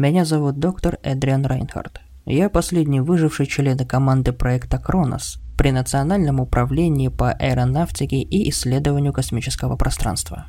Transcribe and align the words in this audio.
Меня 0.00 0.24
зовут 0.24 0.58
доктор 0.58 0.96
Эдриан 1.02 1.44
Райнхард. 1.44 2.00
Я 2.24 2.48
последний 2.48 3.02
выживший 3.02 3.44
член 3.44 3.76
команды 3.80 4.32
проекта 4.32 4.78
«Кронос» 4.78 5.38
при 5.58 5.72
Национальном 5.72 6.40
управлении 6.40 7.08
по 7.08 7.32
аэронавтике 7.32 8.22
и 8.22 8.48
исследованию 8.48 9.12
космического 9.12 9.76
пространства. 9.76 10.46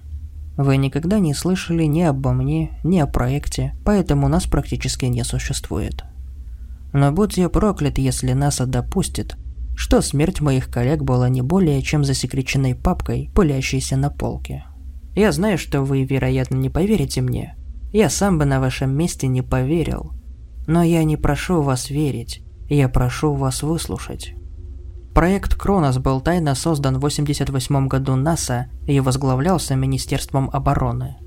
Вы 0.55 0.77
никогда 0.77 1.19
не 1.19 1.33
слышали 1.33 1.83
ни 1.83 2.01
обо 2.01 2.31
мне, 2.31 2.79
ни 2.85 2.97
о 2.99 3.07
проекте, 3.07 3.75
поэтому 3.83 4.29
нас 4.29 4.45
практически 4.45 5.03
не 5.03 5.25
существует. 5.25 6.05
Но 6.93 7.11
будь 7.11 7.35
я 7.35 7.49
проклят, 7.49 7.97
если 7.97 8.31
НАСА 8.31 8.65
допустит, 8.65 9.35
что 9.75 9.99
смерть 9.99 10.39
моих 10.39 10.71
коллег 10.71 11.01
была 11.01 11.27
не 11.27 11.41
более 11.41 11.81
чем 11.81 12.05
засекреченной 12.05 12.73
папкой, 12.73 13.29
пылящейся 13.35 13.97
на 13.97 14.11
полке. 14.11 14.63
Я 15.13 15.33
знаю, 15.33 15.57
что 15.57 15.81
вы, 15.81 16.05
вероятно, 16.05 16.55
не 16.55 16.69
поверите 16.69 17.19
мне, 17.19 17.57
я 17.91 18.09
сам 18.09 18.37
бы 18.37 18.45
на 18.45 18.59
вашем 18.59 18.91
месте 18.91 19.27
не 19.27 19.41
поверил. 19.41 20.13
Но 20.67 20.83
я 20.83 21.03
не 21.03 21.17
прошу 21.17 21.61
вас 21.61 21.89
верить, 21.89 22.43
я 22.69 22.87
прошу 22.87 23.33
вас 23.33 23.63
выслушать. 23.63 24.33
Проект 25.13 25.55
«Кронос» 25.55 25.97
был 25.97 26.21
тайно 26.21 26.55
создан 26.55 26.93
в 26.93 26.97
1988 26.97 27.87
году 27.87 28.15
НАСА 28.15 28.67
и 28.87 28.99
возглавлялся 29.01 29.75
Министерством 29.75 30.49
обороны. 30.53 31.17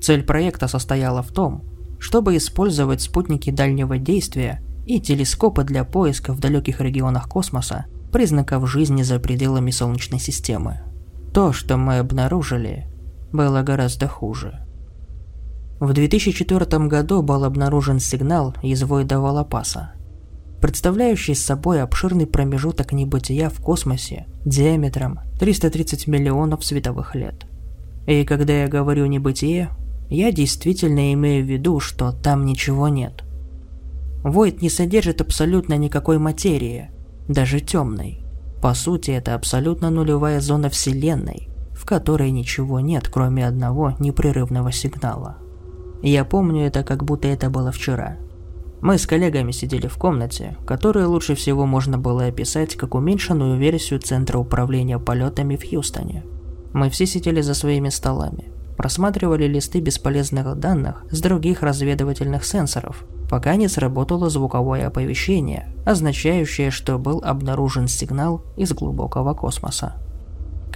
Цель 0.00 0.22
проекта 0.22 0.68
состояла 0.68 1.22
в 1.22 1.32
том, 1.32 1.64
чтобы 1.98 2.36
использовать 2.36 3.00
спутники 3.02 3.50
дальнего 3.50 3.98
действия 3.98 4.62
и 4.86 5.00
телескопы 5.00 5.64
для 5.64 5.82
поиска 5.84 6.32
в 6.32 6.38
далеких 6.38 6.80
регионах 6.80 7.28
космоса 7.28 7.86
признаков 8.12 8.70
жизни 8.70 9.02
за 9.02 9.18
пределами 9.18 9.70
Солнечной 9.72 10.20
системы. 10.20 10.80
То, 11.34 11.52
что 11.52 11.76
мы 11.76 11.98
обнаружили, 11.98 12.86
было 13.32 13.62
гораздо 13.62 14.06
хуже. 14.06 14.65
В 15.78 15.92
2004 15.92 16.86
году 16.86 17.22
был 17.22 17.44
обнаружен 17.44 18.00
сигнал 18.00 18.54
из 18.62 18.82
Войда 18.82 19.20
Валапаса, 19.20 19.92
представляющий 20.62 21.34
собой 21.34 21.82
обширный 21.82 22.26
промежуток 22.26 22.92
небытия 22.92 23.50
в 23.50 23.60
космосе 23.60 24.26
диаметром 24.46 25.20
330 25.38 26.06
миллионов 26.06 26.64
световых 26.64 27.14
лет. 27.14 27.46
И 28.06 28.24
когда 28.24 28.54
я 28.62 28.68
говорю 28.68 29.04
«небытие», 29.04 29.68
я 30.08 30.32
действительно 30.32 31.12
имею 31.12 31.44
в 31.44 31.48
виду, 31.48 31.78
что 31.78 32.12
там 32.12 32.46
ничего 32.46 32.88
нет. 32.88 33.24
Войд 34.22 34.62
не 34.62 34.70
содержит 34.70 35.20
абсолютно 35.20 35.74
никакой 35.74 36.18
материи, 36.18 36.90
даже 37.28 37.60
темной. 37.60 38.24
По 38.62 38.72
сути, 38.72 39.10
это 39.10 39.34
абсолютно 39.34 39.90
нулевая 39.90 40.40
зона 40.40 40.70
Вселенной, 40.70 41.50
в 41.72 41.84
которой 41.84 42.30
ничего 42.30 42.80
нет, 42.80 43.08
кроме 43.08 43.46
одного 43.46 43.94
непрерывного 43.98 44.72
сигнала. 44.72 45.36
Я 46.08 46.24
помню 46.24 46.66
это, 46.66 46.84
как 46.84 47.02
будто 47.02 47.26
это 47.26 47.50
было 47.50 47.72
вчера. 47.72 48.16
Мы 48.80 48.96
с 48.96 49.08
коллегами 49.08 49.50
сидели 49.50 49.88
в 49.88 49.96
комнате, 49.96 50.56
которую 50.64 51.10
лучше 51.10 51.34
всего 51.34 51.66
можно 51.66 51.98
было 51.98 52.26
описать 52.26 52.76
как 52.76 52.94
уменьшенную 52.94 53.58
версию 53.58 53.98
Центра 53.98 54.38
управления 54.38 55.00
полетами 55.00 55.56
в 55.56 55.68
Хьюстоне. 55.68 56.22
Мы 56.72 56.90
все 56.90 57.06
сидели 57.06 57.40
за 57.40 57.54
своими 57.54 57.88
столами, 57.88 58.52
просматривали 58.76 59.48
листы 59.48 59.80
бесполезных 59.80 60.54
данных 60.60 61.04
с 61.10 61.20
других 61.20 61.64
разведывательных 61.64 62.44
сенсоров, 62.44 63.04
пока 63.28 63.56
не 63.56 63.66
сработало 63.66 64.30
звуковое 64.30 64.86
оповещение, 64.86 65.74
означающее, 65.84 66.70
что 66.70 67.00
был 67.00 67.20
обнаружен 67.24 67.88
сигнал 67.88 68.44
из 68.56 68.72
глубокого 68.72 69.34
космоса. 69.34 69.96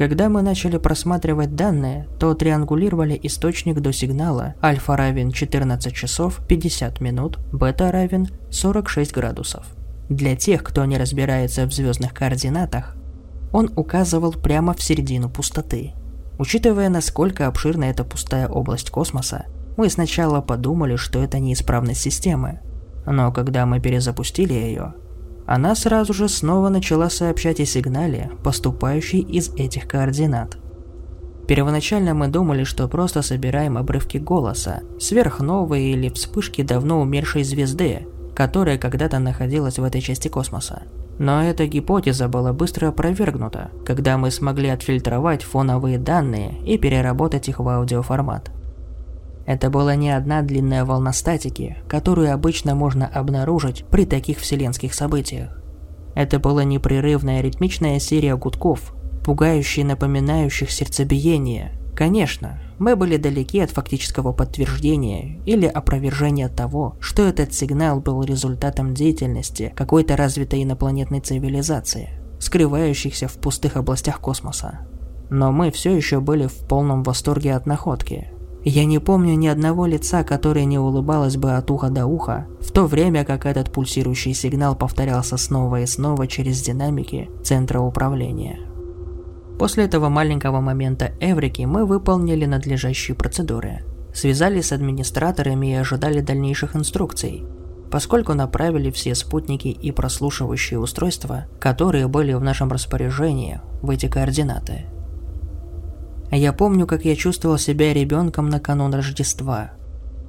Когда 0.01 0.31
мы 0.31 0.41
начали 0.41 0.79
просматривать 0.79 1.57
данные, 1.57 2.09
то 2.19 2.33
триангулировали 2.33 3.21
источник 3.23 3.81
до 3.81 3.93
сигнала 3.93 4.55
альфа 4.63 4.97
равен 4.97 5.31
14 5.31 5.95
часов 5.95 6.41
50 6.49 7.03
минут, 7.03 7.39
бета 7.53 7.93
равен 7.93 8.31
46 8.51 9.13
градусов. 9.13 9.67
Для 10.09 10.37
тех, 10.37 10.65
кто 10.65 10.87
не 10.87 10.97
разбирается 10.97 11.67
в 11.67 11.75
звездных 11.75 12.15
координатах, 12.15 12.97
он 13.53 13.71
указывал 13.77 14.33
прямо 14.33 14.73
в 14.73 14.83
середину 14.83 15.29
пустоты. 15.29 15.93
Учитывая, 16.39 16.89
насколько 16.89 17.47
обширна 17.47 17.85
эта 17.85 18.03
пустая 18.03 18.49
область 18.49 18.89
космоса, 18.89 19.45
мы 19.77 19.91
сначала 19.91 20.41
подумали, 20.41 20.97
что 20.97 21.23
это 21.23 21.39
неисправность 21.41 22.01
системы. 22.01 22.61
Но 23.05 23.33
когда 23.33 23.67
мы 23.67 23.81
перезапустили 23.81 24.55
ее, 24.55 24.95
она 25.51 25.75
сразу 25.75 26.13
же 26.13 26.29
снова 26.29 26.69
начала 26.69 27.11
сообщать 27.11 27.59
о 27.59 27.67
сигнале, 27.67 28.31
поступающей 28.45 29.19
из 29.19 29.53
этих 29.57 29.89
координат. 29.89 30.59
Первоначально 31.49 32.15
мы 32.15 32.29
думали, 32.29 32.63
что 32.63 32.87
просто 32.87 33.21
собираем 33.23 33.77
обрывки 33.77 34.19
голоса, 34.19 34.83
сверхновой 35.01 35.87
или 35.87 36.09
вспышки 36.09 36.63
давно 36.63 37.01
умершей 37.01 37.43
звезды, 37.43 38.07
которая 38.33 38.79
когда-то 38.79 39.19
находилась 39.19 39.81
в 39.81 39.83
этой 39.83 40.01
части 40.01 40.29
космоса. 40.29 40.83
Но 41.19 41.43
эта 41.43 41.67
гипотеза 41.67 42.29
была 42.29 42.53
быстро 42.53 42.87
опровергнута, 42.87 43.73
когда 43.85 44.19
мы 44.19 44.31
смогли 44.31 44.69
отфильтровать 44.69 45.43
фоновые 45.43 45.99
данные 45.99 46.61
и 46.65 46.79
переработать 46.79 47.49
их 47.49 47.59
в 47.59 47.69
аудиоформат. 47.69 48.53
Это 49.47 49.71
была 49.71 49.95
не 49.95 50.11
одна 50.11 50.43
длинная 50.43 50.85
волна 50.85 51.13
статики, 51.13 51.79
которую 51.89 52.33
обычно 52.33 52.75
можно 52.75 53.07
обнаружить 53.07 53.85
при 53.91 54.05
таких 54.05 54.39
вселенских 54.39 54.95
событиях. 54.95 55.61
Это 56.15 56.39
была 56.39 56.65
непрерывная 56.65 57.41
ритмичная 57.41 57.99
серия 57.99 58.37
гудков, 58.37 58.95
пугающие 59.25 59.85
напоминающих 59.85 60.71
сердцебиение. 60.71 61.73
Конечно, 61.95 62.61
мы 62.79 62.97
были 62.97 63.17
далеки 63.17 63.61
от 63.61 63.71
фактического 63.71 64.33
подтверждения 64.33 65.41
или 65.45 65.67
опровержения 65.67 66.49
того, 66.49 66.97
что 66.99 67.27
этот 67.27 67.53
сигнал 67.53 68.01
был 68.01 68.23
результатом 68.23 68.95
деятельности 68.95 69.73
какой-то 69.77 70.17
развитой 70.17 70.63
инопланетной 70.63 71.21
цивилизации, 71.21 72.09
скрывающихся 72.39 73.29
в 73.29 73.35
пустых 73.35 73.77
областях 73.77 74.21
космоса. 74.21 74.81
Но 75.29 75.53
мы 75.53 75.71
все 75.71 75.95
еще 75.95 76.21
были 76.21 76.47
в 76.47 76.67
полном 76.67 77.03
восторге 77.03 77.55
от 77.55 77.67
находки, 77.67 78.33
я 78.65 78.85
не 78.85 78.99
помню 78.99 79.37
ни 79.37 79.47
одного 79.47 79.87
лица, 79.87 80.23
которое 80.23 80.67
не 80.67 80.79
улыбалось 80.79 81.37
бы 81.37 81.53
от 81.53 81.71
уха 81.71 81.89
до 81.89 82.07
уха, 82.07 82.47
в 82.61 82.71
то 82.73 82.87
время 82.87 83.25
как 83.25 83.47
этот 83.47 83.73
пульсирующий 83.73 84.35
сигнал 84.35 84.77
повторялся 84.77 85.39
снова 85.39 85.81
и 85.81 85.87
снова 85.87 86.27
через 86.27 86.61
динамики 86.61 87.31
центра 87.43 87.81
управления. 87.81 88.59
После 89.59 89.85
этого 89.85 90.11
маленького 90.11 90.61
момента 90.61 91.13
Эврики 91.21 91.63
мы 91.63 91.87
выполнили 91.87 92.45
надлежащие 92.45 93.15
процедуры. 93.15 93.83
Связались 94.13 94.67
с 94.67 94.73
администраторами 94.73 95.69
и 95.73 95.75
ожидали 95.75 96.21
дальнейших 96.21 96.77
инструкций, 96.77 97.45
поскольку 97.91 98.35
направили 98.35 98.91
все 98.91 99.15
спутники 99.15 99.69
и 99.69 99.91
прослушивающие 99.91 100.79
устройства, 100.79 101.47
которые 101.59 102.09
были 102.09 102.35
в 102.35 102.43
нашем 102.43 102.71
распоряжении, 102.71 103.61
в 103.81 103.89
эти 103.89 104.07
координаты– 104.07 104.85
я 106.37 106.53
помню, 106.53 106.87
как 106.87 107.05
я 107.05 107.17
чувствовал 107.17 107.59
себя 107.59 107.93
ребенком 107.93 108.49
накануне 108.49 108.97
Рождества. 108.97 109.73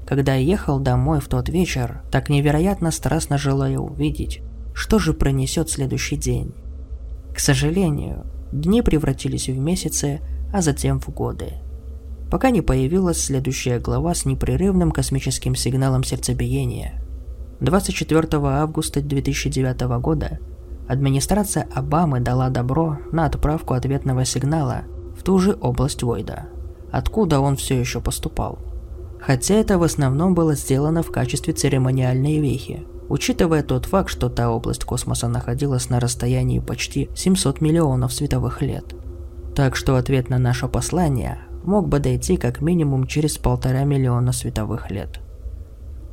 Когда 0.07 0.33
я 0.33 0.41
ехал 0.41 0.79
домой 0.79 1.19
в 1.19 1.27
тот 1.27 1.47
вечер, 1.47 2.01
так 2.11 2.29
невероятно 2.29 2.91
страстно 2.91 3.37
желая 3.37 3.77
увидеть, 3.77 4.41
что 4.73 4.99
же 4.99 5.13
пронесет 5.13 5.69
следующий 5.69 6.17
день. 6.17 6.53
К 7.33 7.39
сожалению, 7.39 8.25
дни 8.51 8.81
превратились 8.81 9.47
в 9.47 9.57
месяцы, 9.57 10.21
а 10.51 10.61
затем 10.61 10.99
в 10.99 11.09
годы. 11.09 11.53
Пока 12.31 12.49
не 12.49 12.61
появилась 12.61 13.23
следующая 13.23 13.79
глава 13.79 14.13
с 14.15 14.25
непрерывным 14.25 14.91
космическим 14.91 15.55
сигналом 15.55 16.03
сердцебиения. 16.03 17.01
24 17.59 18.27
августа 18.33 19.01
2009 19.01 19.81
года 20.01 20.39
администрация 20.87 21.67
Обамы 21.75 22.21
дала 22.21 22.49
добро 22.49 22.97
на 23.11 23.27
отправку 23.27 23.75
ответного 23.75 24.25
сигнала 24.25 24.85
в 25.21 25.23
ту 25.23 25.37
же 25.37 25.55
область 25.61 26.01
Войда, 26.01 26.47
откуда 26.91 27.41
он 27.41 27.55
все 27.55 27.79
еще 27.79 28.01
поступал. 28.01 28.57
Хотя 29.19 29.53
это 29.53 29.77
в 29.77 29.83
основном 29.83 30.33
было 30.33 30.55
сделано 30.55 31.03
в 31.03 31.11
качестве 31.11 31.53
церемониальной 31.53 32.39
вехи, 32.39 32.87
учитывая 33.07 33.61
тот 33.61 33.85
факт, 33.85 34.09
что 34.09 34.29
та 34.29 34.49
область 34.49 34.83
космоса 34.83 35.27
находилась 35.27 35.91
на 35.91 35.99
расстоянии 35.99 36.57
почти 36.57 37.11
700 37.13 37.61
миллионов 37.61 38.13
световых 38.13 38.63
лет. 38.63 38.95
Так 39.55 39.75
что 39.75 39.95
ответ 39.95 40.29
на 40.29 40.39
наше 40.39 40.67
послание 40.67 41.37
мог 41.63 41.87
бы 41.87 41.99
дойти 41.99 42.35
как 42.35 42.59
минимум 42.59 43.05
через 43.05 43.37
полтора 43.37 43.83
миллиона 43.83 44.31
световых 44.31 44.89
лет. 44.89 45.19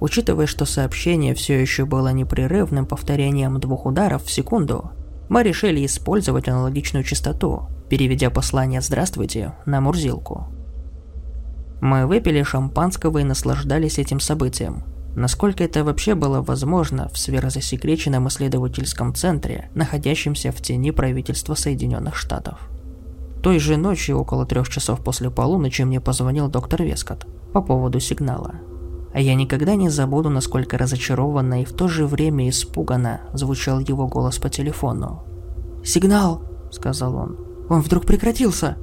Учитывая, 0.00 0.46
что 0.46 0.66
сообщение 0.66 1.34
все 1.34 1.58
еще 1.58 1.86
было 1.86 2.12
непрерывным 2.12 2.84
повторением 2.84 3.58
двух 3.58 3.86
ударов 3.86 4.24
в 4.24 4.30
секунду, 4.30 4.90
мы 5.30 5.42
решили 5.44 5.86
использовать 5.86 6.46
аналогичную 6.46 7.04
частоту, 7.04 7.68
переведя 7.88 8.30
послание 8.30 8.80
«Здравствуйте» 8.80 9.54
на 9.66 9.80
Мурзилку. 9.80 10.48
Мы 11.80 12.06
выпили 12.06 12.42
шампанского 12.42 13.18
и 13.18 13.24
наслаждались 13.24 13.98
этим 13.98 14.20
событием. 14.20 14.84
Насколько 15.14 15.64
это 15.64 15.84
вообще 15.84 16.14
было 16.14 16.42
возможно 16.42 17.08
в 17.08 17.18
сверхзасекреченном 17.18 18.28
исследовательском 18.28 19.14
центре, 19.14 19.70
находящемся 19.74 20.52
в 20.52 20.60
тени 20.60 20.90
правительства 20.90 21.54
Соединенных 21.54 22.16
Штатов. 22.16 22.58
Той 23.42 23.58
же 23.58 23.76
ночью, 23.76 24.18
около 24.18 24.46
трех 24.46 24.68
часов 24.68 25.02
после 25.02 25.30
полуночи, 25.30 25.82
мне 25.82 26.00
позвонил 26.00 26.48
доктор 26.48 26.82
Вескот 26.82 27.26
по 27.52 27.62
поводу 27.62 28.00
сигнала. 28.00 28.56
А 29.14 29.20
я 29.20 29.34
никогда 29.34 29.74
не 29.74 29.88
забуду, 29.88 30.28
насколько 30.28 30.76
разочарованно 30.76 31.62
и 31.62 31.64
в 31.64 31.72
то 31.72 31.88
же 31.88 32.06
время 32.06 32.48
испуганно 32.48 33.22
звучал 33.32 33.80
его 33.80 34.06
голос 34.06 34.38
по 34.38 34.50
телефону. 34.50 35.24
«Сигнал!»– 35.84 36.42
сказал 36.70 37.16
он. 37.16 37.47
«Он 37.68 37.80
вдруг 37.80 38.06
прекратился!» 38.06 38.76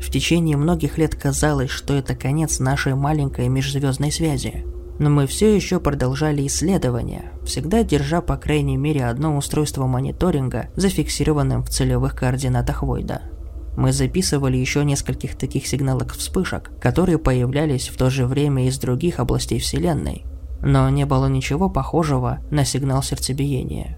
В 0.00 0.10
течение 0.10 0.56
многих 0.56 0.96
лет 0.96 1.14
казалось, 1.14 1.70
что 1.70 1.94
это 1.94 2.14
конец 2.14 2.60
нашей 2.60 2.94
маленькой 2.94 3.48
межзвездной 3.48 4.12
связи. 4.12 4.64
Но 4.98 5.10
мы 5.10 5.26
все 5.26 5.54
еще 5.54 5.78
продолжали 5.80 6.46
исследования, 6.46 7.32
всегда 7.44 7.84
держа 7.84 8.20
по 8.20 8.36
крайней 8.36 8.76
мере 8.76 9.06
одно 9.06 9.36
устройство 9.36 9.86
мониторинга, 9.86 10.70
зафиксированным 10.74 11.62
в 11.62 11.68
целевых 11.68 12.14
координатах 12.14 12.82
Войда. 12.82 13.22
Мы 13.76 13.92
записывали 13.92 14.56
еще 14.56 14.84
нескольких 14.84 15.36
таких 15.36 15.68
сигналов 15.68 16.12
вспышек, 16.16 16.72
которые 16.80 17.18
появлялись 17.18 17.88
в 17.88 17.96
то 17.96 18.10
же 18.10 18.26
время 18.26 18.66
из 18.66 18.76
других 18.78 19.20
областей 19.20 19.60
Вселенной. 19.60 20.24
Но 20.62 20.88
не 20.88 21.06
было 21.06 21.26
ничего 21.26 21.70
похожего 21.70 22.40
на 22.50 22.64
сигнал 22.64 23.04
сердцебиения. 23.04 23.97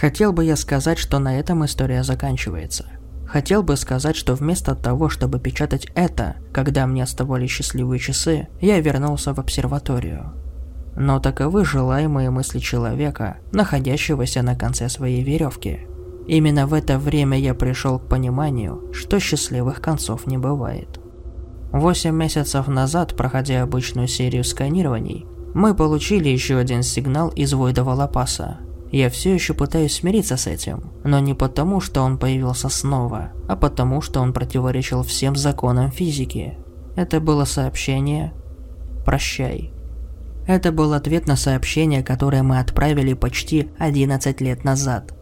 Хотел 0.00 0.32
бы 0.32 0.46
я 0.46 0.56
сказать, 0.56 0.96
что 0.96 1.18
на 1.18 1.38
этом 1.38 1.62
история 1.66 2.02
заканчивается. 2.02 2.86
Хотел 3.26 3.62
бы 3.62 3.76
сказать, 3.76 4.16
что 4.16 4.34
вместо 4.34 4.74
того, 4.74 5.10
чтобы 5.10 5.38
печатать 5.38 5.88
это, 5.94 6.36
когда 6.54 6.86
мне 6.86 7.02
оставались 7.02 7.50
счастливые 7.50 8.00
часы, 8.00 8.48
я 8.62 8.80
вернулся 8.80 9.34
в 9.34 9.38
обсерваторию. 9.38 10.32
Но 10.96 11.20
таковы 11.20 11.66
желаемые 11.66 12.30
мысли 12.30 12.60
человека, 12.60 13.36
находящегося 13.52 14.40
на 14.40 14.56
конце 14.56 14.88
своей 14.88 15.22
веревки. 15.22 15.80
Именно 16.26 16.66
в 16.66 16.72
это 16.72 16.98
время 16.98 17.38
я 17.38 17.52
пришел 17.52 17.98
к 17.98 18.08
пониманию, 18.08 18.90
что 18.94 19.20
счастливых 19.20 19.82
концов 19.82 20.26
не 20.26 20.38
бывает. 20.38 20.98
Восемь 21.72 22.16
месяцев 22.16 22.68
назад, 22.68 23.16
проходя 23.16 23.62
обычную 23.62 24.08
серию 24.08 24.44
сканирований, 24.44 25.26
мы 25.52 25.74
получили 25.74 26.30
еще 26.30 26.56
один 26.56 26.82
сигнал 26.82 27.28
из 27.28 27.52
Войда 27.52 27.84
Лапаса. 27.84 28.60
Я 28.90 29.08
все 29.08 29.32
еще 29.32 29.54
пытаюсь 29.54 29.94
смириться 29.94 30.36
с 30.36 30.46
этим, 30.46 30.90
но 31.04 31.20
не 31.20 31.34
потому, 31.34 31.80
что 31.80 32.02
он 32.02 32.18
появился 32.18 32.68
снова, 32.68 33.32
а 33.48 33.56
потому, 33.56 34.00
что 34.00 34.20
он 34.20 34.32
противоречил 34.32 35.02
всем 35.02 35.36
законам 35.36 35.90
физики. 35.90 36.58
Это 36.96 37.20
было 37.20 37.44
сообщение 37.44 38.32
«Прощай». 39.04 39.72
Это 40.46 40.72
был 40.72 40.92
ответ 40.92 41.26
на 41.26 41.36
сообщение, 41.36 42.02
которое 42.02 42.42
мы 42.42 42.58
отправили 42.58 43.14
почти 43.14 43.70
11 43.78 44.40
лет 44.40 44.64
назад– 44.64 45.14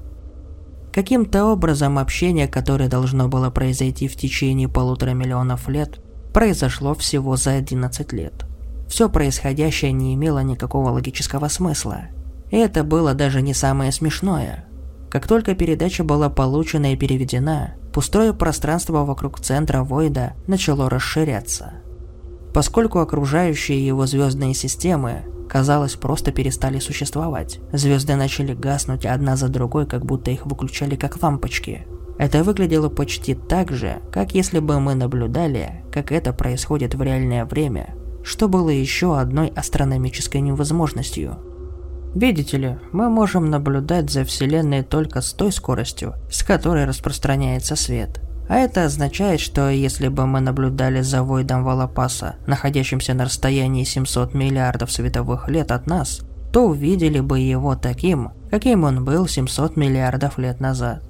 Каким-то 0.98 1.44
образом 1.44 1.96
общение, 1.96 2.48
которое 2.48 2.88
должно 2.88 3.28
было 3.28 3.50
произойти 3.50 4.08
в 4.08 4.16
течение 4.16 4.68
полутора 4.68 5.10
миллионов 5.10 5.68
лет, 5.68 6.00
произошло 6.32 6.94
всего 6.94 7.36
за 7.36 7.52
11 7.52 8.12
лет. 8.12 8.46
Все 8.88 9.08
происходящее 9.08 9.92
не 9.92 10.14
имело 10.14 10.42
никакого 10.42 10.90
логического 10.90 11.46
смысла. 11.46 12.08
Это 12.50 12.84
было 12.84 13.14
даже 13.14 13.42
не 13.42 13.54
самое 13.54 13.92
смешное. 13.92 14.64
Как 15.10 15.26
только 15.26 15.54
передача 15.54 16.04
была 16.04 16.28
получена 16.28 16.92
и 16.92 16.96
переведена, 16.96 17.74
пустое 17.92 18.34
пространство 18.34 19.04
вокруг 19.04 19.40
центра 19.40 19.82
Войда 19.82 20.34
начало 20.46 20.90
расширяться. 20.90 21.74
Поскольку 22.52 22.98
окружающие 22.98 23.84
его 23.86 24.06
звездные 24.06 24.54
системы 24.54 25.24
казалось, 25.48 25.94
просто 25.94 26.30
перестали 26.30 26.78
существовать. 26.78 27.58
Звезды 27.72 28.14
начали 28.14 28.54
гаснуть 28.54 29.06
одна 29.06 29.34
за 29.34 29.48
другой, 29.48 29.86
как 29.86 30.04
будто 30.04 30.30
их 30.30 30.46
выключали 30.46 30.94
как 30.94 31.20
лампочки. 31.22 31.86
Это 32.18 32.44
выглядело 32.44 32.88
почти 32.88 33.34
так 33.34 33.72
же, 33.72 34.02
как 34.12 34.34
если 34.34 34.58
бы 34.58 34.78
мы 34.80 34.94
наблюдали, 34.94 35.84
как 35.92 36.12
это 36.12 36.32
происходит 36.32 36.94
в 36.94 37.02
реальное 37.02 37.44
время, 37.44 37.94
что 38.22 38.48
было 38.48 38.70
еще 38.70 39.18
одной 39.18 39.48
астрономической 39.48 40.40
невозможностью. 40.40 41.38
Видите 42.14 42.56
ли, 42.56 42.78
мы 42.92 43.08
можем 43.10 43.50
наблюдать 43.50 44.10
за 44.10 44.24
Вселенной 44.24 44.82
только 44.82 45.20
с 45.20 45.32
той 45.32 45.52
скоростью, 45.52 46.14
с 46.30 46.42
которой 46.42 46.84
распространяется 46.84 47.76
свет– 47.76 48.20
а 48.48 48.56
это 48.56 48.86
означает, 48.86 49.40
что 49.40 49.68
если 49.68 50.08
бы 50.08 50.26
мы 50.26 50.40
наблюдали 50.40 51.02
за 51.02 51.22
Войдом 51.22 51.64
Валапаса, 51.64 52.36
находящимся 52.46 53.12
на 53.12 53.26
расстоянии 53.26 53.84
700 53.84 54.32
миллиардов 54.32 54.90
световых 54.90 55.48
лет 55.48 55.70
от 55.70 55.86
нас, 55.86 56.22
то 56.50 56.66
увидели 56.66 57.20
бы 57.20 57.38
его 57.40 57.76
таким, 57.76 58.30
каким 58.50 58.84
он 58.84 59.04
был 59.04 59.28
700 59.28 59.76
миллиардов 59.76 60.38
лет 60.38 60.60
назад. 60.60 61.02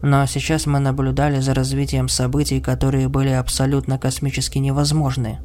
Но 0.00 0.24
сейчас 0.24 0.64
мы 0.64 0.78
наблюдали 0.78 1.38
за 1.40 1.52
развитием 1.52 2.08
событий, 2.08 2.60
которые 2.60 3.08
были 3.08 3.30
абсолютно 3.30 3.98
космически 3.98 4.56
невозможны. 4.56 5.40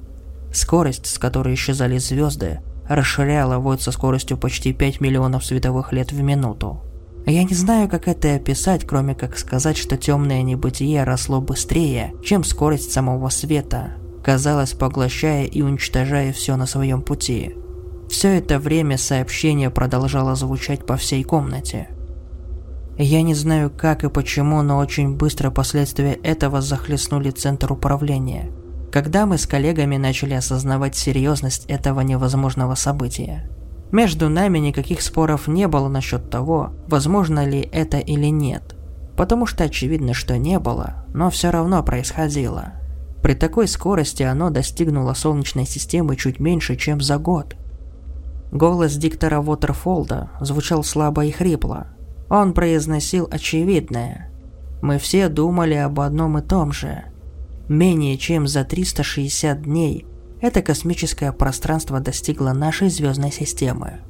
Скорость, 0.54 1.08
с 1.08 1.18
которой 1.18 1.56
исчезали 1.56 1.98
звезды, 1.98 2.62
расширяла 2.96 3.58
Войд 3.58 3.82
со 3.82 3.92
скоростью 3.92 4.38
почти 4.38 4.74
5 4.74 5.02
миллионов 5.02 5.46
световых 5.46 5.94
лет 5.94 6.12
в 6.12 6.22
минуту. 6.22 6.82
Я 7.26 7.44
не 7.44 7.54
знаю, 7.54 7.88
как 7.88 8.08
это 8.08 8.36
описать, 8.36 8.86
кроме 8.86 9.14
как 9.14 9.38
сказать, 9.38 9.78
что 9.78 9.96
темное 9.96 10.42
небытие 10.42 11.04
росло 11.04 11.40
быстрее, 11.40 12.14
чем 12.24 12.44
скорость 12.44 12.92
самого 12.92 13.30
света, 13.30 13.94
казалось, 14.24 14.74
поглощая 14.74 15.46
и 15.46 15.62
уничтожая 15.62 16.34
все 16.34 16.56
на 16.56 16.66
своем 16.66 17.02
пути. 17.02 17.56
Все 18.10 18.38
это 18.38 18.60
время 18.60 18.98
сообщение 18.98 19.70
продолжало 19.70 20.36
звучать 20.36 20.86
по 20.86 20.98
всей 20.98 21.24
комнате. 21.24 21.90
Я 22.98 23.22
не 23.22 23.34
знаю 23.34 23.72
как 23.76 24.04
и 24.04 24.10
почему, 24.10 24.62
но 24.62 24.78
очень 24.78 25.16
быстро 25.16 25.50
последствия 25.50 26.14
этого 26.14 26.62
захлестнули 26.62 27.30
центр 27.30 27.72
управления, 27.72 28.52
когда 28.92 29.26
мы 29.26 29.38
с 29.38 29.48
коллегами 29.48 29.96
начали 29.96 30.34
осознавать 30.34 30.96
серьезность 30.96 31.66
этого 31.68 32.02
невозможного 32.02 32.76
события. 32.76 33.50
Между 33.92 34.30
нами 34.30 34.60
никаких 34.60 35.02
споров 35.02 35.48
не 35.48 35.68
было 35.68 35.88
насчет 35.88 36.30
того, 36.30 36.74
возможно 36.88 37.46
ли 37.46 37.62
это 37.72 37.98
или 37.98 38.28
нет. 38.28 38.76
Потому 39.16 39.46
что 39.46 39.64
очевидно, 39.64 40.14
что 40.14 40.38
не 40.38 40.60
было, 40.60 41.06
но 41.14 41.30
все 41.30 41.52
равно 41.52 41.84
происходило. 41.84 42.74
При 43.22 43.34
такой 43.34 43.68
скорости 43.68 44.24
оно 44.24 44.50
достигнуло 44.50 45.14
Солнечной 45.14 45.66
системы 45.66 46.16
чуть 46.16 46.40
меньше, 46.40 46.76
чем 46.76 47.02
за 47.02 47.18
год. 47.18 47.56
Голос 48.52 48.96
диктора 48.96 49.40
Уотерфолда 49.40 50.32
звучал 50.42 50.84
слабо 50.84 51.26
и 51.26 51.32
хрипло. 51.32 51.88
Он 52.30 52.54
произносил 52.54 53.28
очевидное. 53.32 54.30
Мы 54.82 54.98
все 54.98 55.30
думали 55.30 55.76
об 55.76 56.00
одном 56.00 56.38
и 56.38 56.42
том 56.42 56.72
же. 56.72 57.11
Менее 57.72 58.18
чем 58.18 58.48
за 58.48 58.66
360 58.66 59.62
дней 59.62 60.06
это 60.42 60.62
космическое 60.62 61.32
пространство 61.32 62.02
достигло 62.02 62.52
нашей 62.52 62.90
звездной 62.90 63.32
системы. 63.32 64.02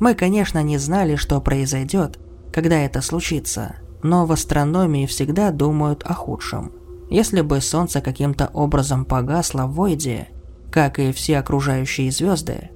Мы, 0.00 0.16
конечно, 0.16 0.60
не 0.64 0.78
знали, 0.78 1.14
что 1.14 1.40
произойдет, 1.40 2.18
когда 2.52 2.76
это 2.80 3.00
случится, 3.00 3.76
но 4.02 4.26
в 4.26 4.32
астрономии 4.32 5.06
всегда 5.06 5.52
думают 5.52 6.02
о 6.02 6.12
худшем. 6.12 6.72
Если 7.08 7.40
бы 7.40 7.60
Солнце 7.60 8.00
каким-то 8.00 8.50
образом 8.52 9.04
погасло 9.04 9.66
в 9.66 9.74
Войде, 9.74 10.30
как 10.72 10.98
и 10.98 11.12
все 11.12 11.38
окружающие 11.38 12.10
звезды, 12.10 12.70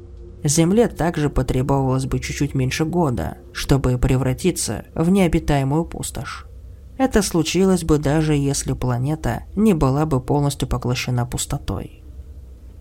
Земле 0.45 0.87
также 0.87 1.31
потребовалось 1.31 2.07
бы 2.07 2.21
чуть-чуть 2.21 2.55
меньше 2.55 2.85
года, 2.85 3.39
чтобы 3.53 3.99
превратиться 3.99 4.85
в 4.95 5.11
необитаемую 5.11 5.85
пустошь. 5.85 6.47
Это 7.03 7.21
случилось 7.21 7.83
бы 7.83 7.99
даже 7.99 8.33
если 8.33 8.75
планета 8.75 9.43
не 9.57 9.75
была 9.75 10.07
бы 10.07 10.21
полностью 10.21 10.69
поглощена 10.69 11.27
пустотой. 11.27 12.05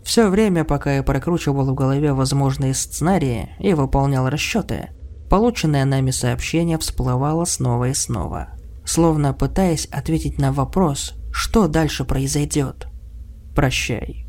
Все 0.03 0.29
время, 0.29 0.63
пока 0.63 0.93
я 0.93 1.01
прокручивал 1.01 1.65
в 1.65 1.73
голове 1.73 2.13
возможные 2.13 2.75
сценарии 2.75 3.49
и 3.57 3.73
выполнял 3.73 4.29
расчеты, 4.29 4.89
полученное 5.27 5.85
нами 5.85 6.11
сообщение 6.11 6.77
всплывало 6.77 7.45
снова 7.45 7.89
и 7.89 7.95
снова, 7.95 8.49
словно 8.85 9.33
пытаясь 9.33 9.87
ответить 9.87 10.37
на 10.37 10.53
вопрос, 10.53 11.15
что 11.33 11.67
дальше 11.67 12.05
произойдет. 12.05 12.89
«Прощай». 13.55 14.27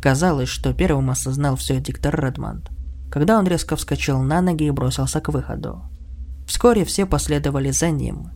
Казалось, 0.00 0.48
что 0.48 0.72
первым 0.72 1.10
осознал 1.10 1.56
все 1.56 1.80
диктор 1.80 2.14
Редмонд. 2.24 2.70
когда 3.10 3.40
он 3.40 3.48
резко 3.48 3.74
вскочил 3.74 4.22
на 4.22 4.40
ноги 4.40 4.66
и 4.68 4.70
бросился 4.70 5.20
к 5.20 5.30
выходу. 5.30 5.82
Вскоре 6.46 6.84
все 6.84 7.06
последовали 7.06 7.72
за 7.72 7.90
ним. 7.90 8.30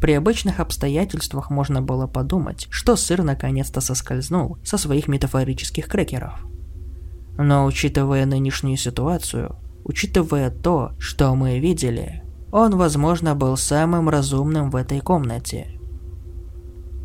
При 0.00 0.12
обычных 0.12 0.60
обстоятельствах 0.60 1.50
можно 1.50 1.80
было 1.80 2.06
подумать, 2.06 2.66
что 2.70 2.96
сыр 2.96 3.22
наконец-то 3.22 3.80
соскользнул 3.80 4.58
со 4.62 4.76
своих 4.76 5.08
метафорических 5.08 5.86
крекеров. 5.86 6.46
Но 7.38 7.64
учитывая 7.64 8.26
нынешнюю 8.26 8.76
ситуацию, 8.76 9.56
учитывая 9.84 10.50
то, 10.50 10.92
что 10.98 11.34
мы 11.34 11.58
видели, 11.58 12.22
он, 12.52 12.76
возможно, 12.76 13.34
был 13.34 13.56
самым 13.56 14.08
разумным 14.08 14.70
в 14.70 14.76
этой 14.76 15.00
комнате. 15.00 15.78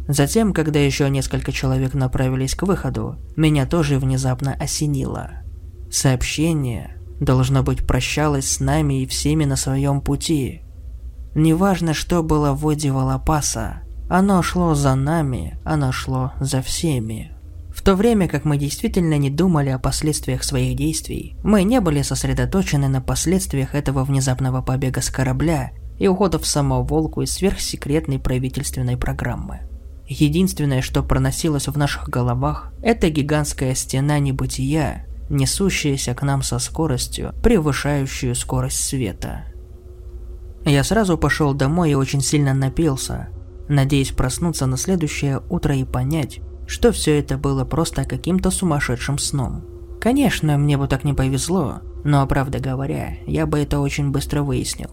Затем, 0.07 0.53
когда 0.53 0.79
еще 0.79 1.09
несколько 1.09 1.51
человек 1.51 1.93
направились 1.93 2.55
к 2.55 2.63
выходу, 2.63 3.17
меня 3.35 3.65
тоже 3.65 3.99
внезапно 3.99 4.53
осенило. 4.53 5.31
Сообщение, 5.89 6.97
должно 7.19 7.63
быть, 7.63 7.85
прощалось 7.85 8.49
с 8.49 8.59
нами 8.59 9.03
и 9.03 9.05
всеми 9.05 9.45
на 9.45 9.55
своем 9.55 10.01
пути. 10.01 10.63
Неважно, 11.33 11.93
что 11.93 12.23
было 12.23 12.51
в 12.53 12.61
воде 12.61 12.91
Валапаса, 12.91 13.81
оно 14.09 14.41
шло 14.41 14.75
за 14.75 14.95
нами, 14.95 15.57
оно 15.63 15.91
шло 15.91 16.33
за 16.39 16.61
всеми. 16.61 17.31
В 17.73 17.81
то 17.81 17.95
время 17.95 18.27
как 18.27 18.43
мы 18.43 18.57
действительно 18.57 19.17
не 19.17 19.29
думали 19.29 19.69
о 19.69 19.79
последствиях 19.79 20.43
своих 20.43 20.75
действий, 20.75 21.37
мы 21.43 21.63
не 21.63 21.79
были 21.79 22.01
сосредоточены 22.01 22.89
на 22.89 22.99
последствиях 22.99 23.73
этого 23.73 24.03
внезапного 24.03 24.61
побега 24.61 25.01
с 25.01 25.09
корабля 25.09 25.71
и 25.97 26.07
ухода 26.07 26.37
в 26.37 26.45
самоволку 26.45 27.21
из 27.21 27.31
сверхсекретной 27.31 28.19
правительственной 28.19 28.97
программы. 28.97 29.61
Единственное, 30.07 30.81
что 30.81 31.03
проносилось 31.03 31.69
в 31.69 31.77
наших 31.77 32.09
головах, 32.09 32.73
это 32.81 33.09
гигантская 33.09 33.73
стена 33.75 34.19
небытия, 34.19 35.07
несущаяся 35.29 36.13
к 36.13 36.21
нам 36.23 36.43
со 36.43 36.59
скоростью, 36.59 37.33
превышающую 37.41 38.35
скорость 38.35 38.83
света. 38.83 39.45
Я 40.65 40.83
сразу 40.83 41.17
пошел 41.17 41.53
домой 41.53 41.91
и 41.91 41.95
очень 41.95 42.21
сильно 42.21 42.53
напился, 42.53 43.29
надеясь 43.67 44.11
проснуться 44.11 44.65
на 44.67 44.77
следующее 44.77 45.41
утро 45.49 45.75
и 45.75 45.83
понять, 45.83 46.39
что 46.67 46.91
все 46.91 47.19
это 47.19 47.37
было 47.37 47.65
просто 47.65 48.05
каким-то 48.05 48.51
сумасшедшим 48.51 49.17
сном. 49.17 49.63
Конечно, 49.99 50.57
мне 50.57 50.77
бы 50.77 50.87
так 50.87 51.03
не 51.03 51.13
повезло, 51.13 51.81
но, 52.03 52.25
правда 52.27 52.59
говоря, 52.59 53.17
я 53.27 53.45
бы 53.45 53.59
это 53.59 53.79
очень 53.79 54.11
быстро 54.11 54.41
выяснил. 54.43 54.89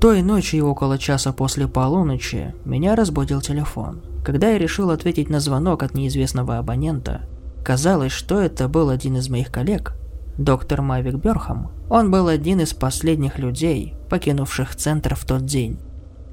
Той 0.00 0.22
ночью 0.22 0.66
около 0.66 0.98
часа 0.98 1.32
после 1.32 1.66
полуночи 1.66 2.54
меня 2.64 2.94
разбудил 2.94 3.40
телефон. 3.40 4.02
Когда 4.24 4.50
я 4.50 4.58
решил 4.58 4.90
ответить 4.90 5.28
на 5.28 5.40
звонок 5.40 5.82
от 5.82 5.94
неизвестного 5.94 6.58
абонента, 6.58 7.22
казалось, 7.64 8.12
что 8.12 8.40
это 8.40 8.68
был 8.68 8.90
один 8.90 9.16
из 9.16 9.28
моих 9.28 9.50
коллег, 9.50 9.94
доктор 10.38 10.82
Мавик 10.82 11.16
Бёрхам. 11.16 11.70
Он 11.90 12.10
был 12.10 12.28
один 12.28 12.60
из 12.60 12.72
последних 12.72 13.38
людей, 13.38 13.94
покинувших 14.08 14.74
центр 14.76 15.14
в 15.14 15.24
тот 15.24 15.44
день. 15.44 15.78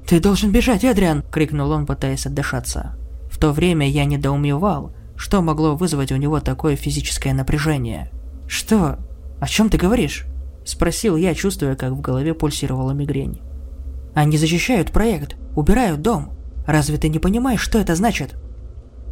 «Ты 0.06 0.20
должен 0.20 0.52
бежать, 0.52 0.84
Эдриан!»– 0.84 1.22
крикнул 1.32 1.70
он, 1.72 1.84
пытаясь 1.84 2.26
отдышаться. 2.26 2.96
В 3.30 3.38
то 3.38 3.50
время 3.52 3.88
я 3.88 4.04
недоумевал, 4.04 4.94
что 5.16 5.42
могло 5.42 5.74
вызвать 5.74 6.12
у 6.12 6.16
него 6.16 6.40
такое 6.40 6.76
физическое 6.76 7.34
напряжение. 7.34 8.10
«Что? 8.46 8.98
О 9.40 9.48
чем 9.48 9.68
ты 9.68 9.76
говоришь?»– 9.76 10.26
спросил 10.64 11.16
я, 11.16 11.34
чувствуя, 11.34 11.74
как 11.74 11.92
в 11.92 12.00
голове 12.00 12.34
пульсировала 12.34 12.92
мигрень. 12.92 13.40
«Они 14.14 14.38
защищают 14.38 14.92
проект, 14.92 15.36
убирают 15.56 16.00
дом. 16.02 16.32
Разве 16.66 16.96
ты 16.98 17.08
не 17.08 17.18
понимаешь, 17.18 17.60
что 17.60 17.78
это 17.78 17.96
значит?» 17.96 18.36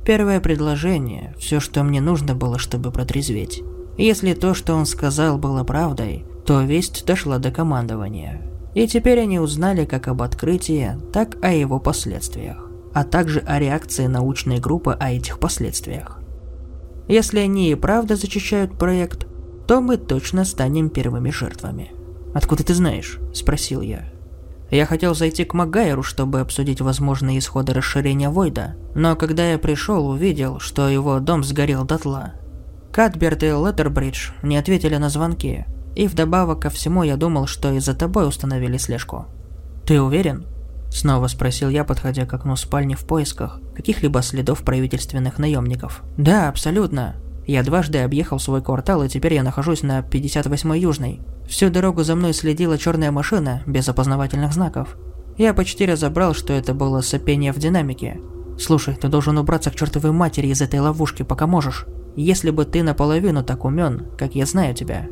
Первое 0.07 0.39
предложение– 0.39 1.35
все, 1.39 1.61
что 1.61 1.83
мне 1.83 2.01
нужно 2.01 2.35
было, 2.35 2.59
чтобы 2.59 2.93
протрезветь. 2.93 3.63
Если 3.97 4.35
то, 4.35 4.55
что 4.55 4.75
он 4.75 4.87
сказал, 4.87 5.39
было 5.39 5.65
правдой, 5.65 6.25
то 6.47 6.63
весть 6.63 7.05
дошла 7.07 7.39
до 7.39 7.51
командования. 7.51 8.43
И 8.75 8.87
теперь 8.87 9.21
они 9.21 9.39
узнали 9.39 9.85
как 9.85 10.09
об 10.09 10.23
открытии, 10.23 10.99
так 11.13 11.37
о 11.45 11.53
его 11.53 11.79
последствиях 11.79 12.65
а 12.95 13.03
также 13.03 13.41
о 13.41 13.59
реакции 13.59 14.07
научной 14.07 14.61
группы 14.61 14.97
о 14.99 15.11
этих 15.11 15.39
последствиях. 15.39 16.21
Если 17.09 17.41
они 17.41 17.71
и 17.71 17.75
правда 17.75 18.17
зачищают 18.17 18.79
проект, 18.79 19.27
то 19.67 19.81
мы 19.81 19.99
точно 19.99 20.45
станем 20.45 20.89
первыми 20.89 21.31
жертвами. 21.31 21.91
«Откуда 22.33 22.65
ты 22.65 22.73
знаешь?»– 22.73 23.19
спросил 23.35 23.81
я. 23.81 24.09
Я 24.71 24.87
хотел 24.87 25.15
зайти 25.15 25.45
к 25.45 25.55
Магайру, 25.55 26.03
чтобы 26.03 26.41
обсудить 26.41 26.81
возможные 26.81 27.39
исходы 27.39 27.75
расширения 27.75 28.31
Войда, 28.31 28.77
но 28.95 29.15
когда 29.17 29.51
я 29.51 29.59
пришел, 29.59 30.09
увидел, 30.09 30.59
что 30.59 30.89
его 30.89 31.21
дом 31.21 31.45
сгорел 31.45 31.85
дотла. 31.85 32.35
Катберт 32.95 33.43
и 33.43 33.47
Леттербридж 33.47 34.31
не 34.45 34.57
ответили 34.57 34.95
на 34.99 35.09
звонки, 35.09 35.65
и 35.97 36.07
вдобавок 36.07 36.63
ко 36.63 36.71
всему 36.71 37.03
я 37.03 37.17
думал, 37.17 37.49
что 37.49 37.73
и 37.73 37.81
за 37.81 37.93
тобой 37.93 38.29
установили 38.29 38.77
слежку. 38.77 39.27
Ты 39.85 40.01
уверен? 40.01 40.47
Снова 40.93 41.27
спросил 41.27 41.71
я, 41.71 41.83
подходя 41.83 42.25
к 42.25 42.33
окну 42.33 42.55
спальни 42.55 42.95
в 42.95 43.01
поисках 43.01 43.59
каких-либо 43.75 44.23
следов 44.23 44.63
правительственных 44.63 45.41
наемников. 45.41 46.05
Да, 46.17 46.49
абсолютно. 46.49 47.17
Я 47.49 47.65
дважды 47.65 47.99
объехал 47.99 48.39
свой 48.39 48.63
квартал, 48.63 49.03
и 49.03 49.09
теперь 49.09 49.35
я 49.35 49.43
нахожусь 49.43 49.83
на 49.83 49.99
58-й 49.99 50.79
Южной. 50.79 51.21
Всю 51.49 51.71
дорогу 51.71 52.05
за 52.05 52.15
мной 52.15 52.33
следила 52.33 52.79
черная 52.79 53.11
машина, 53.11 53.65
без 53.67 53.89
опознавательных 53.89 54.53
знаков. 54.53 54.97
Я 55.37 55.53
почти 55.53 55.85
разобрал, 55.85 56.33
что 56.33 56.53
это 56.53 56.75
было 56.75 57.01
сопение 57.01 57.53
в 57.53 57.59
динамике. 57.59 58.21
Слушай, 58.57 58.95
ты 58.95 59.09
должен 59.09 59.37
убраться 59.37 59.73
к 59.73 59.75
чертовой 59.75 60.13
матери 60.13 60.47
из 60.47 60.63
этой 60.63 60.79
ловушки, 60.79 61.25
пока 61.25 61.49
можешь. 61.49 61.87
Если 62.17 62.51
бы 62.51 62.65
ты 62.65 62.83
наполовину 62.83 63.43
так 63.43 63.65
умен, 63.65 64.07
как 64.17 64.35
я 64.35 64.47
знаю 64.47 64.75
тебя. 64.75 65.09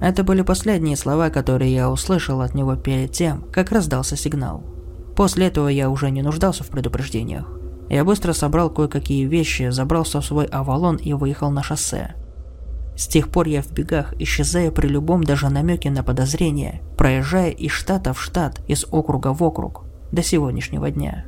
Это 0.00 0.24
были 0.24 0.42
последние 0.42 0.96
слова, 0.96 1.30
которые 1.30 1.74
я 1.74 1.90
услышал 1.90 2.40
от 2.40 2.54
него 2.54 2.74
перед 2.76 3.12
тем, 3.12 3.44
как 3.52 3.70
раздался 3.70 4.16
сигнал. 4.16 4.64
После 5.14 5.46
этого 5.46 5.68
я 5.68 5.90
уже 5.90 6.10
не 6.10 6.22
нуждался 6.22 6.64
в 6.64 6.68
предупреждениях. 6.68 7.46
Я 7.90 8.04
быстро 8.04 8.32
собрал 8.32 8.70
кое-какие 8.70 9.26
вещи, 9.26 9.70
забрался 9.70 10.20
в 10.20 10.24
свой 10.24 10.46
Авалон 10.46 10.96
и 10.96 11.12
выехал 11.12 11.50
на 11.50 11.62
шоссе. 11.62 12.14
С 12.96 13.06
тех 13.06 13.28
пор 13.28 13.48
я 13.48 13.62
в 13.62 13.72
бегах, 13.72 14.14
исчезая 14.18 14.70
при 14.70 14.86
любом 14.86 15.24
даже 15.24 15.48
намеке 15.48 15.90
на 15.90 16.02
подозрение, 16.02 16.82
проезжая 16.96 17.50
из 17.50 17.72
штата 17.72 18.12
в 18.12 18.20
штат, 18.22 18.60
из 18.68 18.84
округа 18.90 19.32
в 19.32 19.42
округ, 19.42 19.84
до 20.12 20.22
сегодняшнего 20.22 20.90
дня. 20.90 21.24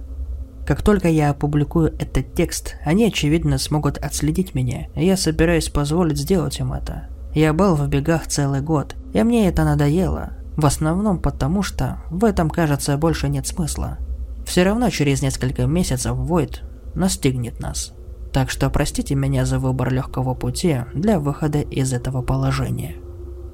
Как 0.66 0.82
только 0.82 1.08
я 1.08 1.30
опубликую 1.30 1.94
этот 1.98 2.34
текст, 2.34 2.76
они 2.84 3.06
очевидно 3.06 3.58
смогут 3.58 3.98
отследить 3.98 4.54
меня, 4.54 4.86
я 4.94 5.16
собираюсь 5.16 5.68
позволить 5.68 6.18
сделать 6.18 6.60
им 6.60 6.72
это. 6.72 7.08
Я 7.34 7.52
был 7.52 7.74
в 7.74 7.88
бегах 7.88 8.26
целый 8.26 8.60
год, 8.60 8.94
и 9.12 9.22
мне 9.22 9.48
это 9.48 9.64
надоело, 9.64 10.34
в 10.56 10.66
основном 10.66 11.18
потому, 11.18 11.62
что 11.62 12.02
в 12.10 12.24
этом, 12.24 12.50
кажется, 12.50 12.96
больше 12.96 13.28
нет 13.28 13.46
смысла. 13.46 13.98
Все 14.46 14.62
равно 14.64 14.90
через 14.90 15.22
несколько 15.22 15.66
месяцев 15.66 16.14
Войд 16.14 16.62
настигнет 16.94 17.60
нас. 17.60 17.92
Так 18.32 18.50
что 18.50 18.70
простите 18.70 19.14
меня 19.14 19.44
за 19.44 19.58
выбор 19.58 19.92
легкого 19.92 20.34
пути 20.34 20.80
для 20.94 21.18
выхода 21.18 21.60
из 21.60 21.92
этого 21.92 22.22
положения. 22.22 22.96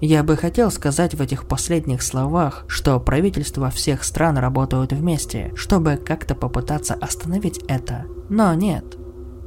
Я 0.00 0.22
бы 0.22 0.36
хотел 0.36 0.70
сказать 0.70 1.14
в 1.14 1.20
этих 1.20 1.46
последних 1.48 2.02
словах, 2.02 2.64
что 2.68 3.00
правительства 3.00 3.70
всех 3.70 4.04
стран 4.04 4.38
работают 4.38 4.92
вместе, 4.92 5.52
чтобы 5.56 5.96
как-то 5.96 6.36
попытаться 6.36 6.94
остановить 6.94 7.58
это. 7.66 8.04
Но 8.28 8.54
нет. 8.54 8.84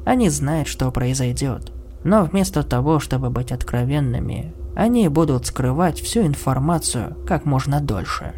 Они 0.05 0.29
знают, 0.29 0.67
что 0.67 0.91
произойдет. 0.91 1.71
Но 2.03 2.25
вместо 2.25 2.63
того, 2.63 2.99
чтобы 2.99 3.29
быть 3.29 3.51
откровенными, 3.51 4.53
они 4.75 5.07
будут 5.07 5.45
скрывать 5.45 6.01
всю 6.01 6.21
информацию 6.21 7.15
как 7.27 7.45
можно 7.45 7.79
дольше. 7.79 8.33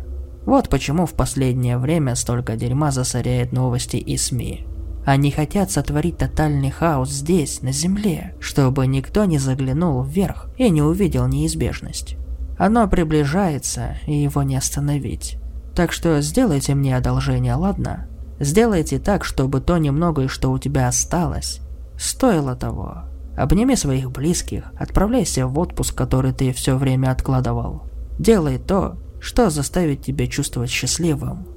Вот 0.45 0.69
почему 0.69 1.05
в 1.05 1.13
последнее 1.13 1.77
время 1.77 2.15
столько 2.15 2.55
дерьма 2.57 2.91
засоряет 2.91 3.53
новости 3.53 3.95
и 3.95 4.17
СМИ. 4.17 4.67
Они 5.05 5.31
хотят 5.31 5.69
сотворить 5.69 6.17
тотальный 6.17 6.71
хаос 6.71 7.09
здесь, 7.09 7.61
на 7.61 7.71
Земле, 7.71 8.35
чтобы 8.39 8.87
никто 8.87 9.25
не 9.25 9.37
заглянул 9.37 10.01
вверх 10.01 10.47
и 10.57 10.69
не 10.69 10.81
увидел 10.81 11.27
неизбежность. 11.27 12.15
Оно 12.57 12.87
приближается, 12.87 13.97
и 14.05 14.13
его 14.13 14.43
не 14.43 14.55
остановить. 14.55 15.37
Так 15.75 15.91
что 15.91 16.21
сделайте 16.21 16.75
мне 16.75 16.95
одолжение, 16.95 17.55
ладно? 17.55 18.07
Сделайте 18.39 18.99
так, 18.99 19.25
чтобы 19.25 19.59
то 19.59 19.77
немногое, 19.77 20.27
что 20.27 20.51
у 20.51 20.59
тебя 20.59 20.87
осталось, 20.87 21.61
стоило 21.97 22.55
того. 22.55 23.03
Обними 23.35 23.75
своих 23.75 24.11
близких, 24.11 24.71
отправляйся 24.77 25.47
в 25.47 25.57
отпуск, 25.57 25.95
который 25.95 26.33
ты 26.33 26.53
все 26.53 26.77
время 26.77 27.11
откладывал. 27.11 27.83
Делай 28.19 28.59
то, 28.59 28.97
что 29.19 29.49
заставит 29.49 30.03
тебя 30.03 30.27
чувствовать 30.27 30.69
счастливым. 30.69 31.47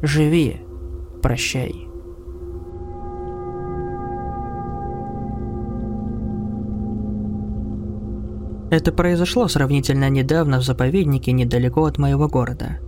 Живи. 0.00 0.62
Прощай. 1.22 1.85
Это 8.70 8.90
произошло 8.90 9.46
сравнительно 9.46 10.10
недавно 10.10 10.58
в 10.58 10.64
заповеднике 10.64 11.32
недалеко 11.32 11.84
от 11.84 11.98
моего 11.98 12.28
города. 12.28 12.78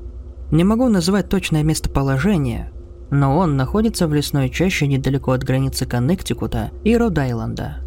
Не 0.51 0.65
могу 0.65 0.89
назвать 0.89 1.29
точное 1.29 1.63
местоположение, 1.63 2.73
но 3.11 3.39
он 3.39 3.57
находится 3.57 4.09
в 4.09 4.15
лесной 4.15 4.51
чаще 4.51 4.87
недалеко 4.87 5.33
от 5.33 5.45
границы 5.45 5.87
Коннектикута 5.87 6.71
и 6.85 6.97
Род-Айленда. 6.97 7.79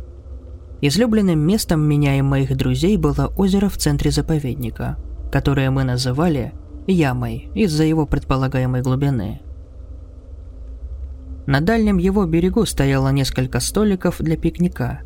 Излюбленным 0.81 1.39
местом 1.39 1.81
меня 1.81 2.17
и 2.17 2.21
моих 2.21 2.55
друзей 2.55 2.97
было 2.97 3.31
озеро 3.35 3.67
в 3.67 3.77
центре 3.77 4.09
заповедника, 4.09 4.97
которое 5.31 5.69
мы 5.69 5.83
называли 5.83 6.53
ямой 6.87 7.49
из-за 7.53 7.83
его 7.83 8.05
предполагаемой 8.05 8.81
глубины. 8.81 9.41
На 11.45 11.59
дальнем 11.59 11.97
его 11.97 12.25
берегу 12.25 12.65
стояло 12.65 13.09
несколько 13.09 13.59
столиков 13.59 14.17
для 14.19 14.37
пикника, 14.37 15.01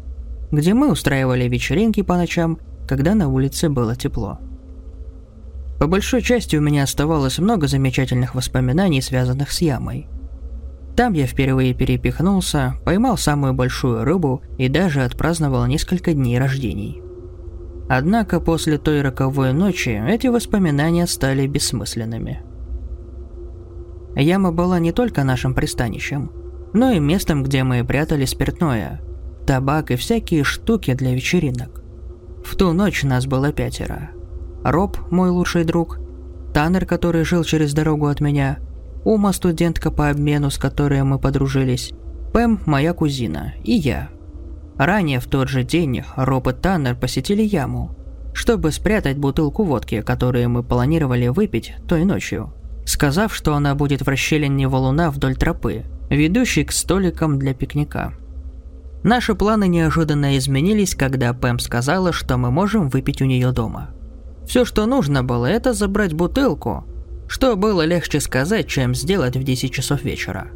где 0.51 0.73
мы 0.73 0.91
устраивали 0.91 1.47
вечеринки 1.47 2.01
по 2.01 2.15
ночам, 2.15 2.59
когда 2.87 3.15
на 3.15 3.27
улице 3.27 3.69
было 3.69 3.95
тепло. 3.95 4.39
По 5.79 5.87
большой 5.87 6.21
части 6.21 6.55
у 6.55 6.61
меня 6.61 6.83
оставалось 6.83 7.39
много 7.39 7.67
замечательных 7.67 8.35
воспоминаний, 8.35 9.01
связанных 9.01 9.51
с 9.51 9.61
ямой– 9.61 10.07
там 10.95 11.11
я 11.11 11.27
впервые 11.27 11.73
перепихнулся, 11.73 12.75
поймал 12.85 13.17
самую 13.17 13.53
большую 13.53 14.05
рыбу 14.05 14.41
и 14.57 14.69
даже 14.69 15.03
отпраздновал 15.03 15.65
несколько 15.65 16.13
дней 16.13 16.39
рождений. 16.39 17.01
Однако 17.89 18.39
после 18.39 18.77
той 18.77 19.01
роковой 19.01 19.51
ночи 19.51 20.01
эти 20.07 20.27
воспоминания 20.27 21.05
стали 21.05 21.47
бессмысленными. 21.47 22.41
Яма 24.15 24.53
была 24.53 24.79
не 24.79 24.93
только 24.93 25.25
нашим 25.25 25.53
пристанищем, 25.53 26.31
но 26.73 26.91
и 26.91 26.99
местом, 26.99 27.43
где 27.43 27.63
мы 27.63 27.83
прятали 27.83 28.23
спиртное, 28.23 29.01
табак 29.45 29.91
и 29.91 29.97
всякие 29.97 30.45
штуки 30.45 30.93
для 30.93 31.13
вечеринок. 31.13 31.83
В 32.45 32.55
ту 32.55 32.71
ночь 32.71 33.03
нас 33.03 33.25
было 33.25 33.51
пятеро. 33.51 34.11
Роб, 34.63 34.97
мой 35.11 35.29
лучший 35.29 35.65
друг, 35.65 35.99
Таннер, 36.53 36.85
который 36.85 37.25
жил 37.25 37.43
через 37.43 37.73
дорогу 37.73 38.07
от 38.07 38.21
меня– 38.21 38.59
Ума 39.05 39.33
студентка 39.33 39.91
по 39.91 40.09
обмену, 40.09 40.49
с 40.49 40.57
которой 40.57 41.03
мы 41.03 41.19
подружились, 41.19 41.93
Пэм 42.33 42.59
моя 42.65 42.91
кузина 42.91 43.53
и 43.63 43.73
я. 43.73 44.09
Ранее 44.77 45.19
в 45.19 45.27
тот 45.27 45.47
же 45.47 45.63
день 45.63 46.03
Роб 46.15 46.47
и 46.47 46.53
Таннер 46.53 46.95
посетили 46.95 47.43
яму, 47.43 47.95
чтобы 48.33 48.71
спрятать 48.71 49.17
бутылку 49.17 49.63
водки, 49.63 50.01
которую 50.01 50.49
мы 50.49 50.63
планировали 50.63 51.27
выпить 51.27 51.75
той 51.87 52.03
ночью, 52.03 52.51
сказав, 52.85 53.33
что 53.33 53.53
она 53.53 53.75
будет 53.75 54.01
в 54.01 54.07
расщелине 54.07 54.67
валуна 54.67 55.11
вдоль 55.11 55.35
тропы, 55.35 55.83
ведущей 56.09 56.65
к 56.65 56.71
столикам 56.71 57.37
для 57.37 57.53
пикника. 57.53 58.15
Наши 59.05 59.35
планы 59.35 59.67
неожиданно 59.67 60.35
изменились, 60.35 60.95
когда 60.95 61.31
Пэм 61.31 61.59
сказала, 61.59 62.11
что 62.11 62.37
мы 62.37 62.49
можем 62.49 62.89
выпить 62.89 63.21
у 63.21 63.25
нее 63.25 63.51
дома. 63.51 63.91
Все, 64.47 64.65
что 64.65 64.87
нужно 64.87 65.23
было, 65.23 65.45
это 65.45 65.73
забрать 65.73 66.15
бутылку, 66.15 66.85
что 67.27 67.55
было 67.55 67.83
легче 67.85 68.19
сказать, 68.19 68.67
чем 68.67 68.95
сделать 68.95 69.37
в 69.37 69.43
10 69.43 69.71
часов 69.71 70.01
вечера. 70.01 70.47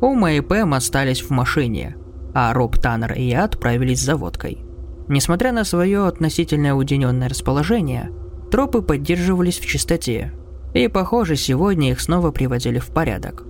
Ума 0.00 0.32
и 0.32 0.40
Пэм 0.40 0.74
остались 0.74 1.22
в 1.22 1.30
машине, 1.30 1.94
а 2.34 2.52
Роб 2.52 2.76
Таннер 2.76 3.12
и 3.12 3.22
я 3.22 3.44
отправились 3.44 4.02
за 4.02 4.16
водкой. 4.16 4.64
Несмотря 5.06 5.52
на 5.52 5.62
свое 5.62 6.08
относительно 6.08 6.76
уединенное 6.76 7.28
расположение, 7.28 8.10
тропы 8.50 8.82
поддерживались 8.82 9.60
в 9.60 9.64
чистоте, 9.64 10.32
и, 10.74 10.88
похоже, 10.88 11.36
сегодня 11.36 11.92
их 11.92 12.00
снова 12.00 12.32
приводили 12.32 12.80
в 12.80 12.88
порядок. 12.88 13.44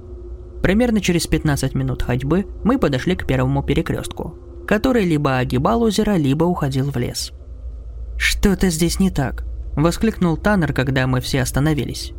Примерно 0.66 1.00
через 1.00 1.28
15 1.28 1.76
минут 1.76 2.02
ходьбы 2.02 2.44
мы 2.64 2.80
подошли 2.80 3.14
к 3.14 3.24
первому 3.24 3.62
перекрестку, 3.62 4.36
который 4.66 5.04
либо 5.04 5.36
огибал 5.36 5.80
озеро, 5.82 6.16
либо 6.16 6.42
уходил 6.42 6.90
в 6.90 6.96
лес. 6.96 7.30
«Что-то 8.18 8.68
здесь 8.70 8.98
не 8.98 9.12
так»,– 9.12 9.44
воскликнул 9.76 10.36
Таннер, 10.36 10.72
когда 10.72 11.06
мы 11.06 11.20
все 11.20 11.42
остановились. 11.42 12.14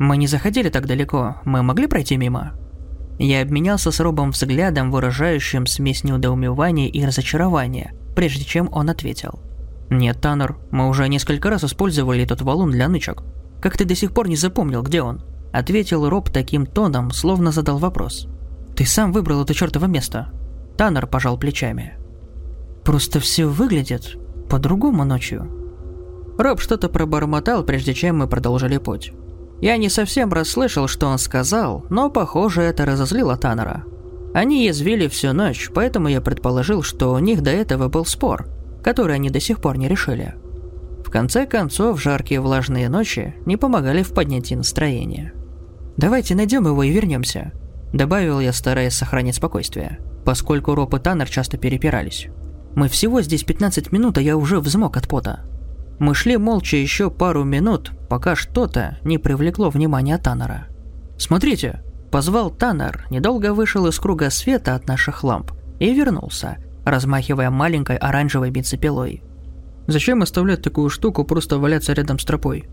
Мы 0.00 0.16
не 0.16 0.26
заходили 0.26 0.70
так 0.70 0.88
далеко, 0.88 1.36
мы 1.44 1.62
могли 1.62 1.86
пройти 1.86 2.16
мимо? 2.16 2.54
Я 3.20 3.42
обменялся 3.42 3.92
с 3.92 4.00
Робом 4.00 4.32
взглядом, 4.32 4.90
выражающим 4.90 5.64
смесь 5.68 6.02
недоумевания 6.02 6.88
и 6.88 7.04
разочарования, 7.04 7.94
прежде 8.16 8.44
чем 8.44 8.68
он 8.72 8.90
ответил. 8.90 9.38
«Нет, 9.88 10.20
Таннер, 10.20 10.56
мы 10.72 10.88
уже 10.88 11.08
несколько 11.08 11.48
раз 11.48 11.62
использовали 11.62 12.24
этот 12.24 12.42
валун 12.42 12.72
для 12.72 12.88
нычек. 12.88 13.22
Как 13.62 13.76
ты 13.76 13.84
до 13.84 13.94
сих 13.94 14.12
пор 14.12 14.26
не 14.26 14.34
запомнил, 14.34 14.82
где 14.82 15.00
он?» 15.00 15.22
Ответил 15.54 16.08
Роб 16.08 16.30
таким 16.30 16.66
тоном, 16.66 17.12
словно 17.12 17.52
задал 17.52 17.78
вопрос. 17.78 18.26
«Ты 18.74 18.84
сам 18.84 19.12
выбрал 19.12 19.44
это 19.44 19.54
чертово 19.54 19.84
место». 19.84 20.32
Таннер 20.76 21.06
пожал 21.06 21.38
плечами. 21.38 21.96
«Просто 22.82 23.20
все 23.20 23.46
выглядит 23.46 24.18
по-другому 24.50 25.04
ночью». 25.04 25.48
Роб 26.38 26.60
что-то 26.60 26.88
пробормотал, 26.88 27.62
прежде 27.62 27.94
чем 27.94 28.18
мы 28.18 28.26
продолжили 28.26 28.78
путь. 28.78 29.12
Я 29.60 29.76
не 29.76 29.88
совсем 29.90 30.32
расслышал, 30.32 30.88
что 30.88 31.06
он 31.06 31.18
сказал, 31.18 31.86
но, 31.88 32.10
похоже, 32.10 32.62
это 32.62 32.84
разозлило 32.84 33.36
Таннера. 33.36 33.84
Они 34.34 34.66
язвили 34.66 35.06
всю 35.06 35.32
ночь, 35.32 35.70
поэтому 35.72 36.08
я 36.08 36.20
предположил, 36.20 36.82
что 36.82 37.12
у 37.12 37.20
них 37.20 37.42
до 37.42 37.50
этого 37.50 37.86
был 37.86 38.04
спор, 38.06 38.48
который 38.82 39.14
они 39.14 39.30
до 39.30 39.38
сих 39.38 39.60
пор 39.60 39.78
не 39.78 39.86
решили. 39.86 40.34
В 41.06 41.10
конце 41.10 41.46
концов, 41.46 42.02
жаркие 42.02 42.40
влажные 42.40 42.88
ночи 42.88 43.36
не 43.46 43.56
помогали 43.56 44.02
в 44.02 44.12
поднятии 44.12 44.56
настроения. 44.56 45.32
«Давайте 45.96 46.34
найдем 46.34 46.66
его 46.66 46.82
и 46.82 46.90
вернемся»,– 46.90 47.52
добавил 47.92 48.40
я, 48.40 48.52
стараясь 48.52 48.94
сохранить 48.94 49.36
спокойствие, 49.36 50.00
поскольку 50.24 50.74
Роб 50.74 50.94
и 50.94 50.98
Таннер 50.98 51.28
часто 51.28 51.56
перепирались. 51.56 52.28
«Мы 52.74 52.88
всего 52.88 53.22
здесь 53.22 53.44
15 53.44 53.92
минут, 53.92 54.18
а 54.18 54.22
я 54.22 54.36
уже 54.36 54.58
взмок 54.58 54.96
от 54.96 55.08
пота». 55.08 55.44
Мы 56.00 56.14
шли 56.14 56.36
молча 56.36 56.76
еще 56.76 57.08
пару 57.08 57.44
минут, 57.44 57.92
пока 58.08 58.34
что-то 58.34 58.98
не 59.04 59.18
привлекло 59.18 59.70
внимание 59.70 60.18
Таннера. 60.18 60.66
«Смотрите!»– 61.16 61.82
позвал 62.10 62.50
Таннер, 62.50 63.06
недолго 63.10 63.54
вышел 63.54 63.86
из 63.86 63.98
круга 64.00 64.30
света 64.30 64.74
от 64.74 64.88
наших 64.88 65.22
ламп 65.22 65.52
и 65.78 65.94
вернулся, 65.94 66.56
размахивая 66.84 67.50
маленькой 67.50 67.96
оранжевой 67.96 68.50
бензопилой. 68.50 69.22
«Зачем 69.86 70.22
оставлять 70.22 70.62
такую 70.62 70.90
штуку 70.90 71.22
просто 71.22 71.58
валяться 71.58 71.92
рядом 71.92 72.18
с 72.18 72.24
тропой?» 72.24 72.68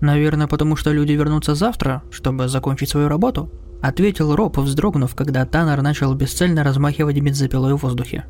«Наверное, 0.00 0.46
потому 0.46 0.76
что 0.76 0.92
люди 0.92 1.12
вернутся 1.12 1.54
завтра, 1.54 2.02
чтобы 2.10 2.48
закончить 2.48 2.88
свою 2.88 3.08
работу»,– 3.08 3.50
ответил 3.82 4.34
Роб, 4.36 4.58
вздрогнув, 4.58 5.14
когда 5.14 5.44
Таннер 5.44 5.82
начал 5.82 6.14
бесцельно 6.14 6.62
размахивать 6.62 7.20
бензопилой 7.20 7.74
в 7.74 7.82
воздухе. 7.82 8.26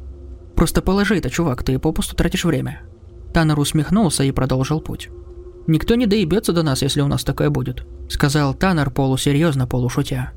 «Просто 0.55 0.81
положи 0.81 1.19
это, 1.19 1.31
чувак, 1.31 1.63
ты 1.63 1.79
попусту 1.79 2.17
тратишь 2.17 2.45
время», 2.45 2.81
Таннер 3.33 3.59
усмехнулся 3.59 4.25
и 4.25 4.33
продолжил 4.33 4.81
путь. 4.81 5.11
«Никто 5.67 5.95
не 5.95 6.07
доебется 6.07 6.53
до 6.53 6.63
нас, 6.63 6.83
если 6.83 7.03
у 7.03 7.09
нас 7.09 7.25
такое 7.25 7.51
будет»,— 7.51 7.87
сказал 8.09 8.55
Таннер 8.55 8.91
полусерьезно, 8.91 9.67
полушутя. 9.67 10.33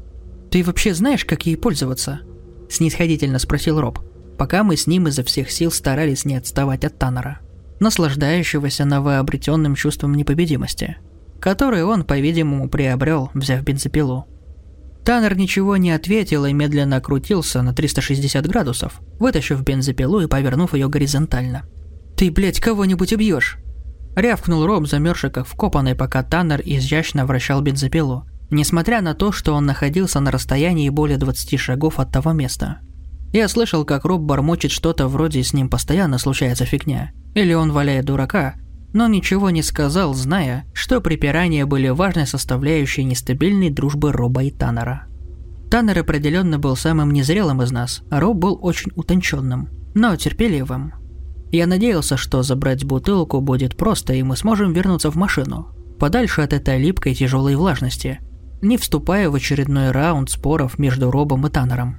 «Ты 0.51 0.63
вообще 0.63 0.93
знаешь, 0.93 1.23
как 1.23 1.45
ей 1.45 1.55
пользоваться?»— 1.55 2.19
снисходительно 2.69 3.39
спросил 3.39 3.79
Роб, 3.79 3.99
пока 4.37 4.63
мы 4.63 4.75
с 4.75 4.87
ним 4.87 5.07
изо 5.07 5.23
всех 5.23 5.49
сил 5.49 5.71
старались 5.71 6.25
не 6.25 6.35
отставать 6.35 6.83
от 6.83 6.97
Таннера, 6.97 7.39
наслаждающегося 7.79 8.83
новообретенным 8.83 9.75
чувством 9.75 10.13
непобедимости, 10.15 10.97
который 11.41 11.83
он, 11.83 12.05
по-видимому, 12.05 12.69
приобрел, 12.69 13.29
взяв 13.33 13.63
бензопилу. 13.63 14.27
Таннер 15.03 15.35
ничего 15.35 15.75
не 15.75 15.91
ответил 15.91 16.45
и 16.45 16.53
медленно 16.53 17.01
крутился 17.01 17.61
на 17.61 17.73
360 17.73 18.47
градусов, 18.47 19.01
вытащив 19.19 19.61
бензопилу 19.61 20.21
и 20.21 20.27
повернув 20.27 20.73
ее 20.73 20.87
горизонтально– 20.87 21.63
«Ты, 22.21 22.29
блядь, 22.29 22.59
кого-нибудь 22.59 23.13
убьешь!» 23.13 23.57
Рявкнул 24.15 24.67
Роб, 24.67 24.85
замерзший 24.85 25.31
как 25.31 25.47
вкопанный, 25.47 25.95
пока 25.95 26.21
Таннер 26.21 26.61
изящно 26.63 27.25
вращал 27.25 27.61
бензопилу, 27.61 28.27
несмотря 28.51 29.01
на 29.01 29.15
то, 29.15 29.31
что 29.31 29.55
он 29.55 29.65
находился 29.65 30.19
на 30.19 30.29
расстоянии 30.29 30.89
более 30.89 31.17
20 31.17 31.59
шагов 31.59 31.99
от 31.99 32.11
того 32.11 32.33
места. 32.33 32.81
Я 33.33 33.47
слышал, 33.47 33.85
как 33.85 34.05
Роб 34.05 34.21
бормочет 34.21 34.69
что-то 34.69 35.07
вроде 35.07 35.41
«с 35.41 35.53
ним 35.53 35.67
постоянно 35.67 36.19
случается 36.19 36.65
фигня», 36.65 37.11
или 37.33 37.53
он 37.53 37.71
валяет 37.71 38.05
дурака, 38.05 38.53
но 38.93 39.07
ничего 39.07 39.49
не 39.49 39.63
сказал, 39.63 40.13
зная, 40.13 40.65
что 40.73 41.01
припирания 41.01 41.65
были 41.65 41.89
важной 41.89 42.27
составляющей 42.27 43.03
нестабильной 43.03 43.69
дружбы 43.69 44.11
Роба 44.11 44.43
и 44.43 44.51
Таннера. 44.51 45.07
Таннер 45.69 45.99
определенно 45.99 46.59
был 46.59 46.75
самым 46.75 47.11
незрелым 47.11 47.61
из 47.61 47.71
нас, 47.71 48.03
а 48.09 48.19
Роб 48.19 48.37
был 48.37 48.59
очень 48.61 48.91
утонченным, 48.95 49.69
но 49.93 50.15
терпеливым. 50.15 50.93
Я 51.51 51.67
надеялся, 51.67 52.17
что 52.17 52.43
забрать 52.43 52.83
бутылку 52.83 53.39
будет 53.39 53.77
просто, 53.77 54.13
и 54.13 54.23
мы 54.23 54.35
сможем 54.35 54.73
вернуться 54.73 55.11
в 55.11 55.15
машину, 55.15 55.69
подальше 55.99 56.41
от 56.41 56.51
этой 56.51 56.77
липкой 56.77 57.13
тяжелой 57.13 57.55
влажности, 57.55 58.19
не 58.61 58.77
вступая 58.77 59.29
в 59.29 59.35
очередной 59.35 59.91
раунд 59.91 60.29
споров 60.29 60.77
между 60.77 61.09
Робом 61.09 61.47
и 61.47 61.49
Таннером. 61.49 61.97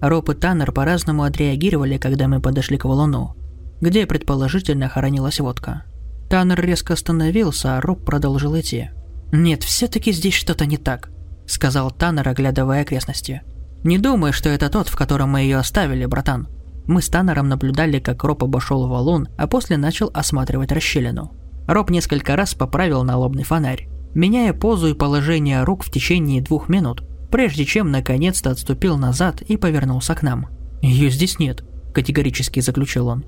Роб 0.00 0.28
и 0.28 0.34
Таннер 0.34 0.72
по-разному 0.72 1.22
отреагировали, 1.22 1.98
когда 1.98 2.28
мы 2.28 2.40
подошли 2.40 2.76
к 2.76 2.84
валуну, 2.84 3.36
где 3.80 4.06
предположительно 4.06 4.88
хоронилась 4.88 5.40
водка. 5.40 5.84
Таннер 6.28 6.60
резко 6.60 6.94
остановился, 6.94 7.76
а 7.76 7.80
Роб 7.80 8.04
продолжил 8.04 8.58
идти. 8.58 8.90
«Нет, 9.32 9.62
все-таки 9.62 10.12
здесь 10.12 10.34
что-то 10.34 10.66
не 10.66 10.76
так»,— 10.76 11.10
сказал 11.46 11.90
Таннер, 11.90 12.28
оглядывая 12.28 12.82
окрестности. 12.82 13.42
«Не 13.84 13.98
думай, 13.98 14.32
что 14.32 14.48
это 14.48 14.68
тот, 14.68 14.88
в 14.88 14.96
котором 14.96 15.30
мы 15.30 15.40
ее 15.40 15.58
оставили, 15.58 16.06
братан. 16.06 16.48
Мы 16.86 17.02
с 17.02 17.08
Таннером 17.08 17.48
наблюдали, 17.48 17.98
как 17.98 18.22
Роб 18.24 18.44
обошел 18.44 18.86
валун, 18.88 19.28
а 19.36 19.46
после 19.46 19.76
начал 19.76 20.10
осматривать 20.14 20.72
расщелину. 20.72 21.32
Роб 21.66 21.90
несколько 21.90 22.36
раз 22.36 22.54
поправил 22.54 23.02
налобный 23.02 23.42
фонарь, 23.42 23.88
меняя 24.14 24.52
позу 24.52 24.88
и 24.88 24.94
положение 24.94 25.64
рук 25.64 25.84
в 25.84 25.90
течение 25.90 26.40
двух 26.40 26.68
минут, 26.68 27.02
прежде 27.30 27.64
чем 27.64 27.90
наконец-то 27.90 28.50
отступил 28.50 28.96
назад 28.96 29.42
и 29.42 29.56
повернулся 29.56 30.14
к 30.14 30.22
нам. 30.22 30.46
«Ее 30.80 31.10
здесь 31.10 31.38
нет»,– 31.38 31.64
категорически 31.94 32.60
заключил 32.60 33.08
он. 33.08 33.24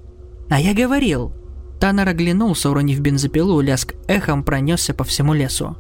«А 0.51 0.61
я 0.61 0.73
говорил!» 0.73 1.35
Таннер 1.81 2.09
оглянулся, 2.09 2.71
уронив 2.71 3.01
бензопилу, 3.01 3.61
лязг 3.61 3.95
эхом 4.09 4.43
пронесся 4.43 4.95
по 4.95 5.05
всему 5.05 5.33
лесу. 5.33 5.77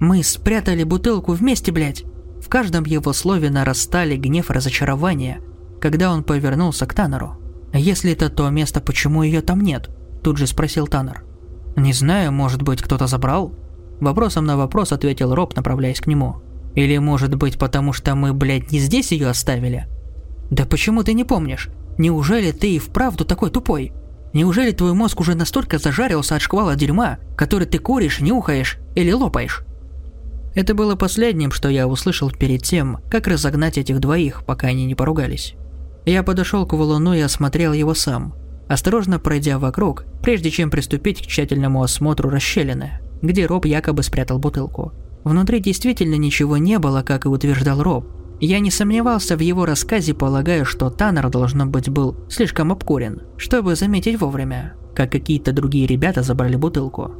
«Мы 0.00 0.22
спрятали 0.22 0.84
бутылку 0.84 1.32
вместе, 1.32 1.70
блядь!» 1.70 2.04
В 2.40 2.48
каждом 2.48 2.84
его 2.84 3.12
слове 3.12 3.50
нарастали 3.50 4.16
гнев 4.16 4.50
и 4.50 4.52
разочарование, 4.52 5.40
когда 5.80 6.12
он 6.12 6.24
повернулся 6.24 6.86
к 6.86 6.94
Таннеру. 6.94 7.36
«Если 7.72 8.12
это 8.12 8.30
то 8.30 8.48
место, 8.50 8.80
почему 8.80 9.22
ее 9.22 9.40
там 9.40 9.60
нет?» 9.60 9.90
Тут 10.22 10.38
же 10.38 10.46
спросил 10.46 10.86
Таннер. 10.86 11.24
«Не 11.76 11.92
знаю, 11.92 12.32
может 12.32 12.62
быть, 12.62 12.82
кто-то 12.82 13.06
забрал?» 13.06 13.54
Вопросом 14.00 14.44
на 14.44 14.56
вопрос 14.56 14.92
ответил 14.92 15.34
Роб, 15.34 15.56
направляясь 15.56 16.00
к 16.00 16.06
нему. 16.06 16.36
«Или, 16.74 16.98
может 16.98 17.34
быть, 17.34 17.58
потому 17.58 17.92
что 17.92 18.14
мы, 18.14 18.32
блядь, 18.32 18.72
не 18.72 18.78
здесь 18.78 19.12
ее 19.12 19.28
оставили?» 19.28 19.86
«Да 20.50 20.64
почему 20.66 21.02
ты 21.02 21.14
не 21.14 21.24
помнишь? 21.24 21.70
Неужели 21.98 22.52
ты 22.52 22.74
и 22.74 22.78
вправду 22.78 23.24
такой 23.24 23.50
тупой? 23.50 23.92
Неужели 24.34 24.72
твой 24.72 24.94
мозг 24.94 25.20
уже 25.20 25.34
настолько 25.36 25.78
зажарился 25.78 26.34
от 26.34 26.42
шквала 26.42 26.74
дерьма, 26.74 27.18
который 27.36 27.66
ты 27.66 27.78
куришь, 27.78 28.20
нюхаешь 28.20 28.78
или 28.96 29.12
лопаешь?» 29.12 29.62
Это 30.54 30.74
было 30.74 30.96
последним, 30.96 31.52
что 31.52 31.68
я 31.68 31.86
услышал 31.86 32.30
перед 32.30 32.62
тем, 32.62 32.98
как 33.10 33.28
разогнать 33.28 33.78
этих 33.78 34.00
двоих, 34.00 34.44
пока 34.44 34.68
они 34.68 34.86
не 34.86 34.94
поругались. 34.94 35.54
Я 36.04 36.22
подошел 36.22 36.66
к 36.66 36.72
валуну 36.74 37.14
и 37.14 37.20
осмотрел 37.20 37.72
его 37.72 37.94
сам, 37.94 38.34
осторожно 38.68 39.18
пройдя 39.18 39.58
вокруг, 39.58 40.04
прежде 40.20 40.50
чем 40.50 40.70
приступить 40.70 41.22
к 41.22 41.26
тщательному 41.26 41.82
осмотру 41.82 42.28
расщелины, 42.28 43.00
где 43.22 43.46
Роб 43.46 43.64
якобы 43.66 44.02
спрятал 44.02 44.38
бутылку. 44.38 44.92
Внутри 45.22 45.60
действительно 45.60 46.16
ничего 46.16 46.56
не 46.56 46.78
было, 46.78 47.02
как 47.02 47.24
и 47.24 47.28
утверждал 47.28 47.82
Роб, 47.82 48.06
я 48.40 48.58
не 48.58 48.70
сомневался 48.70 49.36
в 49.36 49.40
его 49.40 49.64
рассказе, 49.64 50.12
полагая, 50.12 50.64
что 50.64 50.90
Таннер, 50.90 51.30
должно 51.30 51.66
быть, 51.66 51.88
был 51.88 52.16
слишком 52.28 52.72
обкурен, 52.72 53.22
чтобы 53.36 53.76
заметить 53.76 54.20
вовремя, 54.20 54.74
как 54.94 55.12
какие-то 55.12 55.52
другие 55.52 55.86
ребята 55.86 56.22
забрали 56.22 56.56
бутылку. 56.56 57.12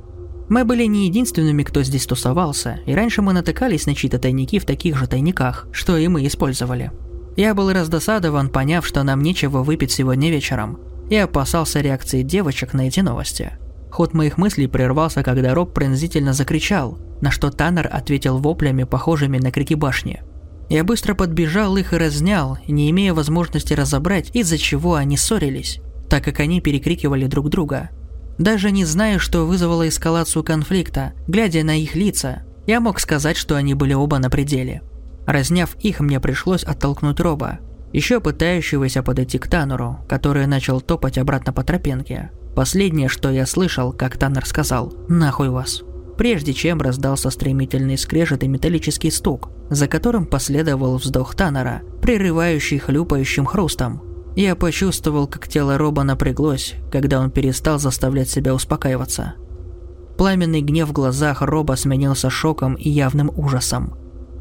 Мы 0.49 0.65
были 0.65 0.85
не 0.85 1.07
единственными, 1.07 1.63
кто 1.63 1.83
здесь 1.83 2.07
тусовался, 2.07 2.81
и 2.85 2.95
раньше 2.95 3.23
мы 3.23 3.33
натыкались 3.33 3.87
на 3.87 3.95
чьи-то 3.95 4.19
тайники 4.19 4.59
в 4.59 4.67
таких 4.67 4.97
же 4.97 5.07
тайниках, 5.07 5.69
что 5.73 5.97
и 5.97 6.09
мы 6.09 6.27
использовали. 6.27 6.91
Я 7.37 7.55
был 7.55 7.73
раздосадован, 7.73 8.51
поняв, 8.51 8.87
что 8.87 9.03
нам 9.03 9.23
нечего 9.23 9.63
выпить 9.63 9.93
сегодня 9.93 10.31
вечером, 10.31 10.79
и 11.09 11.17
опасался 11.17 11.81
реакции 11.81 12.23
девочек 12.23 12.75
на 12.75 12.89
эти 12.89 13.01
новости. 13.01 13.53
Ход 13.91 14.13
моих 14.13 14.37
мыслей 14.37 14.67
прервался, 14.67 15.23
когда 15.23 15.55
Роб 15.55 15.73
пронзительно 15.73 16.33
закричал, 16.33 16.99
на 17.21 17.31
что 17.31 17.51
Таннер 17.51 17.89
ответил 17.91 18.39
воплями, 18.39 18.83
похожими 18.83 19.39
на 19.39 19.51
крики 19.53 19.75
башни– 19.75 20.23
я 20.75 20.83
быстро 20.83 21.15
подбежал 21.15 21.77
их 21.77 21.93
и 21.93 21.97
разнял, 21.97 22.59
не 22.67 22.91
имея 22.91 23.15
возможности 23.15 23.73
разобрать, 23.75 24.35
из-за 24.35 24.59
чего 24.59 24.97
они 24.97 25.17
ссорились, 25.17 25.79
так 26.11 26.25
как 26.25 26.41
они 26.41 26.61
перекрикивали 26.61 27.27
друг 27.27 27.49
друга. 27.49 27.91
Даже 28.39 28.73
не 28.73 28.85
зная, 28.85 29.21
что 29.21 29.47
вызвало 29.47 29.89
эскалацию 29.89 30.43
конфликта, 30.43 31.13
глядя 31.29 31.63
на 31.63 31.81
их 31.81 31.95
лица, 31.95 32.43
я 32.67 32.81
мог 32.81 32.99
сказать, 32.99 33.37
что 33.37 33.55
они 33.55 33.75
были 33.75 33.95
оба 33.95 34.19
на 34.19 34.31
пределе. 34.31 34.83
Разняв 35.29 35.77
их, 35.77 36.01
мне 36.01 36.19
пришлось 36.19 36.65
оттолкнуть 36.65 37.21
Роба, 37.21 37.61
еще 37.93 38.19
пытающегося 38.19 39.05
подойти 39.05 39.39
к 39.39 39.47
Таннеру, 39.47 40.01
который 40.09 40.49
начал 40.49 40.81
топать 40.81 41.19
обратно 41.19 41.53
по 41.53 41.63
тропинке. 41.63 42.33
Последнее, 42.57 43.09
что 43.09 43.31
я 43.31 43.47
слышал, 43.47 43.93
как 43.93 44.17
Таннер 44.17 44.45
сказал 44.45 44.93
«Нахуй 45.09 45.51
вас» 45.51 45.85
прежде 46.17 46.53
чем 46.53 46.81
раздался 46.81 47.31
стремительный 47.31 47.99
скрежет 47.99 48.43
и 48.43 48.49
металлический 48.49 49.11
стук, 49.11 49.51
за 49.71 49.89
которым 49.89 50.27
последовал 50.27 50.97
вздох 50.97 51.35
Таннера, 51.35 51.83
прерывающий 52.03 52.79
хлюпающим 52.79 53.47
хрустом. 53.47 54.03
Я 54.37 54.57
почувствовал, 54.57 55.27
как 55.27 55.49
тело 55.49 55.79
Роба 55.79 56.03
напряглось, 56.03 56.75
когда 56.91 57.21
он 57.21 57.31
перестал 57.31 57.79
заставлять 57.79 58.29
себя 58.29 58.55
успокаиваться. 58.55 59.35
Пламенный 60.19 60.61
гнев 60.61 60.89
в 60.89 60.93
глазах 60.93 61.43
Роба 61.43 61.75
сменился 61.75 62.31
шоком 62.31 62.75
и 62.75 62.89
явным 62.89 63.31
ужасом. 63.37 63.97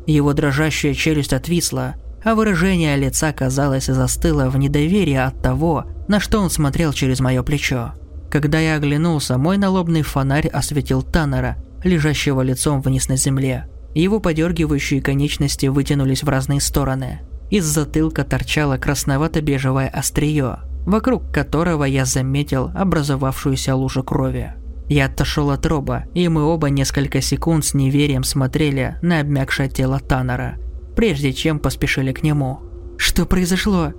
Его 0.06 0.34
дрожащая 0.34 0.94
челюсть 0.94 1.34
отвисла, 1.34 1.96
а 2.24 2.36
выражение 2.36 2.96
лица, 2.96 3.34
казалось, 3.34 3.86
застыло 3.86 4.50
в 4.50 4.58
недоверии 4.58 5.16
от 5.16 5.42
того, 5.42 5.86
на 6.08 6.20
что 6.20 6.40
он 6.40 6.50
смотрел 6.50 6.94
через 6.94 7.20
мое 7.20 7.44
плечо. 7.44 7.94
Когда 8.34 8.60
я 8.60 8.78
оглянулся, 8.78 9.38
мой 9.38 9.58
налобный 9.60 10.02
фонарь 10.02 10.48
осветил 10.48 11.04
Таннера, 11.04 11.58
лежащего 11.84 12.42
лицом 12.42 12.82
вниз 12.82 13.08
на 13.08 13.16
земле. 13.16 13.68
Его 13.94 14.20
подергивающие 14.20 15.04
конечности 15.04 15.68
вытянулись 15.68 16.24
в 16.24 16.30
разные 16.30 16.60
стороны. 16.60 17.20
Из 17.52 17.64
затылка 17.64 18.24
торчало 18.24 18.80
красновато-бежевое 18.80 19.88
острие, 19.88 20.62
вокруг 20.84 21.32
которого 21.32 21.84
я 21.84 22.06
заметил 22.06 22.72
образовавшуюся 22.74 23.76
лужу 23.76 24.02
крови. 24.02 24.56
Я 24.90 25.06
отошел 25.06 25.52
от 25.52 25.64
Роба, 25.68 26.06
и 26.16 26.28
мы 26.28 26.42
оба 26.42 26.72
несколько 26.72 27.22
секунд 27.22 27.66
с 27.66 27.76
неверием 27.76 28.24
смотрели 28.24 28.98
на 29.04 29.20
обмякшее 29.20 29.70
тело 29.70 30.00
Таннера, 30.00 30.58
прежде 30.96 31.34
чем 31.34 31.60
поспешили 31.60 32.12
к 32.12 32.24
нему. 32.24 32.62
«Что 32.98 33.28
произошло?» 33.28 33.94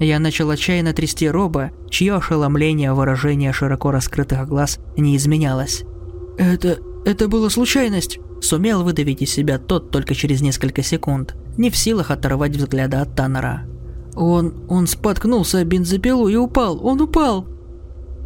Я 0.00 0.20
начал 0.20 0.48
отчаянно 0.50 0.92
трясти 0.92 1.28
Роба, 1.28 1.72
чье 1.90 2.14
ошеломление 2.14 2.92
выражение 2.92 3.52
широко 3.52 3.90
раскрытых 3.90 4.46
глаз 4.46 4.78
не 4.96 5.16
изменялось. 5.16 5.84
«Это... 6.36 6.78
это 7.04 7.28
была 7.28 7.50
случайность!» 7.50 8.20
Сумел 8.40 8.84
выдавить 8.84 9.22
из 9.22 9.32
себя 9.32 9.58
тот 9.58 9.90
только 9.90 10.14
через 10.14 10.40
несколько 10.40 10.84
секунд, 10.84 11.34
не 11.56 11.70
в 11.70 11.76
силах 11.76 12.12
оторвать 12.12 12.54
взгляда 12.54 13.02
от 13.02 13.16
Таннера. 13.16 13.64
«Он... 14.14 14.54
он 14.68 14.86
споткнулся 14.86 15.58
о 15.58 15.64
бензопилу 15.64 16.28
и 16.28 16.36
упал! 16.36 16.84
Он 16.86 17.00
упал!» 17.00 17.46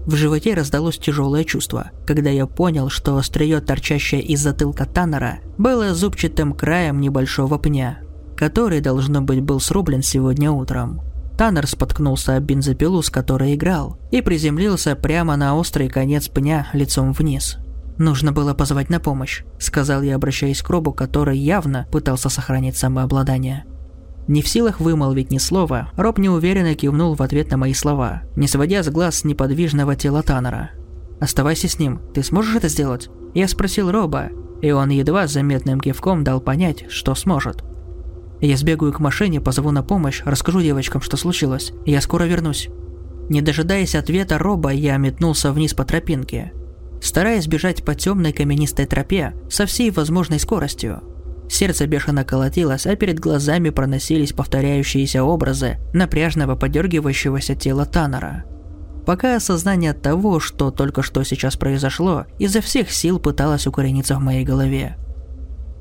В 0.04 0.14
животе 0.16 0.52
раздалось 0.52 0.98
тяжелое 0.98 1.44
чувство, 1.44 1.92
когда 2.06 2.28
я 2.28 2.46
понял, 2.46 2.90
что 2.90 3.16
острие, 3.16 3.60
торчащее 3.60 4.20
из 4.20 4.40
затылка 4.40 4.84
Таннера, 4.84 5.38
было 5.56 5.94
зубчатым 5.94 6.52
краем 6.52 7.00
небольшого 7.00 7.58
пня, 7.58 8.00
который, 8.36 8.80
должно 8.80 9.22
быть, 9.22 9.40
был 9.40 9.60
срублен 9.60 10.02
сегодня 10.02 10.50
утром. 10.50 11.00
Таннер 11.42 11.66
споткнулся 11.66 12.36
об 12.36 12.44
бензопилу, 12.44 13.02
с 13.02 13.10
которой 13.10 13.56
играл, 13.56 13.98
и 14.12 14.20
приземлился 14.20 14.94
прямо 14.94 15.34
на 15.34 15.56
острый 15.56 15.88
конец 15.88 16.28
пня 16.28 16.68
лицом 16.72 17.12
вниз. 17.12 17.58
«Нужно 17.98 18.30
было 18.30 18.54
позвать 18.54 18.90
на 18.90 19.00
помощь»,– 19.00 19.42
сказал 19.58 20.02
я, 20.02 20.14
обращаясь 20.14 20.62
к 20.62 20.70
Робу, 20.70 20.92
который 20.92 21.36
явно 21.36 21.88
пытался 21.90 22.28
сохранить 22.28 22.76
самообладание. 22.76 23.64
Не 24.28 24.40
в 24.40 24.46
силах 24.46 24.78
вымолвить 24.78 25.32
ни 25.32 25.38
слова, 25.38 25.90
Роб 25.96 26.18
неуверенно 26.18 26.76
кивнул 26.76 27.16
в 27.16 27.22
ответ 27.22 27.50
на 27.50 27.56
мои 27.56 27.74
слова, 27.74 28.22
не 28.36 28.46
сводя 28.46 28.84
с 28.84 28.88
глаз 28.88 29.24
неподвижного 29.24 29.96
тела 29.96 30.22
Таннера. 30.22 30.70
«Оставайся 31.18 31.66
с 31.66 31.76
ним, 31.76 32.02
ты 32.14 32.22
сможешь 32.22 32.54
это 32.54 32.68
сделать?» 32.68 33.10
Я 33.34 33.48
спросил 33.48 33.90
Роба, 33.90 34.28
и 34.60 34.70
он 34.70 34.90
едва 34.90 35.26
заметным 35.26 35.80
кивком 35.80 36.22
дал 36.22 36.40
понять, 36.40 36.84
что 36.88 37.16
сможет. 37.16 37.64
Я 38.42 38.56
сбегаю 38.56 38.92
к 38.92 38.98
машине, 38.98 39.40
позову 39.40 39.70
на 39.70 39.84
помощь, 39.84 40.20
расскажу 40.24 40.60
девочкам, 40.60 41.00
что 41.00 41.16
случилось. 41.16 41.72
Я 41.86 42.00
скоро 42.00 42.24
вернусь. 42.24 42.68
Не 43.28 43.40
дожидаясь 43.40 43.94
ответа 43.94 44.36
Роба, 44.36 44.70
я 44.72 44.96
метнулся 44.96 45.52
вниз 45.52 45.74
по 45.74 45.84
тропинке, 45.84 46.52
стараясь 47.00 47.46
бежать 47.46 47.84
по 47.84 47.94
темной 47.94 48.32
каменистой 48.32 48.86
тропе 48.86 49.34
со 49.48 49.64
всей 49.64 49.92
возможной 49.92 50.40
скоростью. 50.40 51.02
Сердце 51.48 51.86
бешено 51.86 52.24
колотилось, 52.24 52.84
а 52.84 52.96
перед 52.96 53.20
глазами 53.20 53.70
проносились 53.70 54.32
повторяющиеся 54.32 55.22
образы 55.22 55.78
напряжного 55.94 56.56
подергивающегося 56.56 57.54
тела 57.54 57.86
Таннера. 57.86 58.44
Пока 59.06 59.36
осознание 59.36 59.92
того, 59.92 60.40
что 60.40 60.72
только 60.72 61.02
что 61.02 61.22
сейчас 61.22 61.56
произошло, 61.56 62.26
изо 62.40 62.60
всех 62.60 62.90
сил 62.90 63.20
пыталось 63.20 63.68
укорениться 63.68 64.16
в 64.16 64.20
моей 64.20 64.44
голове. 64.44 64.96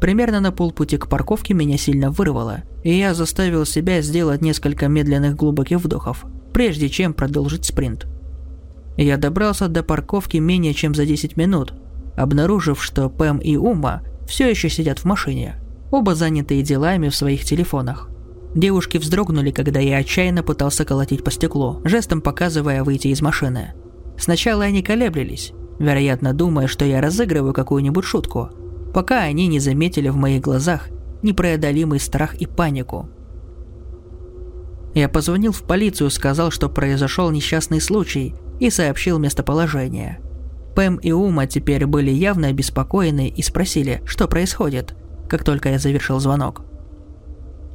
Примерно 0.02 0.40
на 0.40 0.52
полпути 0.52 0.98
к 0.98 1.08
парковке 1.08 1.54
меня 1.54 1.78
сильно 1.78 2.10
вырвало, 2.10 2.64
и 2.84 2.92
я 2.92 3.14
заставил 3.14 3.66
себя 3.66 4.02
сделать 4.02 4.42
несколько 4.42 4.88
медленных 4.88 5.36
глубоких 5.36 5.78
вдохов, 5.78 6.26
прежде 6.54 6.90
чем 6.90 7.14
продолжить 7.14 7.66
спринт. 7.66 8.08
Я 8.98 9.18
добрался 9.18 9.68
до 9.68 9.84
парковки 9.84 10.38
менее 10.38 10.74
чем 10.74 10.96
за 10.96 11.06
10 11.06 11.38
минут, 11.38 11.76
обнаружив, 12.18 12.84
что 12.84 13.10
Пэм 13.12 13.38
и 13.38 13.56
Ума 13.58 14.02
все 14.28 14.50
еще 14.50 14.70
сидят 14.70 14.98
в 14.98 15.06
машине, 15.06 15.62
оба 15.92 16.16
занятые 16.16 16.64
делами 16.64 17.10
в 17.10 17.16
своих 17.16 17.46
телефонах. 17.46 18.10
Девушки 18.56 18.98
вздрогнули, 18.98 19.52
когда 19.52 19.80
я 19.80 19.98
отчаянно 19.98 20.42
пытался 20.42 20.84
колотить 20.84 21.24
по 21.24 21.30
стеклу, 21.30 21.80
жестом 21.84 22.22
показывая 22.22 22.84
выйти 22.84 23.10
из 23.10 23.22
машины. 23.22 23.76
Сначала 24.18 24.64
они 24.64 24.82
колеблились, 24.82 25.54
вероятно 25.78 26.34
думая, 26.34 26.66
что 26.66 26.86
я 26.86 27.02
разыгрываю 27.02 27.54
какую-нибудь 27.54 28.04
шутку– 28.04 28.50
пока 28.94 29.22
они 29.22 29.48
не 29.48 29.60
заметили 29.60 30.10
в 30.10 30.16
моих 30.16 30.42
глазах 30.42 30.88
непреодолимый 31.22 32.00
страх 32.00 32.36
и 32.36 32.46
панику. 32.46 33.10
Я 34.94 35.08
позвонил 35.08 35.52
в 35.52 35.64
полицию, 35.64 36.10
сказал, 36.10 36.52
что 36.52 36.70
произошел 36.70 37.32
несчастный 37.32 37.80
случай 37.80 38.36
и 38.60 38.70
сообщил 38.70 39.20
местоположение. 39.20 40.20
Пэм 40.76 40.98
и 40.98 41.12
Ума 41.12 41.48
теперь 41.48 41.86
были 41.86 42.12
явно 42.12 42.48
обеспокоены 42.48 43.30
и 43.30 43.42
спросили, 43.42 44.02
что 44.06 44.28
происходит, 44.28 44.96
как 45.30 45.44
только 45.44 45.70
я 45.70 45.80
завершил 45.80 46.20
звонок. 46.20 46.64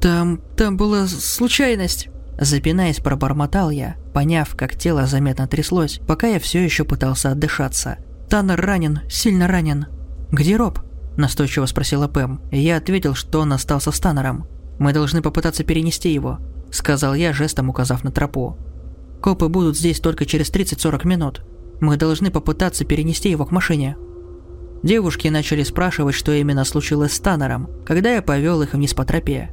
«Там... 0.01 0.41
там 0.57 0.77
была 0.77 1.07
случайность», 1.07 2.09
Запинаясь, 2.39 2.99
пробормотал 2.99 3.71
я, 3.71 3.97
поняв, 4.13 4.55
как 4.57 4.77
тело 4.77 5.07
заметно 5.07 5.49
тряслось, 5.49 6.01
пока 6.07 6.27
я 6.27 6.39
все 6.39 6.63
еще 6.63 6.85
пытался 6.85 7.31
отдышаться. 7.31 7.97
«Таннер 8.29 8.61
ранен, 8.61 9.01
сильно 9.09 9.47
ранен». 9.47 9.87
«Где 10.31 10.57
Роб?»– 10.57 10.81
настойчиво 11.17 11.67
спросила 11.67 12.09
Пэм. 12.09 12.41
Я 12.51 12.77
ответил, 12.77 13.15
что 13.15 13.41
он 13.41 13.53
остался 13.53 13.93
с 13.93 14.01
Таннером. 14.01 14.47
«Мы 14.79 14.93
должны 14.93 15.23
попытаться 15.23 15.65
перенести 15.65 16.13
его»,– 16.13 16.39
сказал 16.71 17.15
я, 17.15 17.33
жестом 17.33 17.71
указав 17.71 18.05
на 18.05 18.13
тропу. 18.13 18.57
«Копы 19.23 19.49
будут 19.49 19.77
здесь 19.77 20.01
только 20.01 20.27
через 20.27 20.51
30-40 20.51 21.07
минут. 21.07 21.43
Мы 21.81 21.97
должны 21.97 22.31
попытаться 22.31 22.85
перенести 22.85 23.31
его 23.31 23.47
к 23.47 23.51
машине». 23.51 23.97
Девушки 24.83 25.29
начали 25.29 25.63
спрашивать, 25.63 26.15
что 26.15 26.33
именно 26.33 26.65
случилось 26.65 27.15
с 27.15 27.21
Таннером, 27.21 27.71
когда 27.87 28.13
я 28.13 28.23
повел 28.23 28.63
их 28.63 28.75
вниз 28.75 28.93
по 28.93 29.05
тропе. 29.05 29.51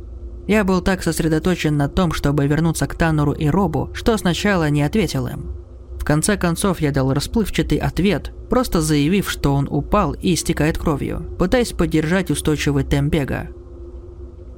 Я 0.48 0.66
был 0.66 0.82
так 0.82 1.02
сосредоточен 1.02 1.78
на 1.78 1.88
том, 1.88 2.12
чтобы 2.12 2.46
вернуться 2.46 2.86
к 2.86 2.96
Таннеру 2.96 3.32
и 3.32 3.48
Робу, 3.48 3.90
что 3.94 4.18
сначала 4.18 4.70
не 4.70 4.84
ответил 4.84 5.28
им. 5.28 5.63
В 6.04 6.06
конце 6.06 6.36
концов 6.36 6.82
я 6.82 6.92
дал 6.92 7.14
расплывчатый 7.14 7.78
ответ, 7.78 8.34
просто 8.50 8.82
заявив, 8.82 9.32
что 9.32 9.54
он 9.54 9.70
упал 9.72 10.12
и 10.12 10.34
истекает 10.34 10.78
кровью, 10.78 11.26
пытаясь 11.40 11.72
поддержать 11.72 12.30
устойчивый 12.30 12.84
темп 12.84 13.14
бега. 13.14 13.48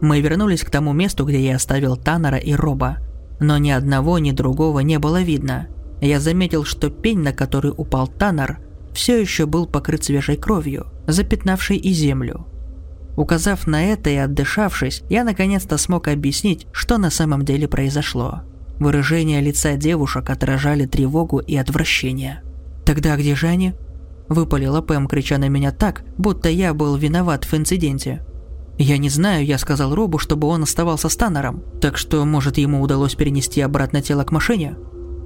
Мы 0.02 0.22
вернулись 0.22 0.64
к 0.64 0.72
тому 0.72 0.92
месту, 0.92 1.24
где 1.24 1.40
я 1.40 1.58
оставил 1.58 1.98
Таннера 1.98 2.38
и 2.38 2.54
Роба, 2.54 2.98
но 3.40 3.60
ни 3.60 3.70
одного, 3.70 4.18
ни 4.18 4.32
другого 4.32 4.80
не 4.80 4.98
было 4.98 5.22
видно. 5.22 5.68
Я 6.02 6.20
заметил, 6.20 6.64
что 6.64 6.90
пень, 6.90 7.20
на 7.20 7.32
который 7.32 7.72
упал 7.78 8.08
Таннер, 8.08 8.58
все 8.92 9.22
еще 9.22 9.46
был 9.46 9.68
покрыт 9.68 10.04
свежей 10.04 10.38
кровью, 10.38 10.88
запятнавшей 11.06 11.78
и 11.78 11.94
землю. 11.94 12.48
Указав 13.18 13.68
на 13.68 13.84
это 13.84 14.10
и 14.10 14.16
отдышавшись, 14.16 15.04
я 15.10 15.24
наконец-то 15.24 15.78
смог 15.78 16.08
объяснить, 16.08 16.66
что 16.72 16.98
на 16.98 17.12
самом 17.12 17.46
деле 17.46 17.68
произошло. 17.68 18.42
Выражения 18.80 19.40
лица 19.42 19.76
девушек 19.76 20.30
отражали 20.30 20.86
тревогу 20.86 21.40
и 21.40 21.56
отвращение. 21.56 22.42
«Тогда 22.86 23.16
где 23.16 23.36
же 23.36 23.48
они?» 23.48 23.74
Выпалила 24.28 24.82
Пэм, 24.82 25.08
крича 25.08 25.38
на 25.38 25.48
меня 25.48 25.72
так, 25.72 26.04
будто 26.18 26.50
я 26.50 26.74
был 26.74 26.96
виноват 26.96 27.46
в 27.46 27.54
инциденте. 27.54 28.26
«Я 28.78 28.98
не 28.98 29.10
знаю, 29.10 29.46
я 29.46 29.58
сказал 29.58 29.96
Робу, 29.96 30.18
чтобы 30.18 30.48
он 30.48 30.64
оставался 30.64 31.08
с 31.08 31.16
Таннером, 31.16 31.64
так 31.80 31.98
что, 31.98 32.26
может, 32.26 32.58
ему 32.58 32.82
удалось 32.82 33.16
перенести 33.16 33.62
обратно 33.62 34.02
тело 34.02 34.24
к 34.24 34.32
машине?» 34.32 34.76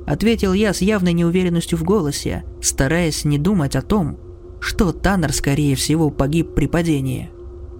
Ответил 0.05 0.53
я 0.53 0.73
с 0.73 0.81
явной 0.81 1.13
неуверенностью 1.13 1.77
в 1.77 1.83
голосе, 1.83 2.43
стараясь 2.61 3.25
не 3.25 3.37
думать 3.37 3.75
о 3.75 3.81
том, 3.81 4.17
что 4.59 4.91
Таннер, 4.91 5.33
скорее 5.33 5.75
всего, 5.75 6.09
погиб 6.09 6.53
при 6.53 6.67
падении. 6.67 7.29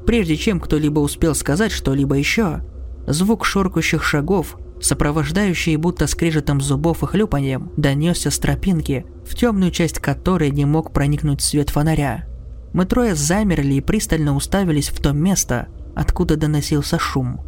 Прежде 0.06 0.38
чем 0.38 0.60
кто-либо 0.60 1.00
успел 1.00 1.36
сказать 1.36 1.72
что-либо 1.72 2.16
еще, 2.16 2.62
звук 3.08 3.46
шоркающих 3.46 4.04
шагов, 4.04 4.58
сопровождающий 4.82 5.76
будто 5.76 6.08
скрежетом 6.08 6.62
зубов 6.62 7.04
и 7.04 7.06
хлюпаньем, 7.06 7.72
донесся 7.78 8.32
с 8.32 8.40
тропинки, 8.40 9.06
в 9.28 9.36
темную 9.36 9.72
часть 9.72 10.00
которой 10.00 10.52
не 10.52 10.66
мог 10.66 10.94
проникнуть 10.94 11.42
свет 11.42 11.70
фонаря. 11.70 12.26
Мы 12.74 12.86
трое 12.86 13.16
замерли 13.16 13.76
и 13.76 13.82
пристально 13.82 14.36
уставились 14.36 14.90
в 14.90 15.02
то 15.02 15.12
место, 15.12 15.68
откуда 15.96 16.36
доносился 16.38 17.00
шум. 17.00 17.42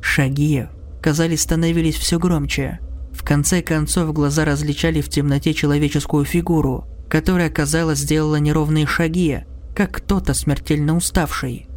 Шаги, 0.00 0.66
казались, 1.00 1.42
становились 1.42 1.96
все 1.96 2.18
громче. 2.18 2.80
В 3.12 3.24
конце 3.24 3.62
концов 3.62 4.12
глаза 4.12 4.44
различали 4.44 5.00
в 5.00 5.08
темноте 5.08 5.54
человеческую 5.54 6.24
фигуру, 6.24 6.84
которая, 7.08 7.48
казалось, 7.48 8.00
сделала 8.00 8.36
неровные 8.36 8.86
шаги, 8.86 9.44
как 9.74 9.92
кто-то 9.92 10.34
смертельно 10.34 10.96
уставший. 10.96 11.68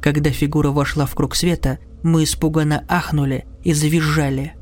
Когда 0.00 0.30
фигура 0.30 0.70
вошла 0.70 1.06
в 1.06 1.14
круг 1.14 1.34
света, 1.34 1.78
мы 2.02 2.24
испуганно 2.24 2.84
ахнули 2.88 3.46
и 3.66 3.72
завизжали. 3.72 4.54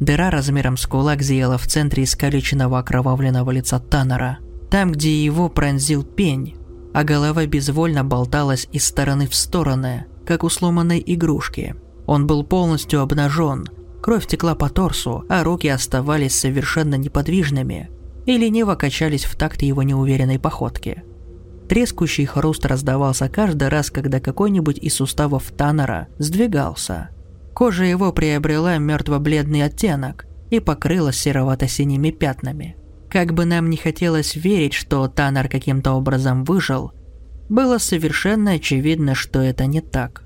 Дыра 0.00 0.28
размером 0.30 0.76
с 0.76 0.86
кулак 0.86 1.22
зияла 1.22 1.56
в 1.56 1.66
центре 1.66 2.04
искалеченного 2.04 2.78
окровавленного 2.78 3.50
лица 3.52 3.78
Таннера, 3.78 4.38
там, 4.70 4.92
где 4.92 5.24
его 5.24 5.48
пронзил 5.48 6.04
пень, 6.04 6.56
а 6.92 7.04
голова 7.04 7.46
безвольно 7.46 8.04
болталась 8.04 8.68
из 8.70 8.84
стороны 8.84 9.26
в 9.26 9.34
стороны, 9.34 10.04
как 10.26 10.44
у 10.44 10.50
сломанной 10.50 11.02
игрушки. 11.06 11.74
Он 12.04 12.26
был 12.26 12.44
полностью 12.44 13.00
обнажен, 13.00 13.66
кровь 14.02 14.26
текла 14.26 14.54
по 14.54 14.68
торсу, 14.68 15.24
а 15.30 15.42
руки 15.42 15.68
оставались 15.68 16.38
совершенно 16.38 16.96
неподвижными 16.96 17.88
и 18.26 18.36
лениво 18.36 18.74
качались 18.74 19.24
в 19.24 19.36
такт 19.36 19.62
его 19.62 19.82
неуверенной 19.82 20.38
походки– 20.38 21.02
Трескущий 21.70 22.24
хруст 22.24 22.66
раздавался 22.66 23.28
каждый 23.28 23.68
раз, 23.68 23.92
когда 23.92 24.18
какой-нибудь 24.18 24.78
из 24.78 24.94
суставов 24.96 25.52
Таннера 25.56 26.08
сдвигался. 26.18 27.10
Кожа 27.54 27.84
его 27.84 28.12
приобрела 28.12 28.78
мертво-бледный 28.78 29.64
оттенок 29.64 30.26
и 30.50 30.60
покрылась 30.60 31.16
серовато-синими 31.18 32.10
пятнами. 32.10 32.76
Как 33.10 33.34
бы 33.34 33.44
нам 33.44 33.70
не 33.70 33.76
хотелось 33.76 34.36
верить, 34.36 34.74
что 34.74 35.06
Таннер 35.08 35.48
каким-то 35.48 35.92
образом 35.92 36.44
выжил, 36.44 36.92
было 37.48 37.78
совершенно 37.78 38.52
очевидно, 38.52 39.14
что 39.14 39.40
это 39.40 39.66
не 39.66 39.80
так. 39.80 40.24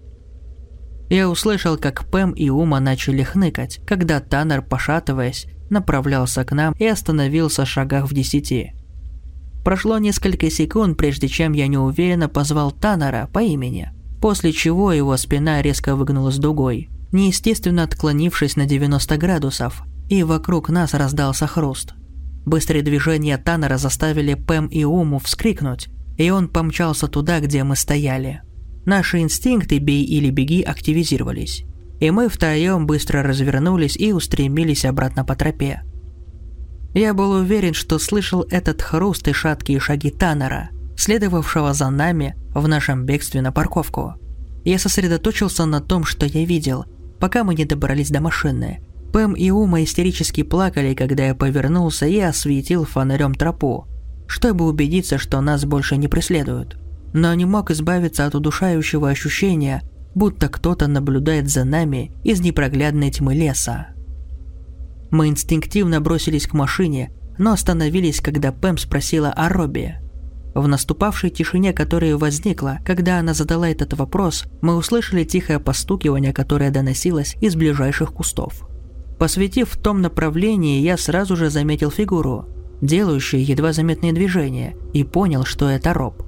Я 1.08 1.28
услышал, 1.28 1.78
как 1.78 2.10
Пэм 2.10 2.32
и 2.32 2.48
Ума 2.50 2.80
начали 2.80 3.22
хныкать, 3.22 3.80
когда 3.86 4.20
Таннер, 4.20 4.62
пошатываясь, 4.62 5.46
направлялся 5.70 6.44
к 6.44 6.52
нам 6.52 6.74
и 6.78 6.86
остановился 6.86 7.64
в 7.64 7.68
шагах 7.68 8.10
в 8.10 8.14
десяти– 8.14 8.72
Прошло 9.64 9.96
несколько 9.96 10.50
секунд, 10.50 10.98
прежде 10.98 11.26
чем 11.26 11.54
я 11.54 11.66
неуверенно 11.68 12.28
позвал 12.28 12.70
Таннера 12.70 13.30
по 13.32 13.38
имени, 13.38 13.90
после 14.20 14.52
чего 14.52 14.92
его 14.92 15.16
спина 15.16 15.62
резко 15.62 15.96
выгнулась 15.96 16.36
дугой, 16.36 16.90
неестественно 17.14 17.84
отклонившись 17.84 18.56
на 18.56 18.66
90 18.66 19.16
градусов, 19.16 19.84
и 20.08 20.22
вокруг 20.22 20.68
нас 20.68 20.92
раздался 20.92 21.46
хруст. 21.46 21.94
Быстрые 22.44 22.82
движения 22.82 23.38
Таннера 23.38 23.78
заставили 23.78 24.34
Пэм 24.34 24.66
и 24.66 24.84
Уму 24.84 25.18
вскрикнуть, 25.18 25.88
и 26.18 26.28
он 26.30 26.48
помчался 26.48 27.08
туда, 27.08 27.40
где 27.40 27.64
мы 27.64 27.76
стояли. 27.76 28.42
Наши 28.84 29.20
инстинкты 29.20 29.78
«бей 29.78 30.04
или 30.04 30.28
беги» 30.28 30.62
активизировались, 30.62 31.64
и 32.00 32.10
мы 32.10 32.28
втроем 32.28 32.86
быстро 32.86 33.22
развернулись 33.22 33.96
и 33.96 34.12
устремились 34.12 34.84
обратно 34.84 35.24
по 35.24 35.34
тропе. 35.36 35.82
Я 36.92 37.14
был 37.14 37.30
уверен, 37.30 37.74
что 37.74 37.98
слышал 37.98 38.46
этот 38.50 38.82
хруст 38.82 39.26
и 39.26 39.32
шаткие 39.32 39.80
шаги 39.80 40.10
Таннера, 40.10 40.70
следовавшего 40.96 41.72
за 41.72 41.90
нами 41.90 42.36
в 42.54 42.68
нашем 42.68 43.04
бегстве 43.04 43.40
на 43.40 43.52
парковку. 43.52 44.14
Я 44.64 44.78
сосредоточился 44.78 45.64
на 45.64 45.80
том, 45.80 46.04
что 46.04 46.26
я 46.26 46.44
видел, 46.44 46.84
пока 47.20 47.44
мы 47.44 47.54
не 47.54 47.64
добрались 47.64 48.10
до 48.10 48.20
машины. 48.20 48.80
Пэм 49.12 49.34
и 49.34 49.50
Ума 49.50 49.82
истерически 49.82 50.42
плакали, 50.42 50.94
когда 50.94 51.26
я 51.26 51.34
повернулся 51.34 52.06
и 52.06 52.18
осветил 52.18 52.84
фонарем 52.84 53.34
тропу, 53.34 53.86
чтобы 54.26 54.66
убедиться, 54.66 55.18
что 55.18 55.40
нас 55.40 55.64
больше 55.64 55.96
не 55.96 56.08
преследуют. 56.08 56.76
Но 57.12 57.32
не 57.34 57.44
мог 57.44 57.70
избавиться 57.70 58.26
от 58.26 58.34
удушающего 58.34 59.08
ощущения, 59.08 59.82
будто 60.14 60.48
кто-то 60.48 60.88
наблюдает 60.88 61.48
за 61.48 61.64
нами 61.64 62.12
из 62.24 62.40
непроглядной 62.40 63.10
тьмы 63.10 63.34
леса. 63.34 63.88
Мы 65.10 65.28
инстинктивно 65.28 66.00
бросились 66.00 66.48
к 66.48 66.54
машине, 66.54 67.12
но 67.38 67.52
остановились, 67.52 68.20
когда 68.20 68.50
Пэм 68.50 68.78
спросила 68.78 69.30
о 69.30 69.48
Робби. 69.48 69.96
В 70.54 70.68
наступавшей 70.68 71.30
тишине, 71.30 71.72
которая 71.72 72.16
возникла, 72.16 72.78
когда 72.84 73.18
она 73.18 73.34
задала 73.34 73.68
этот 73.68 73.94
вопрос, 73.94 74.44
мы 74.60 74.76
услышали 74.76 75.24
тихое 75.24 75.58
постукивание, 75.58 76.32
которое 76.32 76.70
доносилось 76.70 77.36
из 77.40 77.56
ближайших 77.56 78.12
кустов. 78.12 78.68
Посветив 79.18 79.70
в 79.70 79.82
том 79.82 80.00
направлении, 80.00 80.80
я 80.80 80.96
сразу 80.96 81.36
же 81.36 81.50
заметил 81.50 81.90
фигуру, 81.90 82.46
делающую 82.80 83.44
едва 83.44 83.72
заметные 83.72 84.12
движения, 84.12 84.76
и 84.92 85.02
понял, 85.02 85.44
что 85.44 85.68
это 85.68 85.92
Роб. 85.92 86.22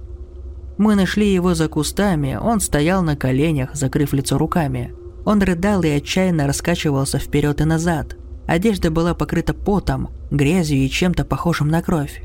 Мы 0.77 0.95
нашли 0.95 1.33
его 1.33 1.55
за 1.55 1.69
кустами, 1.69 2.39
он 2.41 2.61
стоял 2.61 3.03
на 3.03 3.17
коленях, 3.17 3.75
закрыв 3.75 4.12
лицо 4.12 4.39
руками. 4.39 4.93
Он 5.25 5.43
рыдал 5.43 5.83
и 5.83 5.89
отчаянно 5.89 6.47
раскачивался 6.47 7.19
вперед 7.19 7.61
и 7.61 7.65
назад– 7.65 8.17
Одежда 8.47 8.91
была 8.91 9.15
покрыта 9.15 9.55
потом, 9.55 10.11
грязью 10.31 10.79
и 10.79 10.89
чем-то 10.89 11.25
похожим 11.25 11.69
на 11.69 11.83
кровь. 11.83 12.23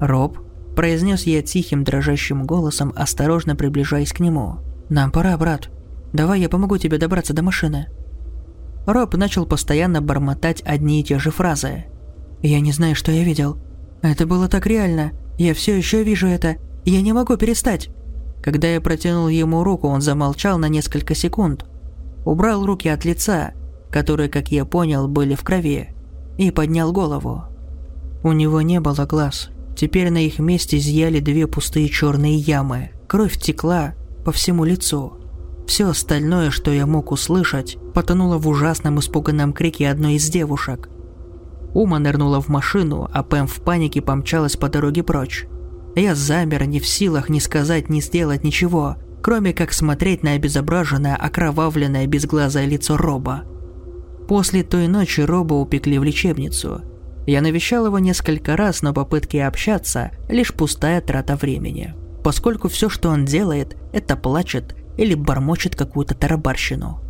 «Роб»,– 0.00 0.38
произнес 0.74 1.24
я 1.24 1.42
тихим 1.42 1.84
дрожащим 1.84 2.44
голосом, 2.46 2.92
осторожно 2.96 3.56
приближаясь 3.56 4.12
к 4.12 4.20
нему. 4.20 4.58
«Нам 4.88 5.10
пора, 5.10 5.36
брат. 5.36 5.70
Давай 6.12 6.40
я 6.40 6.48
помогу 6.48 6.78
тебе 6.78 6.98
добраться 6.98 7.32
до 7.32 7.42
машины». 7.42 7.88
Роб 8.86 9.14
начал 9.14 9.46
постоянно 9.46 10.02
бормотать 10.02 10.62
одни 10.64 11.00
и 11.00 11.04
те 11.04 11.18
же 11.18 11.30
фразы. 11.30 11.84
«Я 12.42 12.60
не 12.60 12.72
знаю, 12.72 12.94
что 12.94 13.12
я 13.12 13.24
видел. 13.24 13.58
Это 14.02 14.26
было 14.26 14.48
так 14.48 14.66
реально. 14.66 15.12
Я 15.38 15.54
все 15.54 15.76
еще 15.76 16.02
вижу 16.02 16.26
это. 16.26 16.56
Я 16.84 17.00
не 17.02 17.12
могу 17.12 17.36
перестать». 17.36 17.90
Когда 18.42 18.66
я 18.66 18.80
протянул 18.80 19.28
ему 19.28 19.62
руку, 19.62 19.86
он 19.86 20.00
замолчал 20.00 20.58
на 20.58 20.66
несколько 20.66 21.14
секунд. 21.14 21.64
Убрал 22.24 22.66
руки 22.66 22.88
от 22.88 23.04
лица 23.04 23.52
которые, 23.92 24.28
как 24.28 24.48
я 24.50 24.64
понял, 24.64 25.06
были 25.06 25.34
в 25.34 25.44
крови, 25.44 25.94
и 26.38 26.50
поднял 26.50 26.92
голову. 26.92 27.44
У 28.24 28.32
него 28.32 28.62
не 28.62 28.80
было 28.80 29.04
глаз. 29.04 29.50
Теперь 29.76 30.10
на 30.10 30.18
их 30.18 30.38
месте 30.38 30.78
зияли 30.78 31.20
две 31.20 31.46
пустые 31.46 31.88
черные 31.88 32.36
ямы. 32.36 32.90
Кровь 33.08 33.38
текла 33.38 33.94
по 34.24 34.32
всему 34.32 34.64
лицу. 34.64 35.14
Все 35.66 35.88
остальное, 35.88 36.50
что 36.50 36.70
я 36.70 36.86
мог 36.86 37.12
услышать, 37.12 37.78
потонуло 37.94 38.38
в 38.38 38.48
ужасном 38.48 38.98
испуганном 38.98 39.52
крике 39.52 39.88
одной 39.88 40.14
из 40.14 40.28
девушек. 40.28 40.88
Ума 41.74 41.98
нырнула 41.98 42.40
в 42.40 42.48
машину, 42.48 43.08
а 43.12 43.22
Пэм 43.22 43.46
в 43.46 43.62
панике 43.62 44.02
помчалась 44.02 44.56
по 44.56 44.68
дороге 44.68 45.02
прочь. 45.02 45.46
Я 45.94 46.14
замер, 46.14 46.64
не 46.66 46.80
в 46.80 46.86
силах 46.86 47.28
ни 47.28 47.38
сказать, 47.38 47.88
ни 47.88 48.00
сделать 48.00 48.44
ничего, 48.44 48.96
кроме 49.22 49.52
как 49.52 49.72
смотреть 49.72 50.22
на 50.22 50.32
обезображенное, 50.32 51.16
окровавленное, 51.16 52.06
безглазое 52.06 52.66
лицо 52.66 52.96
Роба. 52.96 53.44
После 54.28 54.62
той 54.62 54.88
ночи 54.88 55.20
Роба 55.20 55.54
упекли 55.54 55.98
в 55.98 56.04
лечебницу. 56.04 56.82
Я 57.26 57.40
навещал 57.40 57.86
его 57.86 57.98
несколько 57.98 58.56
раз, 58.56 58.82
но 58.82 58.92
попытки 58.92 59.36
общаться– 59.36 60.10
лишь 60.28 60.52
пустая 60.52 61.00
трата 61.00 61.36
времени. 61.36 61.94
Поскольку 62.24 62.68
все, 62.68 62.88
что 62.88 63.10
он 63.10 63.24
делает, 63.24 63.76
это 63.92 64.16
плачет 64.16 64.74
или 64.96 65.14
бормочет 65.14 65.76
какую-то 65.76 66.14
тарабарщину. 66.14 67.00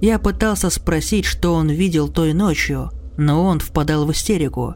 Я 0.00 0.18
пытался 0.18 0.70
спросить, 0.70 1.24
что 1.24 1.54
он 1.54 1.70
видел 1.70 2.08
той 2.08 2.32
ночью, 2.32 2.90
но 3.16 3.44
он 3.44 3.58
впадал 3.58 4.06
в 4.06 4.12
истерику. 4.12 4.74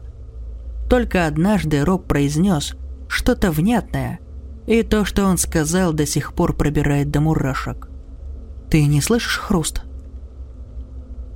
Только 0.89 1.27
однажды 1.27 1.83
Роб 1.83 2.07
произнес 2.07 2.75
что-то 3.07 3.51
внятное, 3.51 4.19
и 4.67 4.83
то, 4.83 5.05
что 5.05 5.25
он 5.25 5.37
сказал, 5.37 5.93
до 5.93 6.05
сих 6.05 6.33
пор 6.33 6.55
пробирает 6.55 7.11
до 7.11 7.21
мурашек. 7.21 7.89
«Ты 8.69 8.85
не 8.85 9.01
слышишь 9.01 9.37
хруст?» 9.37 9.83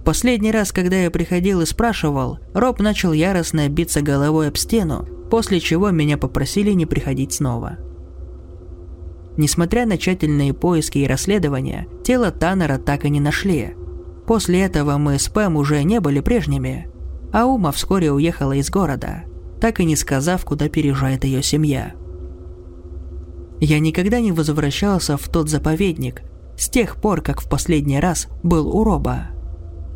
Последний 0.07 0.53
раз, 0.53 0.71
когда 0.71 0.95
я 0.95 1.11
приходил 1.11 1.59
и 1.59 1.65
спрашивал, 1.65 2.39
Роб 2.53 2.79
начал 2.79 3.11
яростно 3.11 3.67
биться 3.67 4.01
головой 4.01 4.47
об 4.47 4.55
стену, 4.55 5.05
после 5.29 5.59
чего 5.59 5.89
меня 5.89 6.17
попросили 6.17 6.71
не 6.71 6.85
приходить 6.85 7.33
снова. 7.33 7.77
Несмотря 9.35 9.85
на 9.85 9.97
тщательные 9.97 10.53
поиски 10.53 10.99
и 10.99 11.07
расследования, 11.07 11.87
тело 12.05 12.31
Таннера 12.31 12.77
так 12.77 13.03
и 13.03 13.09
не 13.09 13.19
нашли. 13.19 13.75
После 14.25 14.61
этого 14.61 14.97
мы 14.97 15.19
с 15.19 15.27
Пэм 15.27 15.57
уже 15.57 15.83
не 15.83 15.99
были 15.99 16.21
прежними, 16.21 16.89
а 17.33 17.45
Ума 17.45 17.73
вскоре 17.73 18.09
уехала 18.09 18.53
из 18.53 18.69
города, 18.69 19.25
так 19.59 19.81
и 19.81 19.83
не 19.83 19.97
сказав, 19.97 20.45
куда 20.45 20.69
переезжает 20.69 21.25
ее 21.25 21.43
семья. 21.43 21.95
Я 23.59 23.79
никогда 23.81 24.21
не 24.21 24.31
возвращался 24.31 25.17
в 25.17 25.27
тот 25.27 25.49
заповедник 25.49 26.21
с 26.57 26.69
тех 26.69 26.95
пор, 26.95 27.19
как 27.19 27.41
в 27.41 27.49
последний 27.49 27.99
раз 27.99 28.29
был 28.41 28.73
у 28.73 28.85
Роба. 28.85 29.31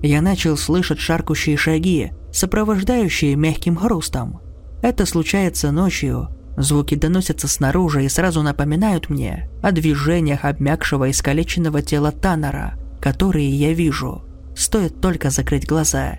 Я 0.02 0.22
начал 0.22 0.58
слышать 0.58 1.00
шаркающие 1.00 1.58
шаги, 1.58 2.12
сопровождающие 2.34 3.36
мягким 3.36 3.76
хрустом. 3.76 4.42
Это 4.82 5.06
случается 5.06 5.72
ночью, 5.72 6.30
Звуки 6.58 6.96
доносятся 6.96 7.48
снаружи 7.48 8.06
и 8.06 8.10
сразу 8.10 8.42
напоминают 8.42 9.10
мне 9.10 9.50
о 9.62 9.72
движениях 9.72 10.44
обмякшего 10.44 11.06
и 11.08 11.12
искалеченного 11.12 11.82
тела 11.82 12.12
Таннера, 12.12 12.78
которые 13.00 13.50
я 13.50 13.74
вижу. 13.74 14.24
Стоит 14.56 15.00
только 15.00 15.30
закрыть 15.30 15.66
глаза. 15.66 16.18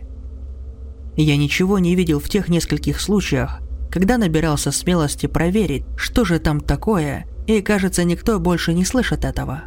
Я 1.17 1.37
ничего 1.37 1.79
не 1.79 1.95
видел 1.95 2.19
в 2.19 2.29
тех 2.29 2.49
нескольких 2.49 3.01
случаях, 3.01 3.61
когда 3.91 4.17
набирался 4.17 4.73
смелости 4.73 5.27
проверить, 5.27 5.85
что 5.97 6.25
же 6.25 6.39
там 6.39 6.61
такое, 6.61 7.27
и 7.47 7.61
кажется, 7.61 8.05
никто 8.05 8.41
больше 8.41 8.73
не 8.73 8.87
слышит 8.87 9.27
этого. 9.27 9.65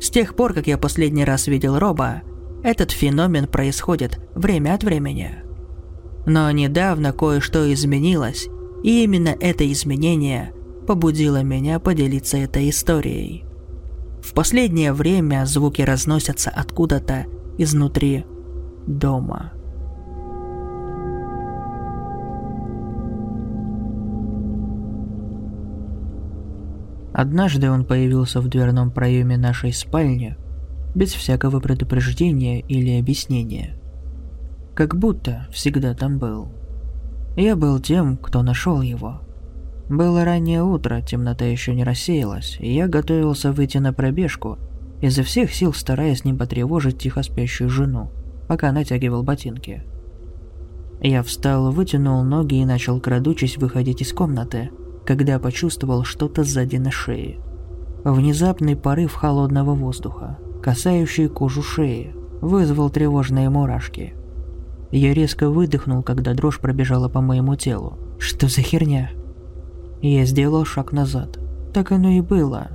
С 0.00 0.10
тех 0.10 0.34
пор, 0.34 0.54
как 0.54 0.66
я 0.66 0.78
последний 0.78 1.24
раз 1.24 1.46
видел 1.46 1.78
Роба, 1.78 2.22
этот 2.62 2.90
феномен 2.90 3.46
происходит 3.46 4.18
время 4.34 4.74
от 4.74 4.82
времени. 4.82 5.36
Но 6.26 6.50
недавно 6.50 7.12
кое-что 7.12 7.72
изменилось, 7.72 8.48
и 8.82 9.04
именно 9.04 9.36
это 9.40 9.70
изменение 9.70 10.52
побудило 10.86 11.42
меня 11.42 11.78
поделиться 11.78 12.38
этой 12.38 12.70
историей. 12.70 13.44
В 14.22 14.32
последнее 14.34 14.92
время 14.92 15.44
звуки 15.46 15.82
разносятся 15.82 16.50
откуда-то 16.50 17.26
изнутри 17.58 18.24
дома. 18.86 19.52
Однажды 27.20 27.70
он 27.70 27.84
появился 27.84 28.40
в 28.40 28.48
дверном 28.48 28.90
проеме 28.90 29.36
нашей 29.36 29.74
спальни 29.74 30.38
без 30.94 31.12
всякого 31.12 31.60
предупреждения 31.60 32.60
или 32.60 32.98
объяснения. 32.98 33.76
Как 34.74 34.96
будто 34.96 35.46
всегда 35.52 35.92
там 35.92 36.18
был. 36.18 36.48
Я 37.36 37.56
был 37.56 37.78
тем, 37.78 38.16
кто 38.16 38.42
нашел 38.42 38.80
его. 38.80 39.20
Было 39.90 40.24
раннее 40.24 40.62
утро, 40.62 41.02
темнота 41.02 41.44
еще 41.44 41.74
не 41.74 41.84
рассеялась, 41.84 42.56
и 42.58 42.72
я 42.72 42.88
готовился 42.88 43.52
выйти 43.52 43.76
на 43.76 43.92
пробежку, 43.92 44.56
изо 45.02 45.22
всех 45.22 45.52
сил 45.52 45.74
стараясь 45.74 46.24
не 46.24 46.32
потревожить 46.32 46.96
тихо 46.96 47.22
спящую 47.22 47.68
жену, 47.68 48.10
пока 48.48 48.72
натягивал 48.72 49.22
ботинки. 49.22 49.82
Я 51.02 51.22
встал, 51.22 51.70
вытянул 51.70 52.24
ноги 52.24 52.54
и 52.54 52.64
начал, 52.64 52.98
крадучись, 52.98 53.58
выходить 53.58 54.00
из 54.00 54.10
комнаты, 54.14 54.70
когда 55.10 55.40
почувствовал 55.40 56.04
что-то 56.04 56.44
сзади 56.44 56.76
на 56.76 56.92
шее. 56.92 57.40
Внезапный 58.04 58.76
порыв 58.76 59.12
холодного 59.14 59.74
воздуха, 59.74 60.38
касающий 60.62 61.28
кожу 61.28 61.62
шеи, 61.62 62.14
вызвал 62.40 62.90
тревожные 62.90 63.50
мурашки– 63.50 64.14
я 64.92 65.12
резко 65.14 65.48
выдохнул, 65.48 66.04
когда 66.04 66.32
дрожь 66.34 66.60
пробежала 66.60 67.08
по 67.08 67.20
моему 67.20 67.54
телу. 67.56 67.98
Что 68.18 68.48
за 68.48 68.60
херня? 68.60 69.10
Я 70.00 70.24
сделал 70.24 70.64
шаг 70.64 70.92
назад. 70.92 71.38
Так 71.72 71.92
оно 71.92 72.10
и 72.10 72.20
было. 72.20 72.68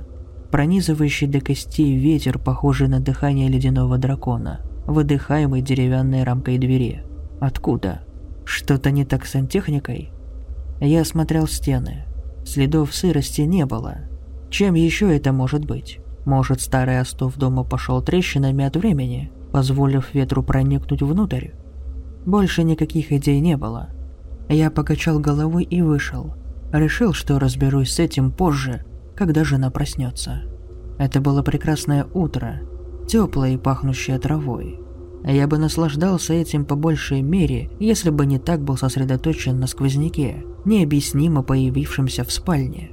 Пронизывающий 0.50 1.26
до 1.26 1.40
костей 1.40 1.96
ветер, 1.96 2.38
похожий 2.38 2.88
на 2.88 3.00
дыхание 3.00 3.48
ледяного 3.48 3.98
дракона, 3.98 4.60
выдыхаемый 4.86 5.60
деревянной 5.60 6.22
рамкой 6.24 6.56
двери. 6.56 7.02
Откуда? 7.40 8.02
Что-то 8.44 8.90
не 8.90 9.04
так 9.04 9.26
с 9.26 9.32
сантехникой? 9.32 10.10
Я 10.80 11.02
осмотрел 11.02 11.46
стены. 11.46 12.05
Следов 12.46 12.94
сырости 12.94 13.40
не 13.40 13.66
было. 13.66 13.96
Чем 14.50 14.74
еще 14.74 15.14
это 15.14 15.32
может 15.32 15.64
быть? 15.64 15.98
Может, 16.24 16.60
старый 16.60 17.00
остов 17.00 17.36
дома 17.36 17.64
пошел 17.64 18.00
трещинами 18.00 18.64
от 18.64 18.76
времени, 18.76 19.32
позволив 19.52 20.14
ветру 20.14 20.44
проникнуть 20.44 21.02
внутрь? 21.02 21.48
Больше 22.24 22.62
никаких 22.62 23.10
идей 23.10 23.40
не 23.40 23.56
было. 23.56 23.88
Я 24.48 24.70
покачал 24.70 25.18
головой 25.18 25.64
и 25.64 25.82
вышел. 25.82 26.34
Решил, 26.72 27.12
что 27.12 27.40
разберусь 27.40 27.92
с 27.92 27.98
этим 27.98 28.30
позже, 28.30 28.84
когда 29.16 29.42
жена 29.42 29.70
проснется. 29.70 30.42
Это 30.98 31.20
было 31.20 31.42
прекрасное 31.42 32.06
утро, 32.14 32.60
теплое 33.08 33.54
и 33.54 33.56
пахнущее 33.56 34.20
травой. 34.20 34.85
Я 35.26 35.48
бы 35.48 35.58
наслаждался 35.58 36.34
этим 36.34 36.64
по 36.64 36.76
большей 36.76 37.20
мере, 37.20 37.68
если 37.80 38.10
бы 38.10 38.26
не 38.26 38.38
так 38.38 38.62
был 38.62 38.76
сосредоточен 38.76 39.58
на 39.58 39.66
сквозняке, 39.66 40.44
необъяснимо 40.64 41.42
появившемся 41.42 42.22
в 42.22 42.30
спальне. 42.30 42.92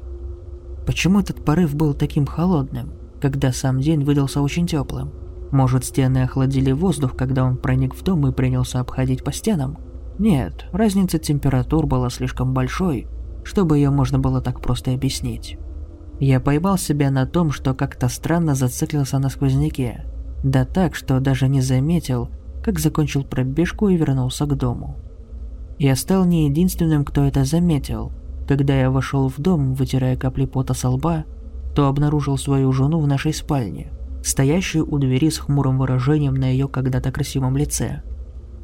Почему 0.87 1.19
этот 1.19 1.45
порыв 1.45 1.75
был 1.75 1.93
таким 1.93 2.25
холодным, 2.25 2.93
когда 3.21 3.51
сам 3.51 3.79
день 3.79 4.03
выдался 4.03 4.41
очень 4.41 4.65
теплым? 4.65 5.11
Может, 5.51 5.85
стены 5.85 6.23
охладили 6.23 6.71
воздух, 6.71 7.15
когда 7.15 7.43
он 7.45 7.57
проник 7.57 7.93
в 7.93 8.03
дом 8.03 8.27
и 8.27 8.33
принялся 8.33 8.79
обходить 8.79 9.23
по 9.23 9.31
стенам? 9.31 9.77
Нет, 10.17 10.65
разница 10.71 11.19
температур 11.19 11.85
была 11.85 12.09
слишком 12.09 12.55
большой, 12.55 13.07
чтобы 13.43 13.77
ее 13.77 13.91
можно 13.91 14.17
было 14.17 14.41
так 14.41 14.59
просто 14.59 14.91
объяснить. 14.91 15.59
Я 16.19 16.39
поймал 16.39 16.79
себя 16.79 17.11
на 17.11 17.27
том, 17.27 17.51
что 17.51 17.75
как-то 17.75 18.09
странно 18.09 18.55
зациклился 18.55 19.19
на 19.19 19.29
сквозняке. 19.29 20.05
Да 20.43 20.65
так, 20.65 20.95
что 20.95 21.19
даже 21.19 21.47
не 21.47 21.61
заметил, 21.61 22.29
как 22.63 22.79
закончил 22.79 23.23
пробежку 23.23 23.89
и 23.89 23.97
вернулся 23.97 24.45
к 24.45 24.55
дому. 24.55 24.97
Я 25.79 25.95
стал 25.95 26.25
не 26.25 26.45
единственным, 26.47 27.03
кто 27.05 27.23
это 27.23 27.45
заметил. 27.45 28.11
Когда 28.47 28.75
я 28.75 28.91
вошел 28.91 29.29
в 29.29 29.39
дом, 29.39 29.73
вытирая 29.73 30.17
капли 30.17 30.45
пота 30.45 30.73
со 30.73 30.89
лба, 30.89 31.25
то 31.75 31.87
обнаружил 31.87 32.37
свою 32.37 32.71
жену 32.71 32.99
в 32.99 33.07
нашей 33.07 33.33
спальне– 33.33 33.91
стоящую 34.23 34.89
у 34.89 34.97
двери 34.97 35.29
с 35.29 35.37
хмурым 35.37 35.77
выражением 35.77 36.33
на 36.33 36.45
ее 36.45 36.67
когда-то 36.67 37.11
красивом 37.11 37.57
лице. 37.57 38.01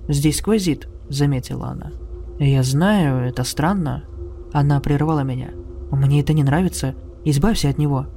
«Здесь 0.08 0.38
сквозит»,— 0.38 0.88
заметила 1.10 1.68
она. 1.68 1.92
«Я 2.40 2.64
знаю, 2.64 3.28
это 3.28 3.44
странно». 3.44 4.06
Она 4.54 4.80
прервала 4.80 5.22
меня. 5.22 5.50
«Мне 5.92 6.22
это 6.22 6.34
не 6.34 6.44
нравится. 6.44 6.96
Избавься 7.26 7.70
от 7.70 7.78
него». 7.78 8.08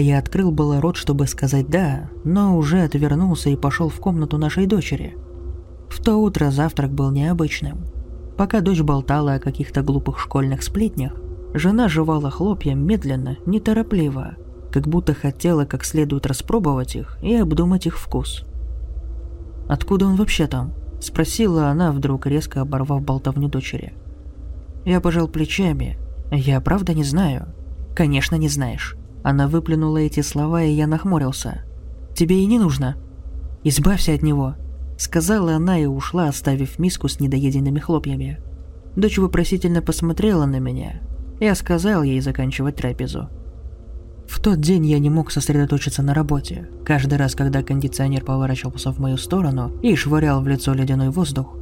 Я 0.00 0.20
открыл 0.20 0.52
было 0.52 0.80
рот, 0.80 0.96
чтобы 0.96 1.26
сказать 1.26 1.68
«да», 1.68 2.08
но 2.22 2.56
уже 2.56 2.82
отвернулся 2.82 3.50
и 3.50 3.56
пошел 3.56 3.88
в 3.88 3.98
комнату 3.98 4.38
нашей 4.38 4.66
дочери. 4.66 5.16
В 5.88 6.00
то 6.00 6.18
утро 6.18 6.52
завтрак 6.52 6.92
был 6.92 7.10
необычным. 7.10 7.78
Пока 8.36 8.60
дочь 8.60 8.80
болтала 8.80 9.34
о 9.34 9.40
каких-то 9.40 9.82
глупых 9.82 10.20
школьных 10.20 10.62
сплетнях, 10.62 11.14
жена 11.52 11.88
жевала 11.88 12.30
хлопья 12.30 12.76
медленно, 12.76 13.38
неторопливо, 13.44 14.36
как 14.70 14.86
будто 14.86 15.14
хотела 15.14 15.64
как 15.64 15.84
следует 15.84 16.26
распробовать 16.26 16.94
их 16.94 17.18
и 17.20 17.34
обдумать 17.34 17.86
их 17.86 17.98
вкус. 17.98 18.44
«Откуда 19.68 20.06
он 20.06 20.14
вообще 20.14 20.46
там?»– 20.46 20.74
спросила 21.00 21.70
она, 21.70 21.90
вдруг 21.90 22.24
резко 22.28 22.60
оборвав 22.60 23.02
болтовню 23.02 23.48
дочери. 23.48 23.94
Я 24.84 25.00
пожал 25.00 25.26
плечами. 25.26 25.98
«Я 26.30 26.60
правда 26.60 26.94
не 26.94 27.02
знаю». 27.02 27.48
«Конечно 27.96 28.36
не 28.36 28.48
знаешь. 28.48 28.96
Она 29.22 29.48
выплюнула 29.48 29.98
эти 29.98 30.20
слова, 30.20 30.62
и 30.62 30.72
я 30.72 30.86
нахмурился. 30.86 31.64
«Тебе 32.14 32.42
и 32.42 32.46
не 32.46 32.58
нужно. 32.58 32.96
Избавься 33.64 34.14
от 34.14 34.22
него»,— 34.22 34.54
сказала 34.98 35.54
она 35.54 35.78
и 35.78 35.86
ушла, 35.86 36.28
оставив 36.28 36.78
миску 36.78 37.08
с 37.08 37.20
недоеденными 37.20 37.78
хлопьями. 37.78 38.40
Дочь 38.96 39.18
вопросительно 39.18 39.82
посмотрела 39.82 40.46
на 40.46 40.58
меня. 40.58 41.00
Я 41.40 41.54
сказал 41.54 42.02
ей 42.02 42.20
заканчивать 42.20 42.76
трапезу. 42.76 43.28
В 44.26 44.40
тот 44.40 44.60
день 44.60 44.84
я 44.86 44.98
не 44.98 45.08
мог 45.08 45.30
сосредоточиться 45.30 46.02
на 46.02 46.14
работе. 46.14 46.68
Каждый 46.84 47.16
раз, 47.16 47.34
когда 47.34 47.62
кондиционер 47.62 48.24
поворачивался 48.24 48.92
в 48.92 48.98
мою 48.98 49.16
сторону 49.16 49.72
и 49.82 49.94
швырял 49.94 50.42
в 50.42 50.48
лицо 50.48 50.74
ледяной 50.74 51.10
воздух, 51.10 51.56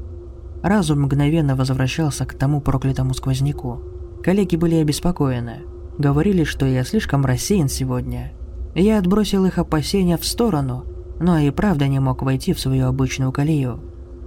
разум 0.62 1.02
мгновенно 1.02 1.54
возвращался 1.54 2.26
к 2.26 2.34
тому 2.34 2.60
проклятому 2.60 3.14
сквозняку. 3.14 3.80
Коллеги 4.24 4.56
были 4.56 4.76
обеспокоены. 4.76 5.60
Говорили, 5.98 6.44
что 6.44 6.66
я 6.66 6.84
слишком 6.84 7.24
рассеян 7.24 7.68
сегодня. 7.68 8.32
Я 8.74 8.98
отбросил 8.98 9.46
их 9.46 9.58
опасения 9.58 10.18
в 10.18 10.26
сторону, 10.26 10.84
но 11.18 11.38
и 11.38 11.50
правда 11.50 11.88
не 11.88 11.98
мог 12.00 12.22
войти 12.22 12.52
в 12.52 12.60
свою 12.60 12.86
обычную 12.86 13.32
колею. 13.32 13.80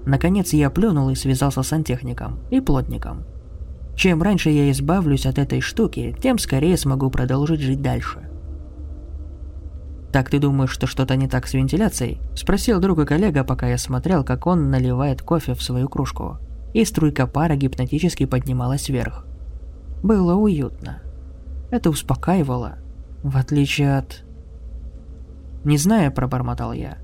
Наконец 0.05 0.53
я 0.53 0.71
плюнул 0.71 1.09
и 1.09 1.15
связался 1.15 1.61
с 1.61 1.67
сантехником 1.67 2.39
и 2.49 2.59
плотником. 2.59 3.23
Чем 3.95 4.23
раньше 4.23 4.49
я 4.49 4.71
избавлюсь 4.71 5.27
от 5.27 5.37
этой 5.37 5.61
штуки, 5.61 6.15
тем 6.19 6.39
скорее 6.39 6.77
смогу 6.77 7.11
продолжить 7.11 7.59
жить 7.59 7.81
дальше. 7.81 8.29
«Так 10.11 10.31
ты 10.31 10.39
думаешь, 10.39 10.71
что 10.71 10.87
что-то 10.87 11.15
не 11.15 11.27
так 11.27 11.45
с 11.45 11.53
вентиляцией?»– 11.53 12.19
спросил 12.35 12.79
друг 12.79 12.99
и 12.99 13.05
коллега, 13.05 13.43
пока 13.43 13.67
я 13.67 13.77
смотрел, 13.77 14.23
как 14.23 14.47
он 14.47 14.71
наливает 14.71 15.21
кофе 15.21 15.53
в 15.53 15.61
свою 15.61 15.87
кружку. 15.87 16.39
И 16.73 16.83
струйка 16.83 17.27
пара 17.27 17.55
гипнотически 17.55 18.25
поднималась 18.25 18.89
вверх. 18.89 19.27
Было 20.01 20.33
уютно. 20.33 21.01
Это 21.71 21.89
успокаивало, 21.89 22.79
в 23.23 23.37
отличие 23.37 23.97
от... 23.97 24.23
«Не 25.63 25.77
знаю»,– 25.77 26.11
пробормотал 26.15 26.73
я. 26.73 26.97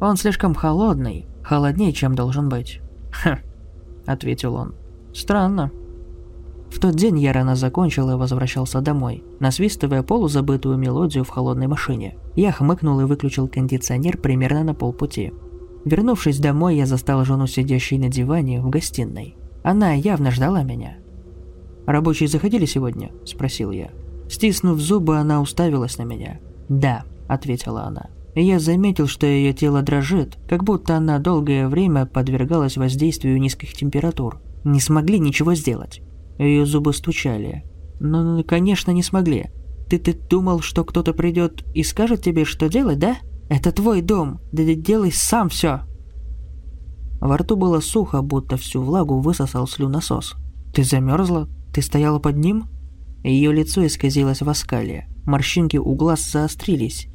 «Он 0.00 0.16
слишком 0.16 0.54
холодный, 0.54 1.26
холоднее, 1.42 1.92
чем 1.92 2.14
должен 2.14 2.48
быть». 2.48 2.80
«Хм»,– 3.12 3.38
ответил 4.06 4.54
он. 4.54 4.74
«Странно». 5.14 5.70
В 6.70 6.78
тот 6.78 6.94
день 6.94 7.18
я 7.18 7.32
рано 7.32 7.54
закончил 7.54 8.10
и 8.10 8.14
возвращался 8.14 8.80
домой, 8.80 9.24
насвистывая 9.40 10.02
полузабытую 10.02 10.78
мелодию 10.78 11.24
в 11.24 11.28
холодной 11.28 11.66
машине. 11.66 12.16
Я 12.34 12.52
хмыкнул 12.52 12.98
и 13.00 13.04
выключил 13.04 13.46
кондиционер 13.46 14.16
примерно 14.16 14.64
на 14.64 14.74
полпути. 14.74 15.32
Вернувшись 15.84 16.38
домой, 16.38 16.76
я 16.76 16.86
застал 16.86 17.24
жену 17.24 17.46
сидящей 17.46 17.98
на 17.98 18.08
диване 18.08 18.62
в 18.62 18.70
гостиной. 18.70 19.36
Она 19.62 19.92
явно 19.92 20.30
ждала 20.30 20.62
меня. 20.62 20.96
«Рабочие 21.86 22.28
заходили 22.28 22.64
сегодня?»– 22.64 23.10
спросил 23.24 23.70
я. 23.70 23.90
Стиснув 24.32 24.80
зубы, 24.80 25.18
она 25.18 25.42
уставилась 25.42 25.98
на 25.98 26.04
меня. 26.04 26.40
«Да»,– 26.70 27.04
ответила 27.28 27.82
она. 27.82 28.08
Я 28.34 28.60
заметил, 28.60 29.06
что 29.06 29.26
ее 29.26 29.52
тело 29.52 29.82
дрожит, 29.82 30.38
как 30.48 30.64
будто 30.64 30.96
она 30.96 31.18
долгое 31.18 31.68
время 31.68 32.06
подвергалась 32.06 32.78
воздействию 32.78 33.38
низких 33.38 33.74
температур. 33.74 34.40
Не 34.64 34.80
смогли 34.80 35.18
ничего 35.18 35.54
сделать. 35.54 36.00
Ее 36.38 36.64
зубы 36.64 36.94
стучали. 36.94 37.64
Но, 38.00 38.22
«Ну, 38.22 38.42
конечно, 38.42 38.90
не 38.90 39.02
смогли. 39.02 39.50
Ты, 39.90 39.98
ты 39.98 40.14
думал, 40.14 40.60
что 40.60 40.82
кто-то 40.82 41.12
придет 41.12 41.62
и 41.74 41.82
скажет 41.82 42.22
тебе, 42.22 42.46
что 42.46 42.70
делать, 42.70 42.98
да? 42.98 43.18
Это 43.50 43.70
твой 43.70 44.00
дом. 44.00 44.40
Да 44.50 44.62
делай 44.62 45.12
сам 45.12 45.50
все. 45.50 45.80
Во 47.20 47.36
рту 47.36 47.56
было 47.56 47.80
сухо, 47.80 48.22
будто 48.22 48.56
всю 48.56 48.80
влагу 48.80 49.20
высосал 49.20 49.68
слюносос. 49.68 50.36
Ты 50.72 50.84
замерзла? 50.84 51.50
Ты 51.74 51.82
стояла 51.82 52.18
под 52.18 52.38
ним? 52.38 52.71
Ее 53.22 53.52
лицо 53.52 53.86
исказилось 53.86 54.42
в 54.42 54.48
оскале. 54.48 55.06
Морщинки 55.24 55.76
у 55.76 55.94
глаз 55.94 56.30
заострились. 56.30 57.08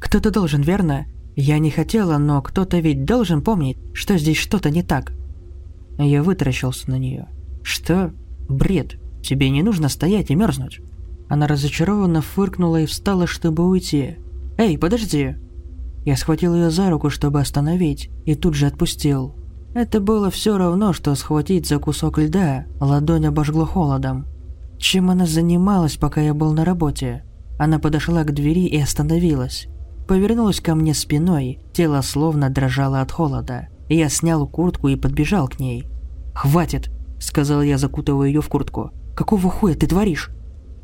Кто-то 0.00 0.30
должен, 0.30 0.62
верно? 0.62 1.06
Я 1.36 1.58
не 1.58 1.70
хотела, 1.70 2.18
но 2.18 2.42
кто-то 2.42 2.78
ведь 2.78 3.04
должен 3.04 3.42
помнить, 3.42 3.78
что 3.92 4.18
здесь 4.18 4.38
что-то 4.38 4.70
не 4.70 4.82
так. 4.82 5.12
Я 5.98 6.22
вытаращился 6.22 6.90
на 6.90 6.98
нее. 6.98 7.28
Что? 7.62 8.12
Бред. 8.48 8.98
Тебе 9.22 9.50
не 9.50 9.62
нужно 9.62 9.88
стоять 9.88 10.30
и 10.30 10.34
мерзнуть. 10.34 10.80
Она 11.28 11.46
разочарованно 11.46 12.22
фыркнула 12.22 12.80
и 12.82 12.86
встала, 12.86 13.26
чтобы 13.26 13.68
уйти. 13.68 14.16
«Эй, 14.56 14.78
подожди!» 14.78 15.36
Я 16.04 16.16
схватил 16.16 16.54
ее 16.54 16.70
за 16.70 16.90
руку, 16.90 17.10
чтобы 17.10 17.40
остановить, 17.40 18.10
и 18.24 18.34
тут 18.34 18.54
же 18.54 18.66
отпустил. 18.66 19.36
Это 19.74 20.00
было 20.00 20.30
все 20.30 20.56
равно, 20.56 20.92
что 20.92 21.14
схватить 21.14 21.68
за 21.68 21.78
кусок 21.78 22.18
льда, 22.18 22.64
ладонь 22.80 23.26
обожгло 23.26 23.66
холодом. 23.66 24.26
Чем 24.78 25.10
она 25.10 25.26
занималась, 25.26 25.96
пока 25.96 26.20
я 26.20 26.34
был 26.34 26.52
на 26.52 26.64
работе? 26.64 27.24
Она 27.58 27.78
подошла 27.78 28.22
к 28.22 28.32
двери 28.32 28.66
и 28.66 28.80
остановилась. 28.80 29.66
Повернулась 30.06 30.60
ко 30.60 30.74
мне 30.74 30.94
спиной, 30.94 31.58
тело 31.72 32.00
словно 32.00 32.48
дрожало 32.48 33.00
от 33.00 33.12
холода. 33.12 33.68
Я 33.88 34.08
снял 34.08 34.46
куртку 34.46 34.88
и 34.88 34.96
подбежал 34.96 35.48
к 35.48 35.58
ней. 35.58 35.88
«Хватит!»– 36.34 36.90
сказал 37.18 37.62
я, 37.62 37.78
закутывая 37.78 38.28
ее 38.28 38.40
в 38.40 38.48
куртку. 38.48 38.92
«Какого 39.16 39.50
хуя 39.50 39.74
ты 39.74 39.86
творишь?» 39.86 40.30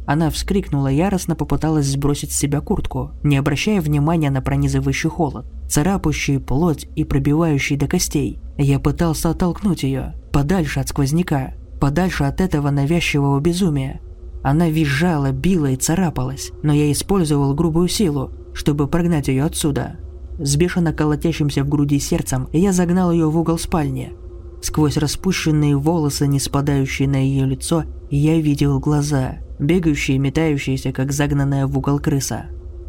Она 0.06 0.28
вскрикнула 0.28 0.88
яростно, 0.88 1.36
попыталась 1.36 1.86
сбросить 1.86 2.32
с 2.32 2.36
себя 2.36 2.60
куртку, 2.60 3.12
не 3.22 3.36
обращая 3.36 3.80
внимания 3.80 4.30
на 4.30 4.42
пронизывающий 4.42 5.08
холод, 5.08 5.46
царапающий 5.68 6.40
плоть 6.40 6.86
и 6.94 7.04
пробивающий 7.04 7.76
до 7.76 7.86
костей. 7.86 8.40
Я 8.58 8.80
пытался 8.80 9.30
оттолкнуть 9.30 9.82
ее, 9.82 10.14
подальше 10.32 10.80
от 10.80 10.88
сквозняка, 10.88 11.54
подальше 11.84 12.24
от 12.24 12.40
этого 12.40 12.70
навязчивого 12.70 13.38
безумия. 13.40 14.00
Она 14.42 14.70
визжала, 14.70 15.32
била 15.32 15.66
и 15.66 15.76
царапалась, 15.76 16.50
но 16.62 16.72
я 16.72 16.90
использовал 16.90 17.52
грубую 17.52 17.88
силу, 17.88 18.30
чтобы 18.54 18.88
прогнать 18.88 19.28
ее 19.28 19.44
отсюда. 19.44 19.98
С 20.38 20.56
бешено 20.56 20.94
колотящимся 20.94 21.62
в 21.62 21.68
груди 21.68 21.98
сердцем 21.98 22.48
я 22.54 22.72
загнал 22.72 23.12
ее 23.12 23.28
в 23.28 23.38
угол 23.38 23.58
спальни, 23.58 24.14
Сквозь 24.62 24.96
распущенные 24.96 25.76
волосы, 25.76 26.26
не 26.26 26.40
спадающие 26.40 27.06
на 27.06 27.16
ее 27.16 27.44
лицо, 27.44 27.84
я 28.08 28.40
видел 28.40 28.80
глаза, 28.80 29.40
бегающие 29.58 30.16
метающиеся, 30.16 30.90
как 30.90 31.12
загнанная 31.12 31.66
в 31.66 31.76
угол 31.76 31.98
крыса. 31.98 32.46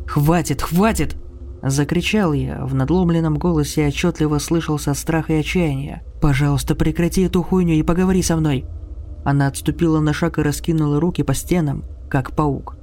«Хватит, 0.08 0.62
хватит!» 0.62 1.18
Закричал 1.62 2.32
я, 2.32 2.66
в 2.66 2.74
надломленном 2.74 3.38
голосе 3.38 3.88
отчетливо 3.88 4.38
слышался 4.38 4.94
страх 4.94 5.30
и 5.30 5.34
отчаяние. 5.34 6.02
«Пожалуйста, 6.22 6.76
прекрати 6.76 7.24
эту 7.24 7.44
хуйню 7.44 7.74
и 7.74 7.84
поговори 7.84 8.22
со 8.22 8.38
мной!» 8.38 8.66
Она 9.26 9.48
отступила 9.48 10.00
на 10.00 10.14
шаг 10.14 10.38
и 10.38 10.44
раскинула 10.44 11.02
руки 11.02 11.24
по 11.24 11.34
стенам, 11.34 11.84
как 12.10 12.34
паук. 12.34 12.78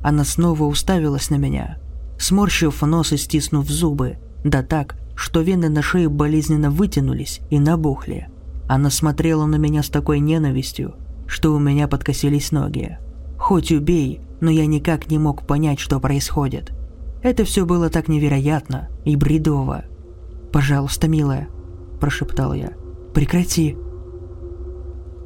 Она 0.00 0.24
снова 0.24 0.64
уставилась 0.64 1.28
на 1.28 1.36
меня, 1.36 1.78
сморщив 2.18 2.80
нос 2.82 3.12
и 3.12 3.18
стиснув 3.18 3.68
зубы, 3.68 4.16
да 4.42 4.62
так, 4.62 4.96
что 5.14 5.42
вены 5.42 5.68
на 5.68 5.82
шее 5.82 6.08
болезненно 6.08 6.70
вытянулись 6.70 7.40
и 7.50 7.60
набухли. 7.60 8.28
Она 8.68 8.88
смотрела 8.88 9.44
на 9.44 9.56
меня 9.56 9.82
с 9.82 9.90
такой 9.90 10.18
ненавистью, 10.18 10.94
что 11.26 11.54
у 11.54 11.58
меня 11.58 11.86
подкосились 11.88 12.52
ноги. 12.52 12.98
Хоть 13.38 13.70
убей, 13.70 14.22
но 14.40 14.50
я 14.50 14.64
никак 14.64 15.10
не 15.10 15.18
мог 15.18 15.46
понять, 15.46 15.78
что 15.78 16.00
происходит. 16.00 16.72
Это 17.22 17.44
все 17.44 17.66
было 17.66 17.90
так 17.90 18.08
невероятно 18.08 18.88
и 19.04 19.14
бредово. 19.14 19.84
«Пожалуйста, 20.52 21.06
милая»,– 21.06 21.48
прошептал 22.00 22.54
я,– 22.54 22.72
«прекрати». 23.14 23.76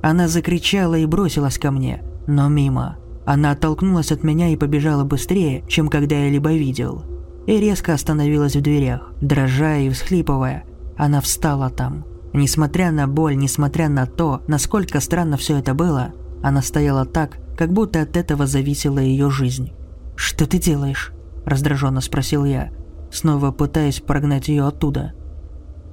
Она 0.03 0.28
закричала 0.28 0.94
и 0.97 1.07
бросилась 1.07 1.59
ко 1.59 1.70
мне, 1.70 2.03
но 2.26 2.49
мимо. 2.49 2.99
Она 3.24 3.53
оттолкнулась 3.53 4.12
от 4.12 4.22
меня 4.22 4.49
и 4.49 4.57
побежала 4.57 5.05
быстрее, 5.05 5.64
чем 5.68 5.88
когда 5.88 6.16
я 6.16 6.30
либо 6.30 6.53
видел. 6.53 7.05
И 7.47 7.59
резко 7.59 7.92
остановилась 7.92 8.57
в 8.57 8.61
дверях, 8.61 9.12
дрожа 9.20 9.76
и 9.76 9.90
всхлипывая. 9.90 10.64
Она 10.97 11.20
встала 11.20 11.70
там, 11.70 12.05
Несмотря 12.36 12.92
на 12.92 13.07
боль, 13.09 13.34
несмотря 13.34 13.88
на 13.88 14.05
то, 14.05 14.42
насколько 14.47 15.01
странно 15.01 15.38
все 15.38 15.57
это 15.57 15.72
было, 15.72 16.12
она 16.42 16.61
стояла 16.61 17.07
так, 17.07 17.38
как 17.57 17.72
будто 17.72 18.03
от 18.03 18.14
этого 18.14 18.47
зависела 18.47 18.99
ее 18.99 19.30
жизнь. 19.30 19.72
«Что 20.16 20.47
ты 20.47 20.59
делаешь?»– 20.59 21.14
раздраженно 21.47 22.03
спросил 22.03 22.44
я, 22.44 22.72
снова 23.11 23.53
пытаясь 23.53 24.01
прогнать 24.01 24.49
ее 24.49 24.66
оттуда. 24.66 25.14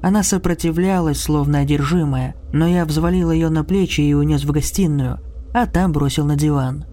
Она 0.03 0.21
сопротивлялась, 0.21 1.21
словно 1.21 1.59
одержимая, 1.59 2.35
но 2.51 2.67
я 2.67 2.83
взвалил 2.83 3.31
ее 3.31 3.47
на 3.47 3.63
плечи 3.63 4.01
и 4.01 4.13
унес 4.13 4.43
в 4.43 4.51
гостиную, 4.51 5.19
а 5.53 5.65
там 5.65 5.93
бросил 5.93 6.25
на 6.25 6.35
диван. 6.35 6.83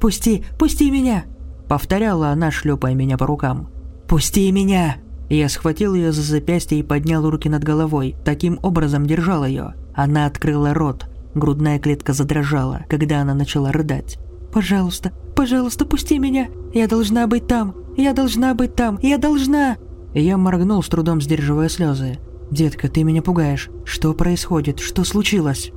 «Пусти, 0.00 0.44
пусти 0.58 0.90
меня!»– 0.90 1.26
повторяла 1.68 2.30
она, 2.30 2.50
шлепая 2.50 2.94
меня 2.94 3.16
по 3.16 3.26
рукам. 3.26 3.70
«Пусти 4.08 4.50
меня!» 4.50 4.96
Я 5.28 5.48
схватил 5.48 5.94
ее 5.94 6.10
за 6.10 6.22
запястье 6.22 6.80
и 6.80 6.82
поднял 6.82 7.30
руки 7.30 7.48
над 7.48 7.62
головой, 7.62 8.16
таким 8.24 8.58
образом 8.60 9.06
держал 9.06 9.46
ее. 9.46 9.74
Она 9.94 10.26
открыла 10.26 10.74
рот. 10.74 11.06
Грудная 11.36 11.78
клетка 11.78 12.12
задрожала, 12.12 12.80
когда 12.88 13.20
она 13.20 13.34
начала 13.34 13.70
рыдать. 13.70 14.18
«Пожалуйста, 14.52 15.12
пожалуйста, 15.36 15.84
пусти 15.84 16.18
меня! 16.18 16.48
Я 16.74 16.88
должна 16.88 17.28
быть 17.28 17.46
там! 17.46 17.72
Я 17.96 18.14
должна 18.14 18.54
быть 18.54 18.74
там! 18.74 18.98
Я 19.00 19.16
должна!» 19.16 19.76
Я 20.14 20.36
моргнул, 20.36 20.82
с 20.82 20.88
трудом 20.88 21.20
сдерживая 21.20 21.68
слезы. 21.68 22.18
«Детка, 22.50 22.88
ты 22.88 23.04
меня 23.04 23.22
пугаешь. 23.22 23.70
Что 23.84 24.12
происходит? 24.12 24.80
Что 24.80 25.04
случилось?» 25.04 25.70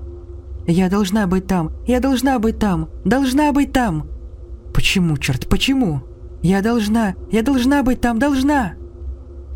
«Я 0.66 0.90
должна 0.90 1.28
быть 1.28 1.46
там! 1.46 1.72
Я 1.86 2.00
должна 2.00 2.40
быть 2.40 2.58
там! 2.58 2.90
Должна 3.06 3.52
быть 3.52 3.74
там!» 3.74 4.08
Почему, 4.74 5.18
черт, 5.18 5.48
почему? 5.48 6.02
Я 6.42 6.62
должна, 6.62 7.16
я 7.32 7.44
должна 7.44 7.84
быть 7.84 8.02
там, 8.02 8.20
должна!» 8.20 8.74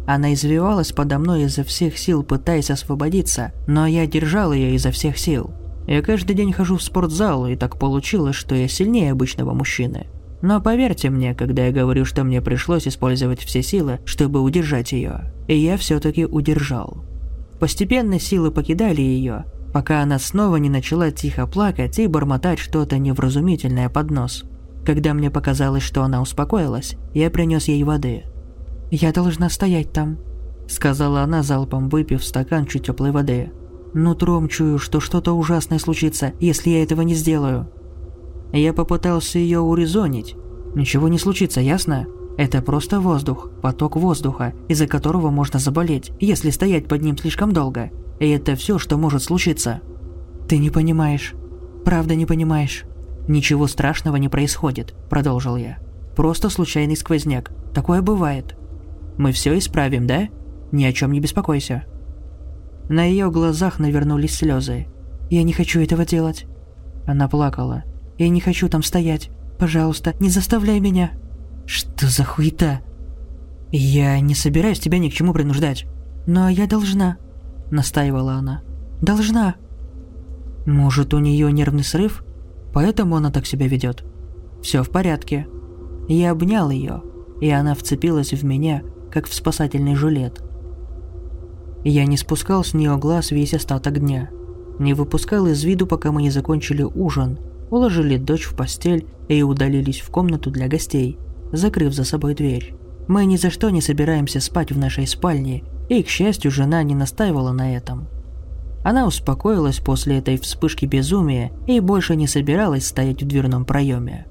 Она 0.06 0.34
извивалась 0.34 0.94
подо 0.94 1.18
мной 1.18 1.44
изо 1.44 1.64
всех 1.64 1.98
сил, 1.98 2.24
пытаясь 2.24 2.72
освободиться, 2.72 3.52
но 3.68 3.88
я 3.88 4.06
держал 4.06 4.54
ее 4.54 4.76
изо 4.76 4.92
всех 4.92 5.18
сил. 5.18 5.52
Я 5.86 6.02
каждый 6.02 6.36
день 6.36 6.54
хожу 6.54 6.78
в 6.78 6.84
спортзал, 6.84 7.48
и 7.48 7.56
так 7.56 7.78
получилось, 7.80 8.36
что 8.36 8.56
я 8.56 8.68
сильнее 8.68 9.12
обычного 9.12 9.54
мужчины. 9.54 10.08
Но 10.42 10.62
поверьте 10.62 11.10
мне, 11.10 11.34
когда 11.34 11.66
я 11.66 11.72
говорю, 11.72 12.06
что 12.06 12.24
мне 12.24 12.42
пришлось 12.42 12.88
использовать 12.88 13.42
все 13.42 13.64
силы, 13.64 14.00
чтобы 14.06 14.42
удержать 14.42 14.92
ее. 14.92 15.34
И 15.48 15.58
я 15.58 15.78
все-таки 15.78 16.26
удержал. 16.26 17.04
Постепенно 17.60 18.20
силы 18.20 18.52
покидали 18.52 19.02
ее, 19.02 19.46
пока 19.74 20.02
она 20.02 20.20
снова 20.20 20.58
не 20.58 20.70
начала 20.70 21.10
тихо 21.10 21.48
плакать 21.48 21.98
и 21.98 22.08
бормотать 22.08 22.60
что-то 22.60 23.00
невразумительное 23.00 23.90
под 23.90 24.12
нос. 24.12 24.44
Когда 24.86 25.14
мне 25.14 25.32
показалось, 25.32 25.84
что 25.84 26.04
она 26.04 26.22
успокоилась, 26.22 26.96
я 27.14 27.30
принес 27.30 27.68
ей 27.68 27.84
воды. 27.84 28.24
«Я 28.92 29.12
должна 29.12 29.50
стоять 29.50 29.92
там»,— 29.92 30.18
сказала 30.70 31.22
она, 31.22 31.44
залпом 31.44 31.90
выпив 31.90 32.24
стакан 32.24 32.66
чуть 32.68 32.86
теплой 32.86 33.12
воды. 33.12 33.52
«Нутром 33.94 34.48
чую, 34.48 34.78
что 34.78 35.00
что-то 35.00 35.34
ужасное 35.34 35.80
случится, 35.80 36.34
если 36.40 36.70
я 36.70 36.84
этого 36.84 37.02
не 37.02 37.16
сделаю». 37.16 37.70
Я 38.54 38.74
попытался 38.74 39.40
ее 39.40 39.60
урезонить. 39.60 40.36
Ничего 40.76 41.08
не 41.08 41.18
случится, 41.18 41.62
ясно? 41.62 42.08
Это 42.38 42.62
просто 42.62 43.00
воздух, 43.00 43.50
поток 43.62 43.96
воздуха, 43.96 44.54
из-за 44.68 44.88
которого 44.88 45.32
можно 45.32 45.60
заболеть, 45.60 46.12
если 46.20 46.52
стоять 46.52 46.88
под 46.88 47.02
ним 47.02 47.18
слишком 47.18 47.52
долго. 47.52 47.90
И 48.20 48.30
это 48.30 48.56
все, 48.56 48.78
что 48.78 48.98
может 48.98 49.24
случиться. 49.24 49.82
Ты 50.48 50.60
не 50.60 50.70
понимаешь. 50.70 51.34
Правда 51.84 52.16
не 52.16 52.26
понимаешь. 52.26 52.84
Ничего 53.28 53.68
страшного 53.68 54.18
не 54.18 54.30
происходит, 54.30 54.94
продолжил 55.10 55.58
я. 55.58 55.80
Просто 56.16 56.50
случайный 56.50 56.96
сквозняк. 56.96 57.52
Такое 57.74 58.02
бывает. 58.02 58.56
Мы 59.18 59.32
все 59.32 59.58
исправим, 59.58 60.08
да? 60.08 60.30
Ни 60.72 60.86
о 60.86 60.94
чем 60.94 61.12
не 61.12 61.20
беспокойся. 61.20 61.86
На 62.88 63.04
ее 63.04 63.32
глазах 63.32 63.80
навернулись 63.80 64.36
слезы. 64.36 64.88
Я 65.30 65.44
не 65.44 65.54
хочу 65.54 65.82
этого 65.82 66.06
делать. 66.06 66.46
Она 67.06 67.28
плакала. 67.28 67.84
Я 68.18 68.30
не 68.30 68.42
хочу 68.42 68.68
там 68.70 68.84
стоять. 68.84 69.30
Пожалуйста, 69.60 70.16
не 70.20 70.30
заставляй 70.30 70.80
меня. 70.80 71.12
Что 71.66 72.08
за 72.08 72.24
хуета? 72.24 72.82
Я 73.72 74.20
не 74.20 74.34
собираюсь 74.36 74.80
тебя 74.80 74.98
ни 74.98 75.10
к 75.10 75.14
чему 75.14 75.34
принуждать. 75.34 75.86
Но 76.26 76.50
я 76.50 76.68
должна, 76.68 77.18
настаивала 77.72 78.34
она. 78.34 78.62
Должна. 79.02 79.56
Может, 80.66 81.14
у 81.14 81.20
нее 81.20 81.52
нервный 81.52 81.84
срыв? 81.84 82.24
Поэтому 82.74 83.16
она 83.16 83.32
так 83.32 83.46
себя 83.46 83.68
ведет. 83.68 84.04
Все 84.62 84.84
в 84.84 84.90
порядке. 84.90 85.48
Я 86.08 86.32
обнял 86.32 86.70
ее, 86.70 87.02
и 87.42 87.50
она 87.50 87.76
вцепилась 87.76 88.34
в 88.34 88.44
меня, 88.44 88.84
как 89.12 89.28
в 89.28 89.34
спасательный 89.34 89.96
жилет. 89.96 90.42
Я 91.84 92.06
не 92.06 92.18
спускал 92.18 92.64
с 92.64 92.74
нее 92.74 92.98
глаз 92.98 93.32
весь 93.32 93.54
остаток 93.54 94.00
дня. 94.00 94.30
Не 94.80 94.94
выпускал 94.94 95.48
из 95.48 95.64
виду, 95.64 95.88
пока 95.88 96.12
мы 96.12 96.22
не 96.22 96.30
закончили 96.30 96.84
ужин, 96.84 97.40
уложили 97.70 98.18
дочь 98.18 98.46
в 98.46 98.56
постель 98.56 99.06
и 99.28 99.42
удалились 99.44 100.00
в 100.00 100.10
комнату 100.10 100.52
для 100.52 100.68
гостей, 100.68 101.18
закрыв 101.52 101.94
за 101.94 102.04
собой 102.04 102.36
дверь. 102.36 102.74
Мы 103.08 103.26
ни 103.26 103.38
за 103.38 103.50
что 103.50 103.70
не 103.70 103.82
собираемся 103.82 104.40
спать 104.40 104.72
в 104.72 104.78
нашей 104.78 105.08
спальне, 105.08 105.64
и, 105.90 106.04
к 106.04 106.08
счастью, 106.08 106.52
жена 106.52 106.84
не 106.84 106.96
настаивала 106.96 107.52
на 107.52 107.76
этом. 107.76 108.08
Она 108.84 109.06
успокоилась 109.06 109.80
после 109.80 110.18
этой 110.18 110.38
вспышки 110.38 110.86
безумия 110.86 111.52
и 111.68 111.80
больше 111.80 112.16
не 112.16 112.28
собиралась 112.28 112.88
стоять 112.88 113.24
в 113.24 113.28
дверном 113.28 113.66
проеме. 113.66 114.28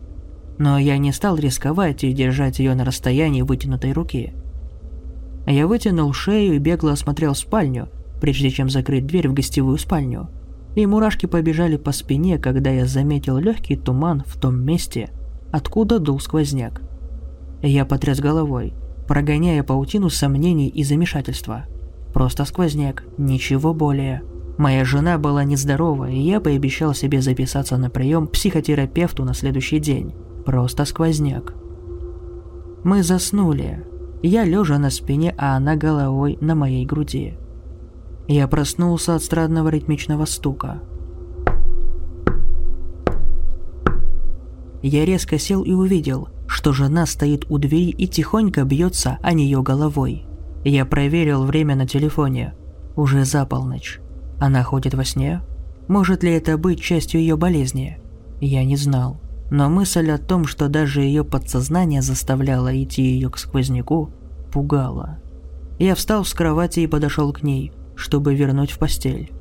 Но 0.58 0.78
я 0.78 0.96
не 0.98 1.12
стал 1.12 1.36
рисковать 1.36 2.04
и 2.04 2.12
держать 2.12 2.58
ее 2.58 2.74
на 2.74 2.84
расстоянии 2.84 3.42
вытянутой 3.42 3.92
руки. 3.92 4.34
Я 5.46 5.66
вытянул 5.66 6.12
шею 6.12 6.54
и 6.54 6.58
бегло 6.58 6.92
осмотрел 6.92 7.34
спальню, 7.34 7.88
прежде 8.20 8.50
чем 8.50 8.70
закрыть 8.70 9.06
дверь 9.06 9.28
в 9.28 9.34
гостевую 9.34 9.78
спальню– 9.78 10.30
и 10.76 10.86
мурашки 10.86 11.26
побежали 11.26 11.76
по 11.76 11.90
спине, 11.90 12.38
когда 12.38 12.70
я 12.70 12.86
заметил 12.86 13.38
легкий 13.38 13.76
туман 13.76 14.22
в 14.26 14.38
том 14.38 14.62
месте, 14.62 15.10
откуда 15.50 15.98
дул 15.98 16.20
сквозняк. 16.20 16.82
Я 17.62 17.86
потряс 17.86 18.20
головой, 18.20 18.74
прогоняя 19.08 19.62
паутину 19.62 20.10
сомнений 20.10 20.68
и 20.68 20.84
замешательства. 20.84 21.64
Просто 22.12 22.44
сквозняк, 22.44 23.04
ничего 23.16 23.72
более. 23.72 24.22
Моя 24.58 24.84
жена 24.84 25.18
была 25.18 25.44
нездорова, 25.44 26.10
и 26.10 26.18
я 26.18 26.40
пообещал 26.40 26.94
себе 26.94 27.22
записаться 27.22 27.78
на 27.78 27.88
прием 27.88 28.26
к 28.26 28.32
психотерапевту 28.32 29.24
на 29.24 29.32
следующий 29.32 29.78
день. 29.78 30.14
Просто 30.44 30.84
сквозняк. 30.84 31.54
Мы 32.84 33.02
заснули. 33.02 33.84
Я 34.22 34.44
лежа 34.44 34.78
на 34.78 34.90
спине, 34.90 35.34
а 35.38 35.56
она 35.56 35.74
головой 35.74 36.36
на 36.42 36.54
моей 36.54 36.84
груди. 36.84 37.34
Я 38.28 38.48
проснулся 38.48 39.14
от 39.14 39.22
странного 39.22 39.68
ритмичного 39.68 40.24
стука. 40.24 40.80
Я 44.82 45.04
резко 45.04 45.38
сел 45.38 45.62
и 45.62 45.72
увидел, 45.72 46.28
что 46.48 46.72
жена 46.72 47.06
стоит 47.06 47.46
у 47.48 47.58
двери 47.58 47.90
и 47.90 48.08
тихонько 48.08 48.64
бьется 48.64 49.18
о 49.22 49.32
нее 49.32 49.62
головой. 49.62 50.24
Я 50.64 50.84
проверил 50.84 51.44
время 51.44 51.76
на 51.76 51.86
телефоне. 51.86 52.54
Уже 52.96 53.24
за 53.24 53.46
полночь. 53.46 54.00
Она 54.40 54.64
ходит 54.64 54.94
во 54.94 55.04
сне? 55.04 55.42
Может 55.86 56.24
ли 56.24 56.32
это 56.32 56.58
быть 56.58 56.80
частью 56.80 57.20
ее 57.20 57.36
болезни? 57.36 58.00
Я 58.40 58.64
не 58.64 58.76
знал. 58.76 59.20
Но 59.50 59.68
мысль 59.68 60.10
о 60.10 60.18
том, 60.18 60.46
что 60.46 60.68
даже 60.68 61.02
ее 61.02 61.22
подсознание 61.22 62.02
заставляло 62.02 62.82
идти 62.82 63.02
ее 63.02 63.30
к 63.30 63.38
сквозняку, 63.38 64.10
пугала. 64.52 65.18
Я 65.78 65.94
встал 65.94 66.24
с 66.24 66.34
кровати 66.34 66.80
и 66.80 66.86
подошел 66.88 67.32
к 67.32 67.44
ней 67.44 67.72
чтобы 67.96 68.34
вернуть 68.34 68.70
в 68.70 68.78
постель. 68.78 69.32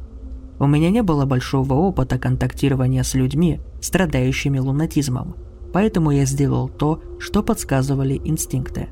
У 0.57 0.67
меня 0.67 0.89
не 0.89 1.03
было 1.03 1.25
большого 1.25 1.73
опыта 1.73 2.17
контактирования 2.17 3.03
с 3.03 3.13
людьми, 3.13 3.59
страдающими 3.81 4.57
лунатизмом, 4.57 5.35
поэтому 5.73 6.11
я 6.11 6.25
сделал 6.25 6.69
то, 6.69 7.01
что 7.19 7.43
подсказывали 7.43 8.19
инстинкты. 8.23 8.87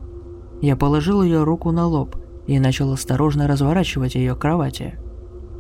Я 0.62 0.76
положил 0.76 1.24
ее 1.24 1.44
руку 1.44 1.72
на 1.72 1.88
лоб 1.88 2.18
и 2.48 2.60
начал 2.60 2.92
осторожно 2.92 3.48
разворачивать 3.48 4.16
ее 4.16 4.36
к 4.36 4.40
кровати. 4.40 5.00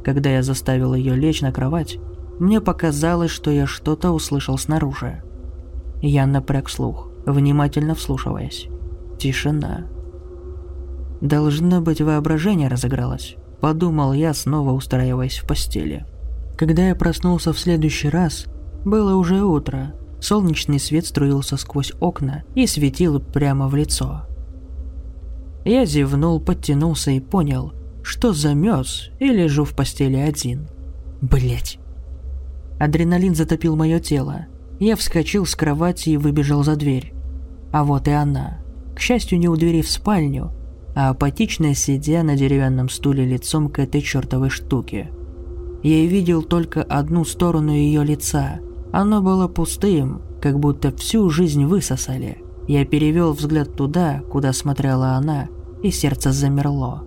Когда 0.03 0.29
я 0.29 0.43
заставил 0.43 0.93
ее 0.93 1.15
лечь 1.15 1.41
на 1.41 1.53
кровать, 1.53 1.97
мне 2.39 2.59
показалось, 2.59 3.31
что 3.31 3.51
я 3.51 3.65
что-то 3.65 4.11
услышал 4.11 4.57
снаружи. 4.57 5.23
Я 6.01 6.25
напряг 6.25 6.69
слух, 6.69 7.09
внимательно 7.25 7.95
вслушиваясь. 7.95 8.67
Тишина. 9.17 9.87
Должно 11.21 11.79
быть, 11.79 12.01
воображение 12.01 12.67
разыгралось. 12.67 13.37
Подумал 13.63 14.11
я, 14.11 14.33
снова 14.33 14.73
устраиваясь 14.73 15.37
в 15.37 15.47
постели. 15.47 16.05
Когда 16.57 16.89
я 16.89 16.95
проснулся 16.95 17.53
в 17.53 17.57
следующий 17.57 18.09
раз, 18.09 18.47
было 18.83 19.15
уже 19.15 19.41
утро. 19.41 19.93
Солнечный 20.19 20.81
свет 20.81 21.05
струился 21.05 21.55
сквозь 21.55 21.93
окна 22.01 22.43
и 22.55 22.67
светил 22.67 23.21
прямо 23.21 23.69
в 23.69 23.75
лицо. 23.75 24.23
Я 25.63 25.85
зевнул, 25.85 26.41
подтянулся 26.41 27.11
и 27.11 27.21
понял, 27.21 27.71
что 28.03 28.33
замёрз 28.33 29.11
и 29.21 29.29
лежу 29.29 29.63
в 29.63 29.73
постели 29.73 30.17
один. 30.17 30.67
Блять. 31.21 31.79
Адреналин 32.81 33.33
затопил 33.33 33.77
мое 33.77 34.01
тело. 34.01 34.47
Я 34.81 34.97
вскочил 34.97 35.45
с 35.45 35.55
кровати 35.55 36.09
и 36.09 36.17
выбежал 36.17 36.65
за 36.65 36.75
дверь. 36.75 37.13
А 37.71 37.85
вот 37.85 38.09
и 38.09 38.11
она. 38.11 38.57
К 38.93 38.99
счастью, 38.99 39.39
не 39.39 39.47
у 39.47 39.55
двери 39.55 39.81
в 39.81 39.89
спальню, 39.89 40.51
а 40.95 41.09
апатично 41.09 41.73
сидя 41.73 42.23
на 42.23 42.35
деревянном 42.35 42.89
стуле 42.89 43.25
лицом 43.25 43.69
к 43.69 43.79
этой 43.79 44.01
чертовой 44.01 44.49
штуке. 44.49 45.11
Я 45.83 46.05
видел 46.05 46.43
только 46.43 46.81
одну 46.83 47.25
сторону 47.25 47.71
ее 47.71 48.03
лица. 48.03 48.59
Оно 48.91 49.21
было 49.21 49.47
пустым, 49.47 50.21
как 50.41 50.59
будто 50.59 50.95
всю 50.95 51.29
жизнь 51.29 51.65
высосали. 51.65 52.37
Я 52.67 52.85
перевел 52.85 53.33
взгляд 53.33 53.75
туда, 53.75 54.21
куда 54.31 54.53
смотрела 54.53 55.13
она, 55.13 55.49
и 55.81 55.91
сердце 55.91 56.31
замерло. 56.31 57.03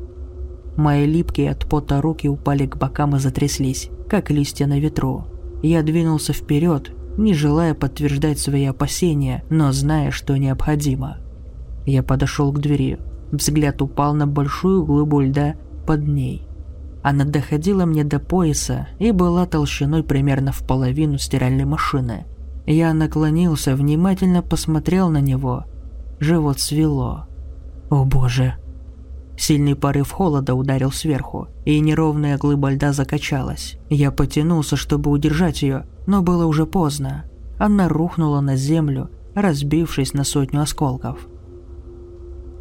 Мои 0.77 1.07
липкие 1.07 1.51
от 1.51 1.67
пота 1.67 2.03
руки 2.03 2.29
упали 2.29 2.67
к 2.67 2.77
бокам 2.77 3.17
и 3.17 3.19
затряслись, 3.19 3.89
как 4.09 4.31
листья 4.31 4.67
на 4.67 4.79
ветру. 4.79 5.25
Я 5.63 5.83
двинулся 5.83 6.35
вперед, 6.35 6.93
не 7.17 7.33
желая 7.33 7.73
подтверждать 7.73 8.39
свои 8.39 8.67
опасения, 8.67 9.43
но 9.49 9.73
зная, 9.73 10.11
что 10.11 10.37
необходимо. 10.37 11.17
Я 11.87 12.03
подошел 12.03 12.53
к 12.53 12.61
двери, 12.61 12.99
Взгляд 13.31 13.83
упал 13.83 14.15
на 14.15 14.27
большую 14.27 14.85
глыбу 14.85 15.21
льда 15.21 15.55
под 15.87 16.07
ней. 16.07 16.47
Она 17.03 17.25
доходила 17.25 17.85
мне 17.85 18.03
до 18.03 18.19
пояса 18.19 18.89
и 18.99 19.13
была 19.13 19.47
толщиной 19.47 20.03
примерно 20.03 20.53
в 20.53 20.67
половину 20.67 21.19
стиральной 21.19 21.65
машины. 21.65 22.27
Я 22.67 22.93
наклонился, 22.95 23.77
внимательно 23.77 24.43
посмотрел 24.43 25.09
на 25.09 25.21
него. 25.21 25.65
Живот 26.19 26.59
свело. 26.59 27.27
О 27.91 28.05
боже. 28.05 28.55
Сильный 29.39 29.77
порыв 29.77 30.11
холода 30.11 30.55
ударил 30.55 30.91
сверху, 30.91 31.49
и 31.65 31.79
неровная 31.79 32.39
глыба 32.39 32.71
льда 32.71 32.93
закачалась. 32.93 33.79
Я 33.89 34.11
потянулся, 34.11 34.77
чтобы 34.77 35.11
удержать 35.11 35.63
ее, 35.63 35.87
но 36.07 36.23
было 36.23 36.47
уже 36.47 36.67
поздно. 36.67 37.25
Она 37.59 37.89
рухнула 37.89 38.41
на 38.41 38.57
землю, 38.57 39.11
разбившись 39.35 40.15
на 40.15 40.25
сотню 40.25 40.63
осколков. 40.63 41.29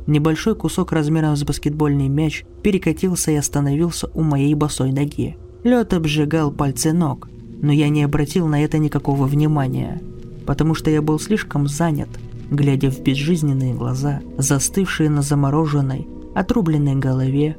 Небольшой 0.07 0.55
кусок 0.55 0.91
размером 0.91 1.35
с 1.35 1.43
баскетбольный 1.43 2.07
мяч 2.07 2.45
перекатился 2.61 3.31
и 3.31 3.35
остановился 3.35 4.07
у 4.13 4.21
моей 4.21 4.53
босой 4.53 4.91
ноги. 4.91 5.37
Лед 5.63 5.93
обжигал 5.93 6.51
пальцы 6.51 6.93
ног, 6.93 7.27
но 7.61 7.71
я 7.71 7.89
не 7.89 8.03
обратил 8.03 8.47
на 8.47 8.63
это 8.63 8.77
никакого 8.77 9.25
внимания, 9.25 10.01
потому 10.45 10.75
что 10.75 10.91
я 10.91 11.01
был 11.01 11.19
слишком 11.19 11.67
занят, 11.67 12.09
глядя 12.51 12.91
в 12.91 13.01
безжизненные 13.01 13.73
глаза, 13.73 14.21
застывшие 14.37 15.09
на 15.09 15.23
замороженной, 15.23 16.07
отрубленной 16.35 16.95
голове 16.95 17.57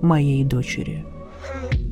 моей 0.00 0.44
дочери. 0.44 1.04
Thank 1.72 1.87